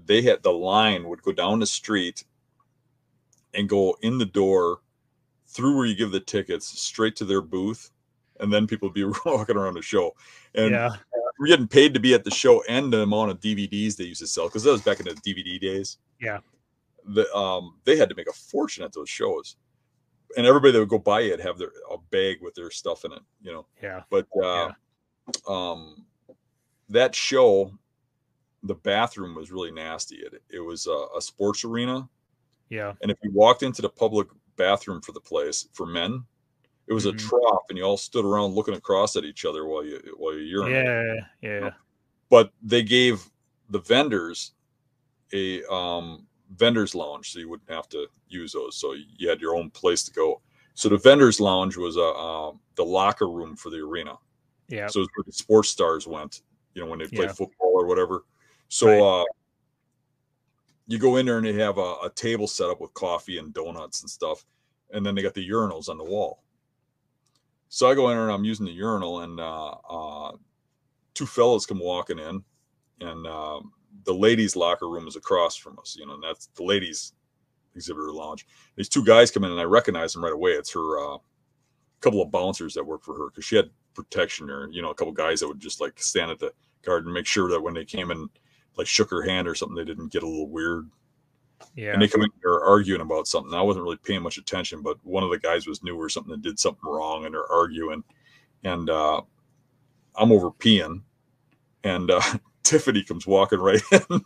[0.04, 2.24] they had the line would go down the street
[3.54, 4.80] and go in the door
[5.46, 7.90] through where you give the tickets straight to their booth
[8.40, 10.14] and then people would be walking around the show.
[10.54, 10.90] And yeah,
[11.38, 14.20] we're getting paid to be at the show and the amount of dvds they used
[14.20, 15.98] to sell because that was back in the dvd days.
[16.20, 16.38] Yeah.
[17.04, 19.56] the um they had to make a fortune at those shows.
[20.36, 23.12] And everybody that would go by it have their a bag with their stuff in
[23.12, 23.66] it you know?
[23.82, 24.72] Yeah, but uh,
[25.48, 26.04] um,
[26.88, 27.72] that show,
[28.62, 30.16] the bathroom was really nasty.
[30.16, 32.08] It, it was a, a sports arena,
[32.68, 36.24] yeah, and if you walked into the public bathroom for the place for men,
[36.88, 37.10] it was Mhm.
[37.10, 40.34] a trough, and you all stood around looking across at each other while you while
[40.34, 41.24] you urinated.
[41.42, 41.70] yeah, yeah,
[42.30, 43.28] But they gave
[43.70, 44.52] the vendors
[45.32, 48.76] a um, vendors lounge, so you wouldn't have to use those.
[48.76, 50.40] So you had your own place to go.
[50.74, 54.16] So the vendors lounge was a uh, the locker room for the arena.
[54.68, 54.86] Yeah.
[54.88, 56.42] So it's where the sports stars went,
[56.74, 57.32] you know, when they played Yeah.
[57.32, 58.24] football or whatever.
[58.68, 59.22] So Right.
[59.22, 59.24] uh,
[60.86, 63.52] you go in there and they have a, a table set up with coffee and
[63.52, 64.44] donuts and stuff,
[64.92, 66.42] and then they got the urinals on the wall.
[67.68, 70.32] So I go in and I'm using the urinal, and uh, uh,
[71.14, 72.42] two fellas come walking in,
[73.00, 73.72] and um,
[74.04, 75.96] the ladies' locker room is across from us.
[75.98, 77.12] You know, and that's the ladies'
[77.74, 78.46] exhibitor lounge.
[78.76, 80.52] These two guys come in, and I recognize them right away.
[80.52, 81.18] It's her, uh,
[82.00, 84.94] couple of bouncers that work for her because she had protection or you know a
[84.94, 86.52] couple guys that would just like stand at the
[86.82, 88.28] guard and make sure that when they came and
[88.76, 90.88] like shook her hand or something, they didn't get a little weird.
[91.74, 91.92] Yeah.
[91.92, 93.52] And they come in there arguing about something.
[93.54, 96.32] I wasn't really paying much attention, but one of the guys was new or something
[96.32, 98.02] that did something wrong, and they're arguing.
[98.64, 99.20] And uh,
[100.14, 101.02] I'm over peeing,
[101.84, 102.20] and uh,
[102.62, 104.22] Tiffany comes walking right in, and,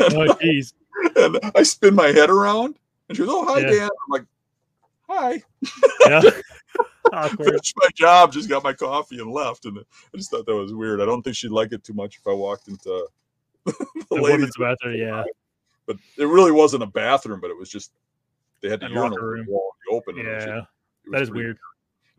[0.00, 0.72] oh, jeez.
[1.16, 2.76] and I spin my head around,
[3.08, 3.70] and she goes, "Oh, hi, Yeah.
[3.70, 4.24] Dan." I'm like,
[5.08, 5.42] "Hi."
[6.06, 6.22] Yeah.
[7.12, 7.46] Awkward.
[7.46, 9.66] Finished my job, just got my coffee, and left.
[9.66, 11.00] And I just thought that was weird.
[11.00, 13.08] I don't think she'd like it too much if I walked into
[13.64, 13.72] the,
[14.10, 14.96] The women's bathroom.
[14.96, 15.22] Yeah.
[15.86, 17.92] But it really wasn't a bathroom, but it was just
[18.62, 19.46] they had the A urinal room.
[19.48, 20.18] wall open.
[20.18, 20.54] and it was Yeah.
[20.60, 20.68] just-
[21.04, 21.58] it was That is pretty- weird.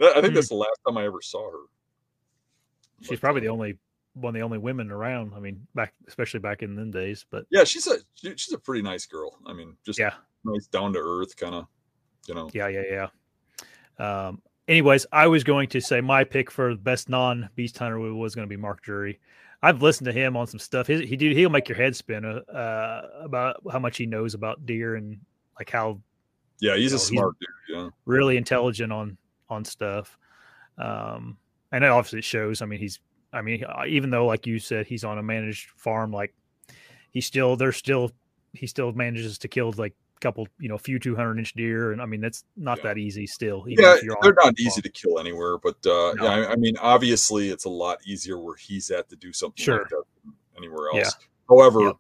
[0.02, 0.34] I think Hmm.
[0.36, 1.58] that's the last time I ever saw her.
[3.02, 3.78] She's But, probably the only
[4.14, 5.34] one of the only women around.
[5.34, 7.26] I mean, back especially back in them days.
[7.30, 9.38] But Yeah, she's a she- she's a pretty nice girl.
[9.46, 11.68] I mean, just yeah, nice, down to earth, kind of.
[12.28, 13.10] You know, yeah, yeah,
[14.00, 14.28] yeah.
[14.28, 18.36] Um, anyways, I was going to say my pick for best non beast hunter was
[18.36, 19.20] going to be Mark Drury.
[19.66, 20.88] I've listened to him on some stuff.
[20.88, 24.34] He, he do he'll make your head spin uh, uh, about how much he knows
[24.34, 25.18] about deer and
[25.60, 26.00] like how
[26.60, 27.50] yeah, he's No, a he's- smart dude.
[27.78, 29.18] Yeah, really intelligent on
[29.50, 30.18] on stuff.
[30.78, 31.38] Um,
[31.72, 32.62] and it obviously shows.
[32.62, 33.00] I mean, he's.
[33.34, 36.34] I mean, uh, even though, like you said, he's on a managed farm, like
[37.12, 38.12] he still, there's still,
[38.54, 42.02] he still manages to kill like a couple, you know, few 200 inch deer, and
[42.02, 42.84] I mean, that's not Yeah.
[42.84, 43.28] that easy.
[43.28, 44.56] Still, even yeah, if you're they're not farm.
[44.60, 46.24] easy to kill anywhere, but uh, No.
[46.24, 49.64] yeah, I, I mean, obviously, it's a lot easier where he's at to do something
[49.64, 49.88] Sure.
[49.92, 51.02] like anywhere Yeah.
[51.04, 51.16] else.
[51.50, 51.96] However, Yep.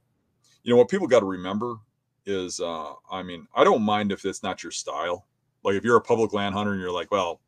[0.63, 1.77] you know what people got to remember
[2.25, 5.27] is, uh, I mean, I don't mind if it's not your style.
[5.63, 7.41] Like if you're a public land hunter and you're like, well,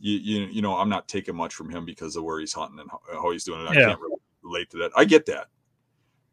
[0.00, 2.80] you you you know, I'm not taking much from him because of where he's hunting
[2.80, 3.68] and how, how he's doing it.
[3.70, 3.86] I Yeah.
[3.86, 4.90] can't really relate to that.
[4.96, 5.46] I get that,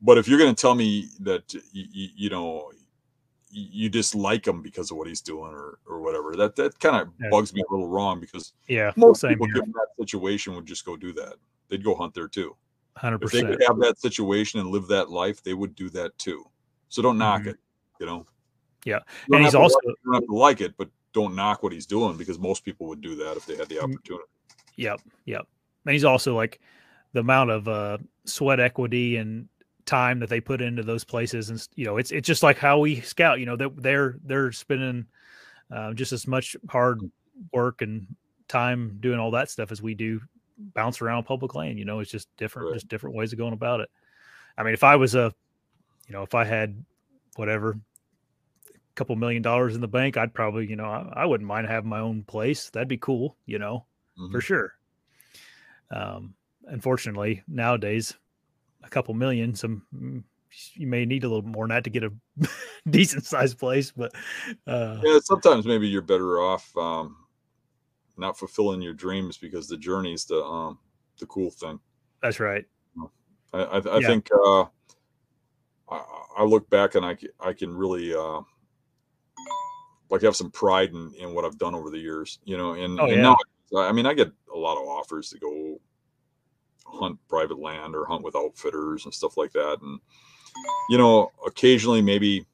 [0.01, 2.71] but if you're going to tell me that you, you, you know
[3.51, 7.09] you dislike him because of what he's doing or or whatever, that that kind of
[7.21, 7.29] Yeah.
[7.29, 9.55] bugs me a little wrong because Yeah, most same people here.
[9.55, 11.35] given that situation would just go do that.
[11.67, 12.55] They'd go hunt there too.
[12.97, 13.43] Hundred percent.
[13.43, 16.45] If they could have that situation and live that life, they would do that too.
[16.89, 17.47] So don't knock Mhm.
[17.47, 17.57] it.
[17.99, 18.25] You know.
[18.85, 18.99] Yeah.
[19.29, 21.71] You And he's also like- you don't have to like it, but don't knock what
[21.71, 23.83] he's doing because most people would do that if they had the Mm.
[23.83, 24.25] opportunity.
[24.77, 25.47] Yep, yep.
[25.85, 26.59] And he's also like
[27.13, 29.47] the amount of uh, sweat equity and
[29.91, 32.79] time that they put into those places, and you know, it's it's just like how
[32.79, 33.39] we scout.
[33.39, 35.05] You know, they're they're they're spending
[35.69, 37.01] uh, just as much hard
[37.53, 38.07] work and
[38.47, 40.21] time doing all that stuff as we do
[40.57, 41.77] bounce around public land.
[41.77, 42.73] You know, it's just different, Right.
[42.75, 43.89] just different ways of going about it.
[44.57, 45.33] I mean, if I was a,
[46.07, 46.83] you know, if I had
[47.35, 51.47] whatever a couple million dollars in the bank, I'd probably, you know, I, I wouldn't
[51.47, 52.69] mind having my own place.
[52.69, 53.85] That'd be cool, you know
[54.19, 54.31] Mhm.
[54.31, 54.73] for sure.
[55.89, 56.33] Um,
[56.67, 58.15] unfortunately, nowadays,
[58.83, 60.23] a couple million, some mm,
[60.73, 62.11] you may need a little more than that to get a
[62.89, 64.13] decent sized place, but
[64.67, 67.15] uh, Yeah, sometimes maybe you're better off um,
[68.17, 70.79] not fulfilling your dreams because the journey's the um,
[71.19, 71.79] the cool thing.
[72.21, 72.65] that's right.
[73.53, 74.07] I, I, I Yeah.
[74.07, 74.61] think uh,
[75.89, 76.03] I,
[76.39, 78.41] I look back and I, I can really uh,
[80.09, 82.73] like have some pride in, in what I've done over the years, you know.
[82.73, 83.21] And, Oh, and yeah.
[83.21, 83.37] now,
[83.77, 85.79] I mean, I get a lot of offers to go
[86.91, 89.77] hunt private land or hunt with outfitters and stuff like that.
[89.81, 89.99] And
[90.89, 92.45] you know, occasionally maybe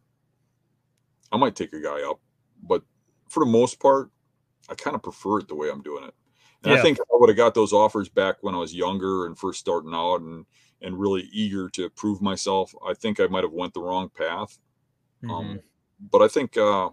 [1.32, 2.20] I might take a guy up,
[2.64, 2.84] but
[3.30, 4.10] for the most part,
[4.70, 6.14] I kind of prefer it the way I'm doing it.
[6.64, 6.80] And Yeah.
[6.80, 9.60] I think I would have got those offers back when I was younger and first
[9.60, 10.46] starting out and
[10.82, 14.60] and really eager to prove myself, I think I might have went the wrong path.
[15.24, 15.32] Mhm.
[15.32, 15.60] Um,
[16.00, 16.92] but I think uh,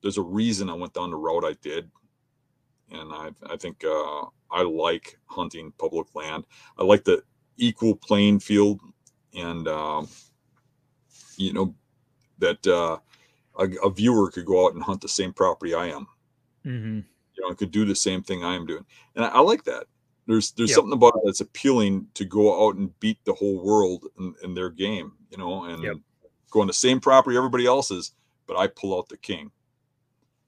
[0.00, 1.88] there's a reason I went down the road I did,
[2.92, 6.44] and I I think uh, I like hunting public land.
[6.78, 7.22] I like the
[7.56, 8.80] equal playing field,
[9.34, 10.08] and um,
[11.36, 11.74] you know
[12.38, 12.98] that uh,
[13.58, 16.06] a, a viewer could go out and hunt the same property I am.
[16.64, 17.04] Mhm.
[17.34, 18.84] You know, and could do the same thing I am doing,
[19.16, 19.86] and I, I like that.
[20.26, 20.76] There's there's Yep.
[20.76, 24.54] something about it that's appealing to go out and beat the whole world in, in
[24.54, 25.12] their game.
[25.30, 25.96] You know, and Yep.
[26.50, 28.12] go on the same property everybody else is,
[28.46, 29.50] but I pull out the king.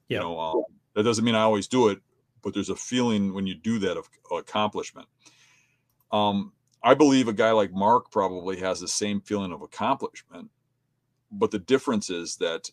[0.08, 0.62] You know, um,
[0.94, 1.98] that doesn't mean I always do it,
[2.44, 5.08] but there's a feeling when you do that of accomplishment.
[6.12, 6.52] Um,
[6.82, 10.50] I believe a guy like Mark probably has the same feeling of accomplishment,
[11.32, 12.70] but the difference is that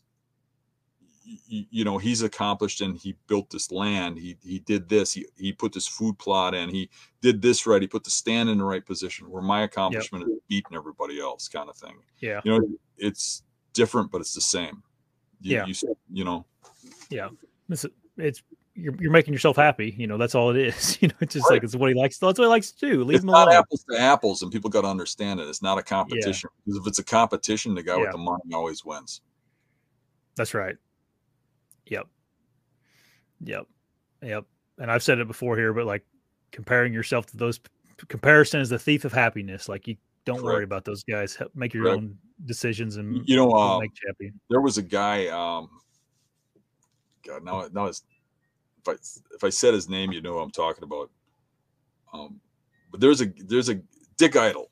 [1.23, 4.17] you, you know he's accomplished and he built this land.
[4.17, 5.13] He he did this.
[5.13, 6.69] He, he put this food plot in.
[6.69, 6.89] He
[7.21, 7.81] did this right.
[7.81, 10.35] He put the stand in the right position where my accomplishment yep.
[10.35, 11.95] is beating everybody else kind of thing.
[12.19, 12.41] Yeah.
[12.43, 12.67] You know
[12.97, 13.43] it's
[13.73, 14.83] different but it's the same.
[15.39, 15.65] You, yeah.
[15.65, 15.75] you,
[16.11, 16.45] you know?
[17.09, 17.29] Yeah.
[17.69, 17.85] It's,
[18.17, 18.43] it's
[18.73, 21.49] you're, you're making yourself happy you know that's all it is you know it's just
[21.49, 21.55] right.
[21.55, 23.47] like it's what he likes that's what he likes to do leave it's him not
[23.47, 26.61] alone apples to apples and people got to understand it it's not a competition yeah.
[26.65, 28.03] because if it's a competition the guy yeah.
[28.03, 29.21] with the money always wins
[30.35, 30.77] that's right
[31.91, 32.07] Yep.
[33.43, 33.67] Yep.
[34.23, 34.45] Yep.
[34.79, 36.05] And I've said it before here, but like
[36.51, 37.59] comparing yourself to those
[38.07, 39.67] comparison is the thief of happiness.
[39.67, 40.45] Like you don't Correct.
[40.45, 41.37] worry about those guys.
[41.53, 41.97] Make your Correct.
[41.97, 44.39] own decisions and you know uh, make champion.
[44.49, 45.27] There was a guy.
[45.27, 45.69] Um,
[47.27, 48.03] God, now now it's,
[48.81, 48.93] if I
[49.35, 51.09] if I said his name, you know I'm talking about.
[52.13, 52.39] Um,
[52.91, 53.81] but there's a there's a
[54.17, 54.69] Dick Idol,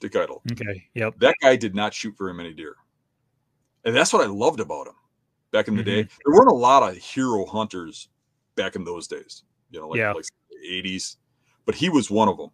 [0.00, 0.42] Dick Idol.
[0.52, 0.84] Okay.
[0.94, 1.18] Yep.
[1.18, 2.76] That guy did not shoot very many deer,
[3.84, 4.94] and that's what I loved about him
[5.52, 5.90] back in the mm-hmm.
[5.90, 6.02] day.
[6.02, 8.08] There weren't a lot of hero hunters
[8.56, 10.12] back in those days, you know, like, yeah.
[10.12, 10.24] like
[10.66, 11.16] 80s,
[11.64, 12.50] but he was one of them.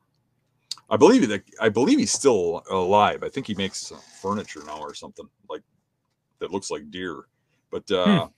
[0.90, 3.22] I believe that I believe he's still alive.
[3.22, 5.62] I think he makes furniture now or something like
[6.38, 7.24] that looks like deer,
[7.70, 8.32] but uh, hmm.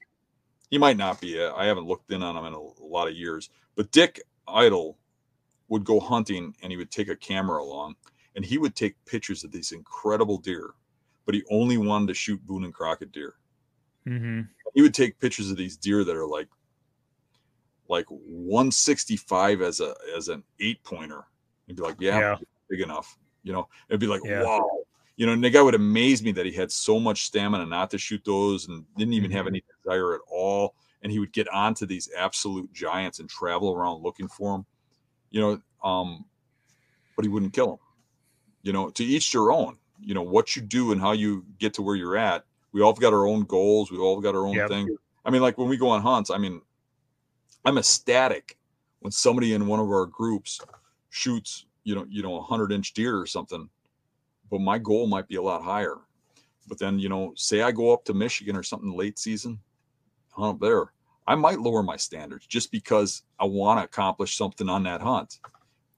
[0.74, 1.40] He might not be.
[1.40, 3.48] I haven't looked in on him in a, a lot of years.
[3.76, 4.98] But Dick Idol
[5.68, 7.94] would go hunting and he would take a camera along
[8.34, 10.70] and he would take pictures of these incredible deer,
[11.26, 13.36] but he only wanted to shoot Boone and Crockett deer.
[14.04, 14.40] Mm-hmm.
[14.74, 16.48] He would take pictures of these deer that are like
[17.88, 21.22] like 165 as a as an eight pointer.
[21.68, 22.36] He'd be like, yeah, yeah.
[22.68, 23.16] big enough.
[23.44, 24.42] You know, it'd be like, yeah.
[24.42, 24.68] wow.
[25.16, 28.22] You know, guy would amaze me that he had so much stamina not to shoot
[28.24, 29.36] those and didn't even mm-hmm.
[29.36, 30.74] have any desire at all.
[31.02, 34.66] And he would get onto these absolute giants and travel around looking for them.
[35.30, 36.24] You know, um,
[37.14, 37.78] but he wouldn't kill them.
[38.62, 39.76] You know, to each their own.
[40.00, 42.92] You know, what you do and how you get to where you're at we all
[42.92, 43.90] got our own goals.
[43.90, 44.68] We all got our own yep.
[44.68, 44.94] thing.
[45.24, 46.60] I mean, like when we go on hunts, I mean,
[47.64, 48.58] I'm ecstatic
[48.98, 50.60] when somebody in one of our groups
[51.08, 53.70] shoots, you know, you know, a hundred inch deer or something.
[54.54, 55.96] But my goal might be a lot higher.
[56.68, 59.58] But then, you know, say I go up to Michigan or something late season,
[60.30, 60.92] hunt up there.
[61.26, 65.40] I might lower my standards just because I want to accomplish something on that hunt.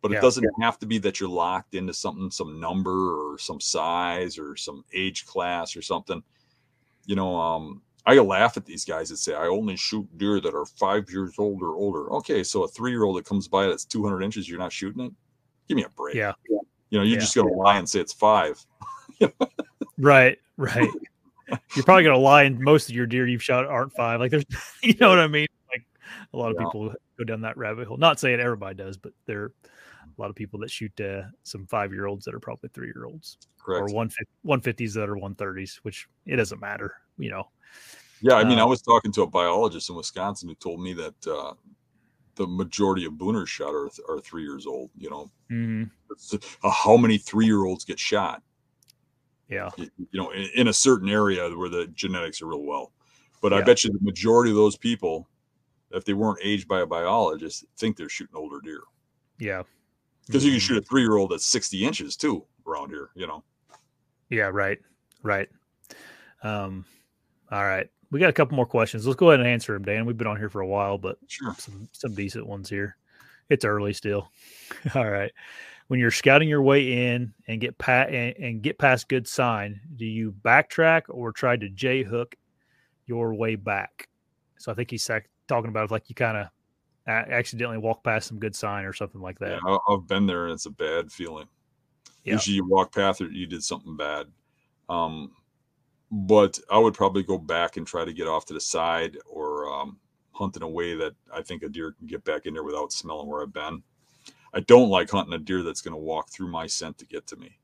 [0.00, 0.18] But yeah.
[0.18, 4.38] it doesn't have to be that you're locked into something, some number or some size
[4.38, 6.22] or some age class or something
[7.06, 10.54] you know, um, I laugh at these guys that say I only shoot deer that
[10.54, 12.12] are five years old or older.
[12.14, 15.06] Okay, so a three year old that comes by that's 200 inches, you're not shooting
[15.06, 15.12] it.
[15.68, 16.14] Give me a break.
[16.14, 16.32] Yeah.
[16.90, 17.20] You know, you're yeah.
[17.20, 18.64] just going to lie and say it's five.
[19.98, 20.38] right.
[20.56, 20.88] Right.
[21.74, 24.20] you're probably going to lie, and most of your deer you've shot aren't five.
[24.20, 24.44] Like, there's,
[24.82, 25.46] you know what I mean?
[25.70, 25.84] Like,
[26.32, 26.66] a lot of yeah.
[26.66, 27.96] people go down that rabbit hole.
[27.96, 29.52] Not saying everybody does, but there are
[30.06, 32.92] a lot of people that shoot uh, some five year olds that are probably three
[32.94, 33.38] year olds.
[33.58, 33.90] Correct.
[33.92, 34.08] Or
[34.46, 37.48] 150s that are 130s, which it doesn't matter you know.
[38.22, 40.94] Yeah, I mean, uh, I was talking to a biologist in Wisconsin who told me
[40.94, 41.52] that uh,
[42.36, 44.90] the majority of booners shot are, are three years old.
[44.96, 46.36] You know, mm-hmm.
[46.62, 48.42] uh, how many three year olds get shot?
[49.48, 52.92] Yeah, you, you know, in, in, a certain area where the genetics are real well.
[53.40, 53.58] But yeah.
[53.58, 55.28] I bet you the majority of those people,
[55.92, 58.80] if they weren't aged by a biologist, think they're shooting older deer.
[59.38, 59.62] Yeah,
[60.26, 60.46] because mm-hmm.
[60.46, 63.10] you can shoot a three year old that's sixty inches too around here.
[63.14, 63.44] You know.
[64.30, 64.50] Yeah.
[64.52, 64.78] Right.
[65.22, 65.48] Right.
[66.42, 66.84] Um,
[67.50, 67.88] all right.
[68.10, 69.06] We got a couple more questions.
[69.06, 70.06] Let's go ahead and answer them, Dan.
[70.06, 71.54] We've been on here for a while, but sure.
[71.58, 72.96] some, some decent ones here.
[73.48, 74.30] It's early still.
[74.94, 75.32] All right.
[75.88, 79.80] When you're scouting your way in and get pat and, and get past good sign,
[79.96, 82.34] do you backtrack or try to J hook
[83.06, 84.08] your way back?
[84.58, 85.08] So I think he's
[85.46, 86.48] talking about like you kind of
[87.06, 89.60] accidentally walk past some good sign or something like that.
[89.64, 91.46] Yeah, I've been there and it's a bad feeling.
[92.24, 92.34] Yeah.
[92.34, 94.26] Usually you walk past it, you did something bad.
[94.88, 95.30] Um,
[96.10, 99.72] but I would probably go back and try to get off to the side or
[99.72, 99.98] um,
[100.32, 102.92] hunt in a way that I think a deer can get back in there without
[102.92, 103.82] smelling where I've been.
[104.54, 107.26] I don't like hunting a deer that's going to walk through my scent to get
[107.28, 107.58] to me.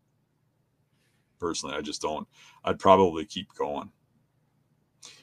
[1.38, 2.26] Personally, I just don't.
[2.64, 3.90] I'd probably keep going.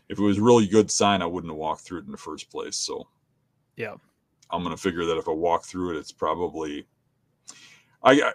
[0.07, 2.17] If it was a really good sign, I wouldn't have walked through it in the
[2.17, 2.75] first place.
[2.75, 3.07] So,
[3.75, 3.95] yeah,
[4.49, 6.87] I'm going to figure that if I walk through it, it's probably.
[8.03, 8.33] I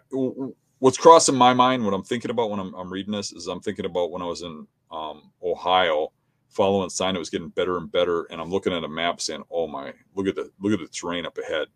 [0.85, 3.63] what's crossing my mind, what I'm thinking about when I'm, I'm reading this is I'm
[3.63, 6.13] thinking about when I was in um, Ohio,
[6.51, 9.45] following sign, it was getting better and better, and I'm looking at a map saying,
[9.51, 11.69] "Oh my, look at the look at the terrain up ahead."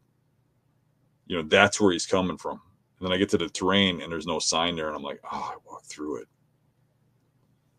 [1.26, 2.60] You know, that's where he's coming from.
[2.98, 5.20] And then I get to the terrain and there's no sign there, and I'm like,
[5.24, 6.28] "Oh, I walked through it."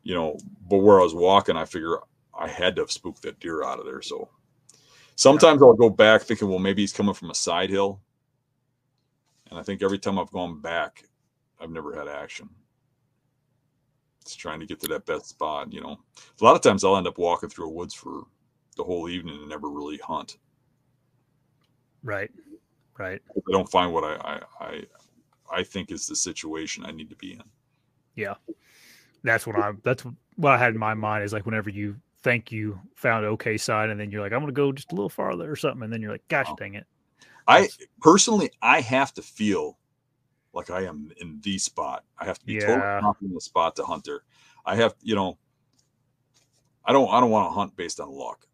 [0.01, 0.35] You know,
[0.67, 1.99] but where I was walking, I figure
[2.33, 4.01] I had to have spooked that deer out of there.
[4.01, 4.29] So
[5.13, 5.61] sometimes.
[5.61, 8.01] I'll go back thinking, well, maybe he's coming from a side hill.
[9.51, 11.03] And I think every time I've gone back,
[11.59, 12.49] I've never had action.
[14.21, 15.71] It's trying to get to that best spot.
[15.73, 15.99] You know,
[16.39, 18.23] a lot of times I'll end up walking through a woods for
[18.77, 20.37] the whole evening and never really hunt.
[22.03, 22.31] Right.
[22.97, 23.21] Right.
[23.35, 24.83] I don't find what I, I, I,
[25.51, 27.43] I think is the situation I need to be in.
[28.15, 28.35] Yeah.
[29.23, 30.05] That's what I, that's
[30.35, 33.89] what I had in my mind is like whenever you think you found okay side
[33.89, 35.83] and then you're like, I'm going to go just a little farther or something.
[35.83, 36.55] And then you're like, gosh oh.
[36.55, 36.85] dang it.
[37.47, 37.67] I
[38.01, 39.78] personally, I have to feel
[40.59, 42.03] like I am in the spot.
[42.17, 42.67] I have to be yeah.
[42.67, 44.23] totally confident in the spot to hunter.
[44.65, 45.37] I have, you know,
[46.85, 48.45] I don't, I don't want to hunt based on luck.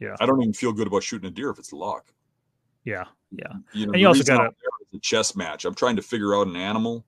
[0.00, 0.16] Yeah.
[0.20, 2.12] I don't even feel good about shooting a deer if it's luck.
[2.84, 3.04] Yeah.
[3.30, 3.52] Yeah.
[3.72, 4.54] You know, and you also got
[4.94, 5.64] a chess match.
[5.64, 7.04] I'm trying to figure out an animal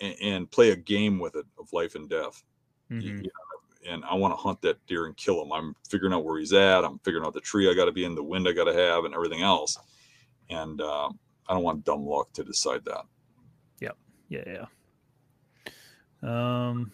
[0.00, 2.42] and, and, play a game with it of life and death.
[2.90, 3.00] Mm-hmm.
[3.00, 5.52] You know, and I want to hunt that deer and kill him.
[5.52, 6.84] I'm figuring out where he's at.
[6.84, 8.74] I'm figuring out the tree I got to be in, the wind I got to
[8.74, 9.78] have, and everything else.
[10.50, 11.08] And uh,
[11.48, 13.04] I don't want dumb luck to decide that.
[14.28, 14.66] Yeah.
[16.22, 16.92] Um,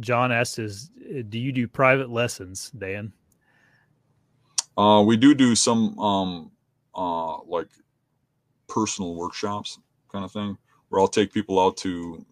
[0.00, 0.90] John asks, "Is
[1.28, 3.12] do you do private lessons, Dan?"
[4.76, 6.50] Uh, we do do some um,
[6.94, 7.68] uh, like
[8.68, 9.78] personal workshops
[10.10, 10.56] kind of thing,
[10.88, 12.24] where I'll take people out to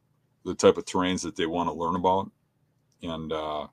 [0.44, 2.30] the type of terrains that they want to learn about,
[3.02, 3.66] and uh,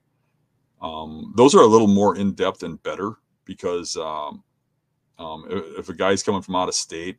[0.81, 3.13] um, those are a little more in depth and better
[3.45, 4.43] because um,
[5.17, 7.17] um, if, if, a guy's coming from out of state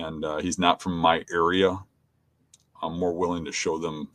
[0.00, 1.78] and uh, he's not from my area,
[2.82, 4.08] I'm more willing to show them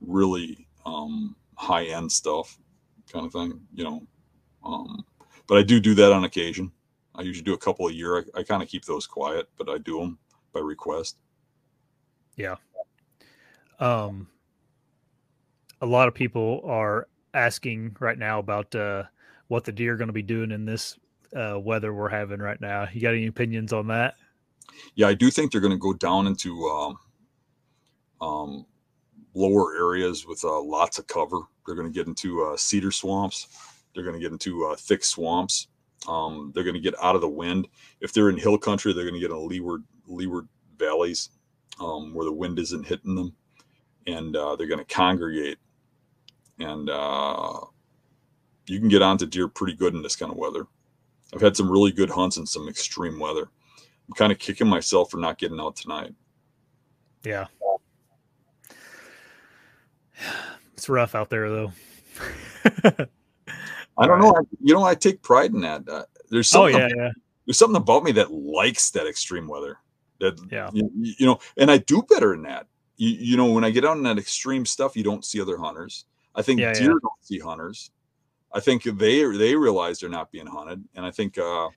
[0.00, 2.58] really um, high end stuff,
[3.12, 4.02] kind of thing, you know.
[4.64, 5.04] Um,
[5.46, 6.72] but I do do that on occasion.
[7.14, 8.18] I usually do a couple a year.
[8.18, 10.18] I, I kind of keep those quiet, but I do them
[10.52, 11.16] by request.
[12.36, 12.56] Yeah.
[13.78, 14.28] Um,
[15.80, 19.04] a lot of people are asking right now about uh,
[19.48, 20.98] what the deer are going to be doing in this
[21.36, 22.88] uh, weather we're having right now.
[22.92, 24.14] You got any opinions on that?
[24.94, 26.96] Yeah, I do think they're going to go down into um,
[28.20, 28.66] um,
[29.34, 31.40] lower areas with uh, lots of cover.
[31.66, 33.48] They're going to get into uh, cedar swamps.
[33.94, 35.68] They're going to get into uh, thick swamps.
[36.08, 37.68] Um, they're going to get out of the wind.
[38.00, 41.30] If they're in hill country, they're going to get in leeward leeward valleys
[41.80, 43.34] um, where the wind isn't hitting them,
[44.06, 45.58] and uh, they're going to congregate.
[46.58, 47.60] And uh,
[48.66, 50.66] you can get onto deer pretty good in this kind of weather.
[51.34, 53.48] I've had some really good hunts in some extreme weather.
[54.08, 56.14] I'm kind of kicking myself for not getting out tonight.
[57.24, 57.46] Yeah.
[60.74, 61.72] It's rough out there though.
[63.96, 64.20] I don't right.
[64.20, 64.34] know.
[64.36, 65.88] I, you know, I take pride in that.
[65.88, 66.76] Uh, there's oh, something.
[66.76, 67.10] Oh yeah, about, yeah.
[67.46, 69.78] There's something about me that likes that extreme weather.
[70.20, 70.70] That yeah.
[70.72, 72.66] You, you know, and I do better in that.
[72.96, 75.58] You, you know, when I get out in that extreme stuff, you don't see other
[75.58, 76.06] hunters.
[76.34, 76.98] I think yeah, deer yeah.
[77.02, 77.90] don't see hunters.
[78.52, 81.68] I think they they realize they're not being hunted, and I think uh,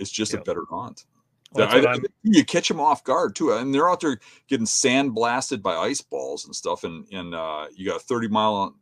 [0.00, 0.42] it's just yep.
[0.42, 1.04] a better hunt.
[1.52, 5.62] Well, I, you catch them off guard too, and they're out there getting sand blasted
[5.62, 8.76] by ice balls and stuff, and and uh, you got a thirty mile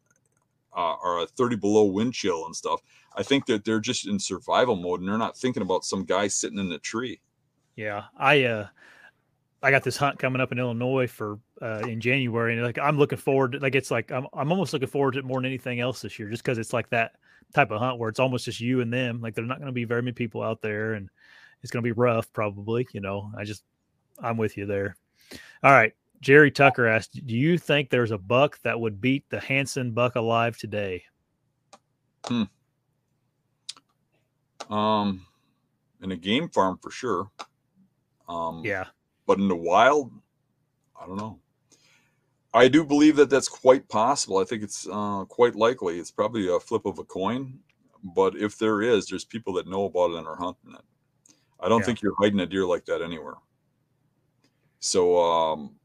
[0.77, 2.81] uh, or a 30 below wind chill and stuff.
[3.17, 6.29] I think that they're just in survival mode and they're not thinking about some guy
[6.29, 7.21] sitting in the tree.
[7.75, 8.67] Yeah, I uh,
[9.63, 12.99] I got this hunt coming up in Illinois for uh, in January, and like I'm
[12.99, 13.53] looking forward.
[13.53, 16.03] To, like it's like I'm I'm almost looking forward to it more than anything else
[16.03, 17.13] this year, just because it's like that
[17.55, 19.21] type of hunt where it's almost just you and them.
[19.21, 21.09] Like there's not going to be very many people out there, and
[21.63, 22.87] it's going to be rough probably.
[22.93, 23.65] You know, I just
[24.23, 24.97] I'm with you there.
[25.63, 29.41] All right, Jerry Tucker asked, "Do you think there's a buck that would beat the
[29.41, 31.05] Hanson buck alive today?"
[32.27, 32.45] Hmm.
[34.71, 35.27] Um,
[36.03, 37.31] in a game farm for sure.
[38.29, 38.87] Um, yeah.
[39.27, 40.13] But in the wild,
[41.01, 41.39] I don't know.
[42.55, 44.39] I do believe that that's quite possible.
[44.39, 45.99] I think it's uh, quite likely.
[45.99, 47.59] It's probably a flip of a coin,
[48.03, 51.35] but if there is, there's people that know about it and are hunting it.
[51.61, 51.87] I don't yeah.
[51.87, 53.35] think you're hiding a deer like that anywhere.
[54.81, 55.79] So um,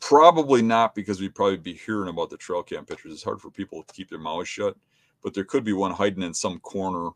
[0.00, 3.12] Probably not because we'd probably be hearing about the trail cam pictures.
[3.12, 4.74] It's hard for people to keep their mouths shut,
[5.22, 7.10] but there could be one hiding in some corner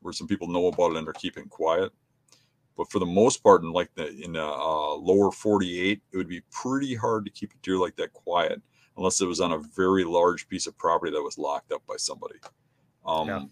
[0.00, 1.92] where some people know about it and are keeping quiet.
[2.76, 6.28] But for the most part, in like the in the uh, lower 48, it would
[6.28, 8.60] be pretty hard to keep a deer like that quiet
[8.96, 11.96] unless it was on a very large piece of property that was locked up by
[11.96, 12.36] somebody.
[13.04, 13.42] Um, yeah.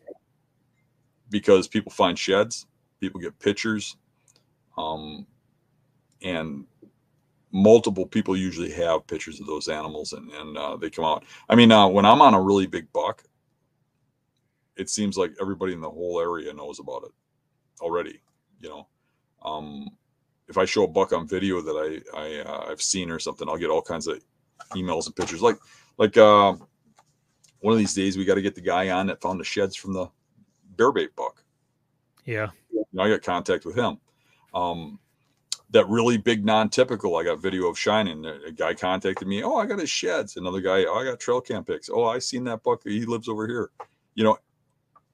[1.31, 2.67] Because people find sheds,
[3.01, 3.97] people get pictures,
[4.79, 5.27] um,
[6.23, 6.67] and
[7.53, 11.25] multiple people usually have pictures of those animals and, and uh, they come out.
[11.49, 13.23] I mean, uh, when I'm on a really big buck,
[14.77, 17.13] it seems like everybody in the whole area knows about it
[17.81, 18.21] already.
[18.61, 18.89] You know,
[19.45, 19.91] um,
[20.49, 23.49] if I show a buck on video that I, I uh, I've seen or something,
[23.49, 24.21] I'll get all kinds of
[24.73, 25.43] emails and pictures.
[25.43, 25.57] Like
[25.99, 26.55] like uh,
[27.61, 29.77] one of these days, we got to get the guy on that found the sheds
[29.77, 30.09] from the
[30.77, 31.43] bear bait buck.
[32.25, 33.99] Yeah, you know, I got contact with him.
[34.53, 34.99] Um,
[35.71, 37.17] that really big non-typical.
[37.17, 38.25] I got video of shining.
[38.25, 39.43] A guy contacted me.
[39.43, 40.37] Oh, I got his sheds.
[40.37, 40.85] Another guy.
[40.85, 41.91] Oh, I got trail cam pics.
[41.93, 42.83] Oh, I seen that buck.
[42.85, 43.71] He lives over here.
[44.15, 44.39] You know,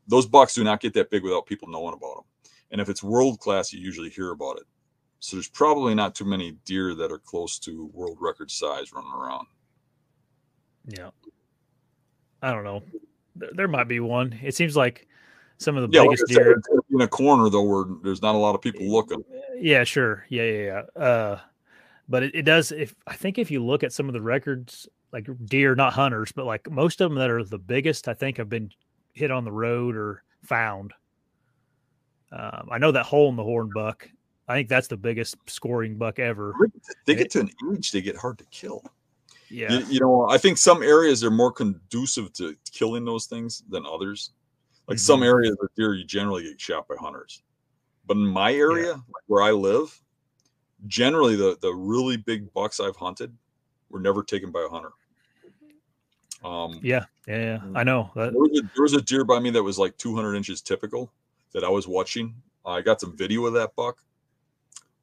[0.07, 2.24] those bucks do not get that big without people knowing about them.
[2.71, 4.65] And if it's world class, you usually hear about it.
[5.19, 9.13] So there's probably not too many deer that are close to world record size running
[9.13, 9.47] around.
[10.87, 11.11] Yeah.
[12.43, 12.83] I don't know.
[13.37, 14.39] There, might be one.
[14.43, 15.07] It seems like
[15.59, 18.39] some of the yeah, biggest like deer in a corner though, where there's not a
[18.39, 19.23] lot of people looking.
[19.59, 20.27] Yeah, sure.
[20.31, 21.03] Yeah, yeah, yeah.
[21.03, 21.41] Uh,
[22.09, 22.73] but it, it does.
[22.73, 26.33] If I think if you look at some of the records, like deer, not hunters,
[26.33, 28.71] but like most of them that are the biggest, I think have been
[29.13, 30.93] hit on the road or found.
[32.32, 34.09] Um, I know that hole in the horn buck.
[34.48, 36.55] I think that's the biggest scoring buck ever.
[37.07, 38.82] They get to an age they get hard to kill.
[39.48, 43.65] Yeah, you, you, know, I think some areas are more conducive to killing those things
[43.69, 44.31] than others.
[44.86, 45.02] Like mm-hmm.
[45.02, 47.43] some areas of deer, you generally get shot by hunters,
[48.07, 48.93] but in my area, yeah.
[48.93, 50.01] like where I live,
[50.86, 53.36] generally the the really big bucks I've hunted
[53.89, 54.93] were never taken by a hunter.
[56.44, 57.61] Um, yeah, yeah, yeah.
[57.74, 58.11] I know.
[58.15, 58.32] That...
[58.32, 61.12] There, was a, there was a deer by me that was like 200 inches typical
[61.52, 62.35] that I was watching.
[62.64, 63.98] I got some video of that buck.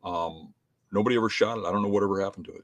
[0.04, 0.54] Um,
[0.92, 1.66] nobody ever shot it.
[1.66, 2.64] I don't know whatever happened to it.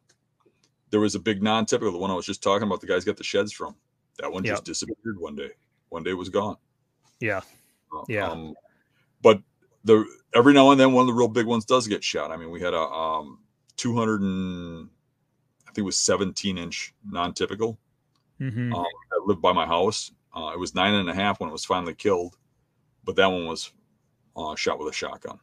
[0.91, 2.81] There was a big non-typical, the one I was just talking about.
[2.81, 3.75] The guys got the sheds from.
[4.19, 4.53] That one yep.
[4.53, 5.49] just disappeared one day.
[5.89, 6.57] One day it was gone.
[7.19, 7.41] Yeah,
[7.95, 8.29] uh, yeah.
[8.29, 8.53] Um,
[9.21, 9.41] but
[9.83, 10.05] the
[10.35, 12.31] every now and then one of the real big ones does get shot.
[12.31, 13.39] I mean, we had a um,
[13.77, 14.89] 200 and
[15.63, 17.77] I think it was 17 inch non-typical
[18.39, 18.73] mm-hmm.
[18.73, 20.11] um, that lived by my house.
[20.35, 22.37] Uh, it was nine and a half when it was finally killed,
[23.03, 23.71] but that one was
[24.35, 25.39] uh, shot with a shotgun.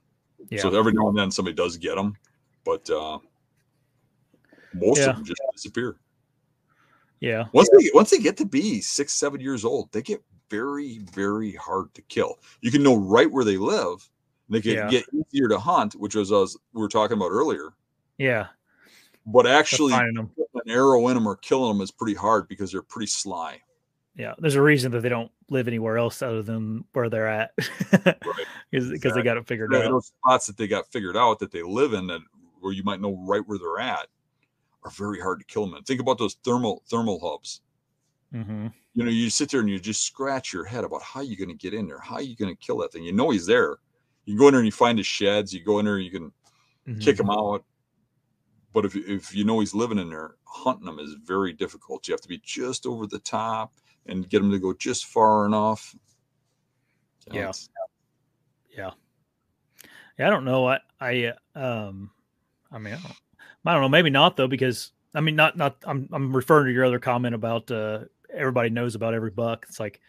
[0.48, 0.62] Yeah.
[0.62, 2.16] So every now and then somebody does get them,
[2.64, 3.18] but uh,
[4.74, 5.10] most yeah.
[5.10, 5.96] of them just disappear.
[7.20, 7.44] Yeah.
[7.52, 11.52] Once they once they get to be six seven years old, they get very very
[11.52, 12.38] hard to kill.
[12.62, 14.08] You can know right where they live.
[14.48, 14.88] They can yeah.
[14.88, 17.70] get easier to hunt, which was us we were talking about earlier.
[18.18, 18.46] Yeah.
[19.26, 20.30] But actually, an
[20.66, 23.60] arrow in them or killing them is pretty hard because they're pretty sly.
[24.16, 27.52] Yeah, there's a reason that they don't live anywhere else other than where they're at,
[27.56, 27.70] because
[28.04, 28.16] right.
[28.72, 29.12] exactly.
[29.12, 29.84] they got it figured out.
[29.84, 32.20] Those spots that they got figured out that they live in that
[32.60, 34.08] where you might know right where they're at
[34.84, 35.82] are very hard to kill them in.
[35.84, 37.60] Think about those thermal thermal hubs.
[38.34, 38.68] Mm-hmm.
[38.94, 41.56] You know, you sit there and you just scratch your head about how you're going
[41.56, 43.04] to get in there, how are you going to kill that thing.
[43.04, 43.76] You know he's there.
[44.24, 45.52] You go in there and you find his sheds.
[45.52, 46.32] You go in there, and you can
[46.86, 46.98] mm-hmm.
[46.98, 47.64] kick him out.
[48.72, 52.06] But if if you know he's living in there, hunting him is very difficult.
[52.06, 53.72] You have to be just over the top
[54.06, 55.94] and get them to go just far enough.
[57.30, 57.52] yeah.
[58.76, 58.90] Yeah.
[60.18, 60.26] Yeah.
[60.26, 60.68] I don't know.
[60.68, 62.10] I, I, um,
[62.70, 63.16] I mean, I don't,
[63.66, 63.88] I don't know.
[63.88, 67.34] Maybe not though, because I mean, not, not, I'm, I'm referring to your other comment
[67.34, 68.00] about, uh,
[68.32, 69.66] everybody knows about every buck.
[69.68, 70.00] It's like,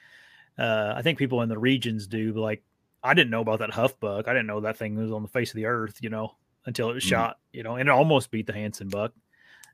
[0.58, 2.64] uh, I think people in the regions do, but like,
[3.04, 4.28] I didn't know about that huff buck.
[4.28, 6.36] I didn't know that thing was on the face of the earth, you know,
[6.66, 7.10] until it was mm-hmm.
[7.10, 9.12] shot, you know, and it almost beat the Hanson buck.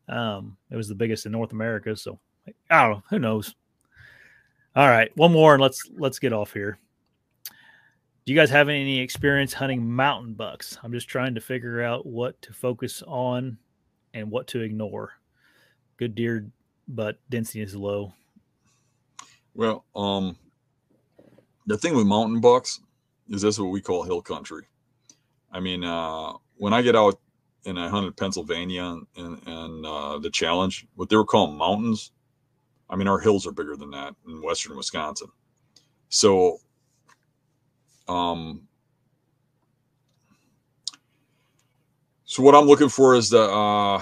[0.07, 1.95] Um, it was the biggest in North America.
[1.97, 2.19] So
[2.69, 3.03] I don't know.
[3.09, 3.55] Who knows?
[4.77, 6.77] All right, one more and let's let's get off here.
[7.43, 10.77] Do you guys have any experience hunting mountain bucks?
[10.83, 13.57] I'm just trying to figure out what to focus on
[14.13, 15.13] and what to ignore.
[15.97, 16.45] Good deer,
[16.87, 18.13] but density is low.
[19.55, 20.37] Well, um,
[21.65, 22.79] the thing with mountain bucks
[23.29, 24.67] is this what we call hill country.
[25.51, 27.19] I mean, uh, when I get out
[27.65, 32.11] and I hunted Pennsylvania and, and uh, the challenge, what they were calling mountains
[32.89, 35.27] I mean, our hills are bigger than that in western Wisconsin.
[36.09, 36.59] So,
[38.07, 38.67] um,
[42.23, 44.01] so what I'm looking for is the uh,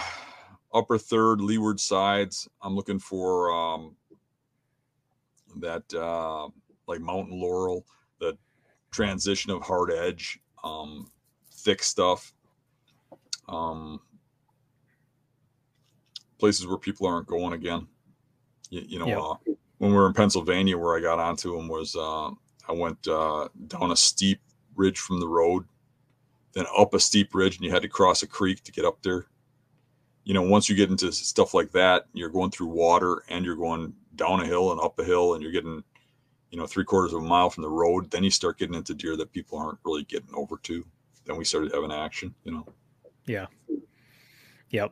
[0.74, 2.48] upper third leeward sides.
[2.62, 3.96] I'm looking for um,
[5.58, 6.48] that uh,
[6.88, 7.86] like mountain laurel,
[8.20, 8.38] the
[8.92, 11.10] transition of hard edge, um,
[11.52, 12.34] thick stuff.
[13.48, 14.00] Um,
[16.40, 17.88] places where people aren't going again.
[18.76, 21.96] You, you know, uh, when we were in Pennsylvania, where I got onto them was
[21.96, 22.30] uh,
[22.68, 24.42] I went uh, down a steep
[24.76, 25.64] ridge from the road,
[26.54, 29.02] then up a steep ridge, and you had to cross a creek to get up
[29.02, 29.28] there.
[30.26, 33.56] You know, once you get into stuff like that, you're going through water and you're
[33.56, 35.82] going down a hill and up a hill, and you're getting,
[36.50, 38.12] you know, three quarters of a mile from the road.
[38.12, 40.86] Then you start getting into deer that people aren't really getting over to.
[41.26, 42.36] Then we started having action.
[42.44, 42.68] You know.
[43.26, 43.46] Yeah.
[44.72, 44.92] Yep.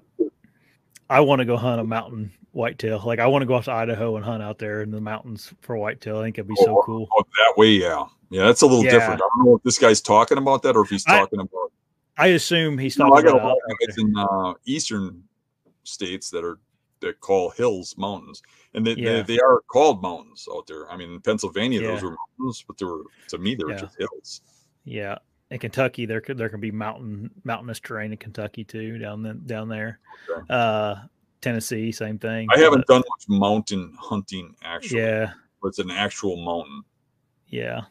[1.09, 3.01] I want to go hunt a mountain whitetail.
[3.03, 5.53] Like I want to go off to Idaho and hunt out there in the mountains
[5.61, 6.19] for whitetail.
[6.19, 7.07] I think it'd be so oh, cool.
[7.11, 8.91] Oh, that way, yeah, yeah, that's a little yeah.
[8.91, 9.21] different.
[9.21, 11.71] I don't know if this guy's talking about that or if he's talking I, about.
[12.17, 13.57] I assume he's talking no, I got about.
[13.85, 15.23] guys in uh, eastern
[15.83, 16.59] states that are
[17.01, 18.41] that call hills mountains,
[18.73, 19.21] and they, yeah.
[19.21, 20.89] they, they, are called mountains out there.
[20.89, 21.87] I mean, in Pennsylvania, yeah.
[21.87, 24.41] those were mountains, but they were to me they were just hills.
[24.85, 25.17] Yeah,
[25.53, 29.35] in Kentucky, there could there can be mountain mountainous terrain in Kentucky too down the,
[29.35, 29.99] down there.
[30.29, 30.45] Okay.
[30.49, 30.95] Uh,
[31.41, 32.47] Tennessee, same thing.
[32.51, 35.01] I haven't but, done much mountain hunting actually.
[35.01, 35.31] Yeah,
[35.61, 36.83] but it's an actual mountain.
[37.47, 37.81] yeah.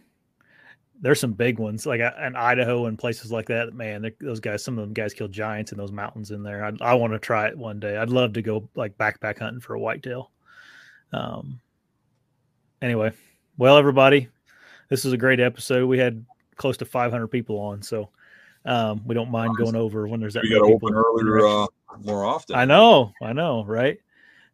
[1.00, 3.74] There's some big ones like uh, in Idaho and places like that.
[3.74, 6.64] Man, those guys, some of them guys kill giants in those mountains in there.
[6.64, 7.96] I, I want to try it one day.
[7.96, 10.30] I'd love to go like backpack hunting for a whitetail.
[11.12, 11.60] Um.
[12.80, 13.12] Anyway,
[13.56, 14.28] well, everybody,
[14.90, 15.86] this is a great episode.
[15.86, 16.24] We had
[16.62, 18.08] close to 500 people on, so
[18.64, 20.44] um, we don't mind going over when there's that.
[20.44, 21.66] Many got to open earlier, uh,
[22.04, 22.54] more often.
[22.54, 23.98] I know, I know, right?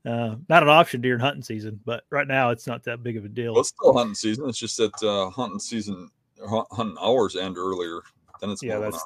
[0.06, 3.26] Uh, not an option during hunting season, but right now it's not that big of
[3.26, 3.52] a deal.
[3.52, 4.48] Well, it's still hunting season.
[4.48, 6.10] It's just that uh, hunting season,
[6.48, 8.00] hunting hours end earlier.
[8.40, 9.04] Then it's yeah, that's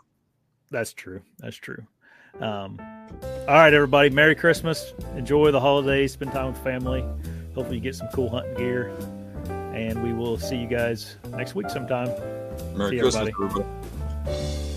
[0.71, 1.21] that's true.
[1.41, 1.85] That's true.
[2.41, 2.79] Um,
[3.49, 4.11] all right, everybody.
[4.11, 4.95] Merry Christmas.
[5.17, 6.13] Enjoy the holidays.
[6.13, 7.05] Spend time with family.
[7.55, 8.97] Hopefully, you get some cool hunting gear.
[9.73, 12.09] And we will see you guys next week sometime.
[12.77, 14.72] Merry See Christmas, everybody.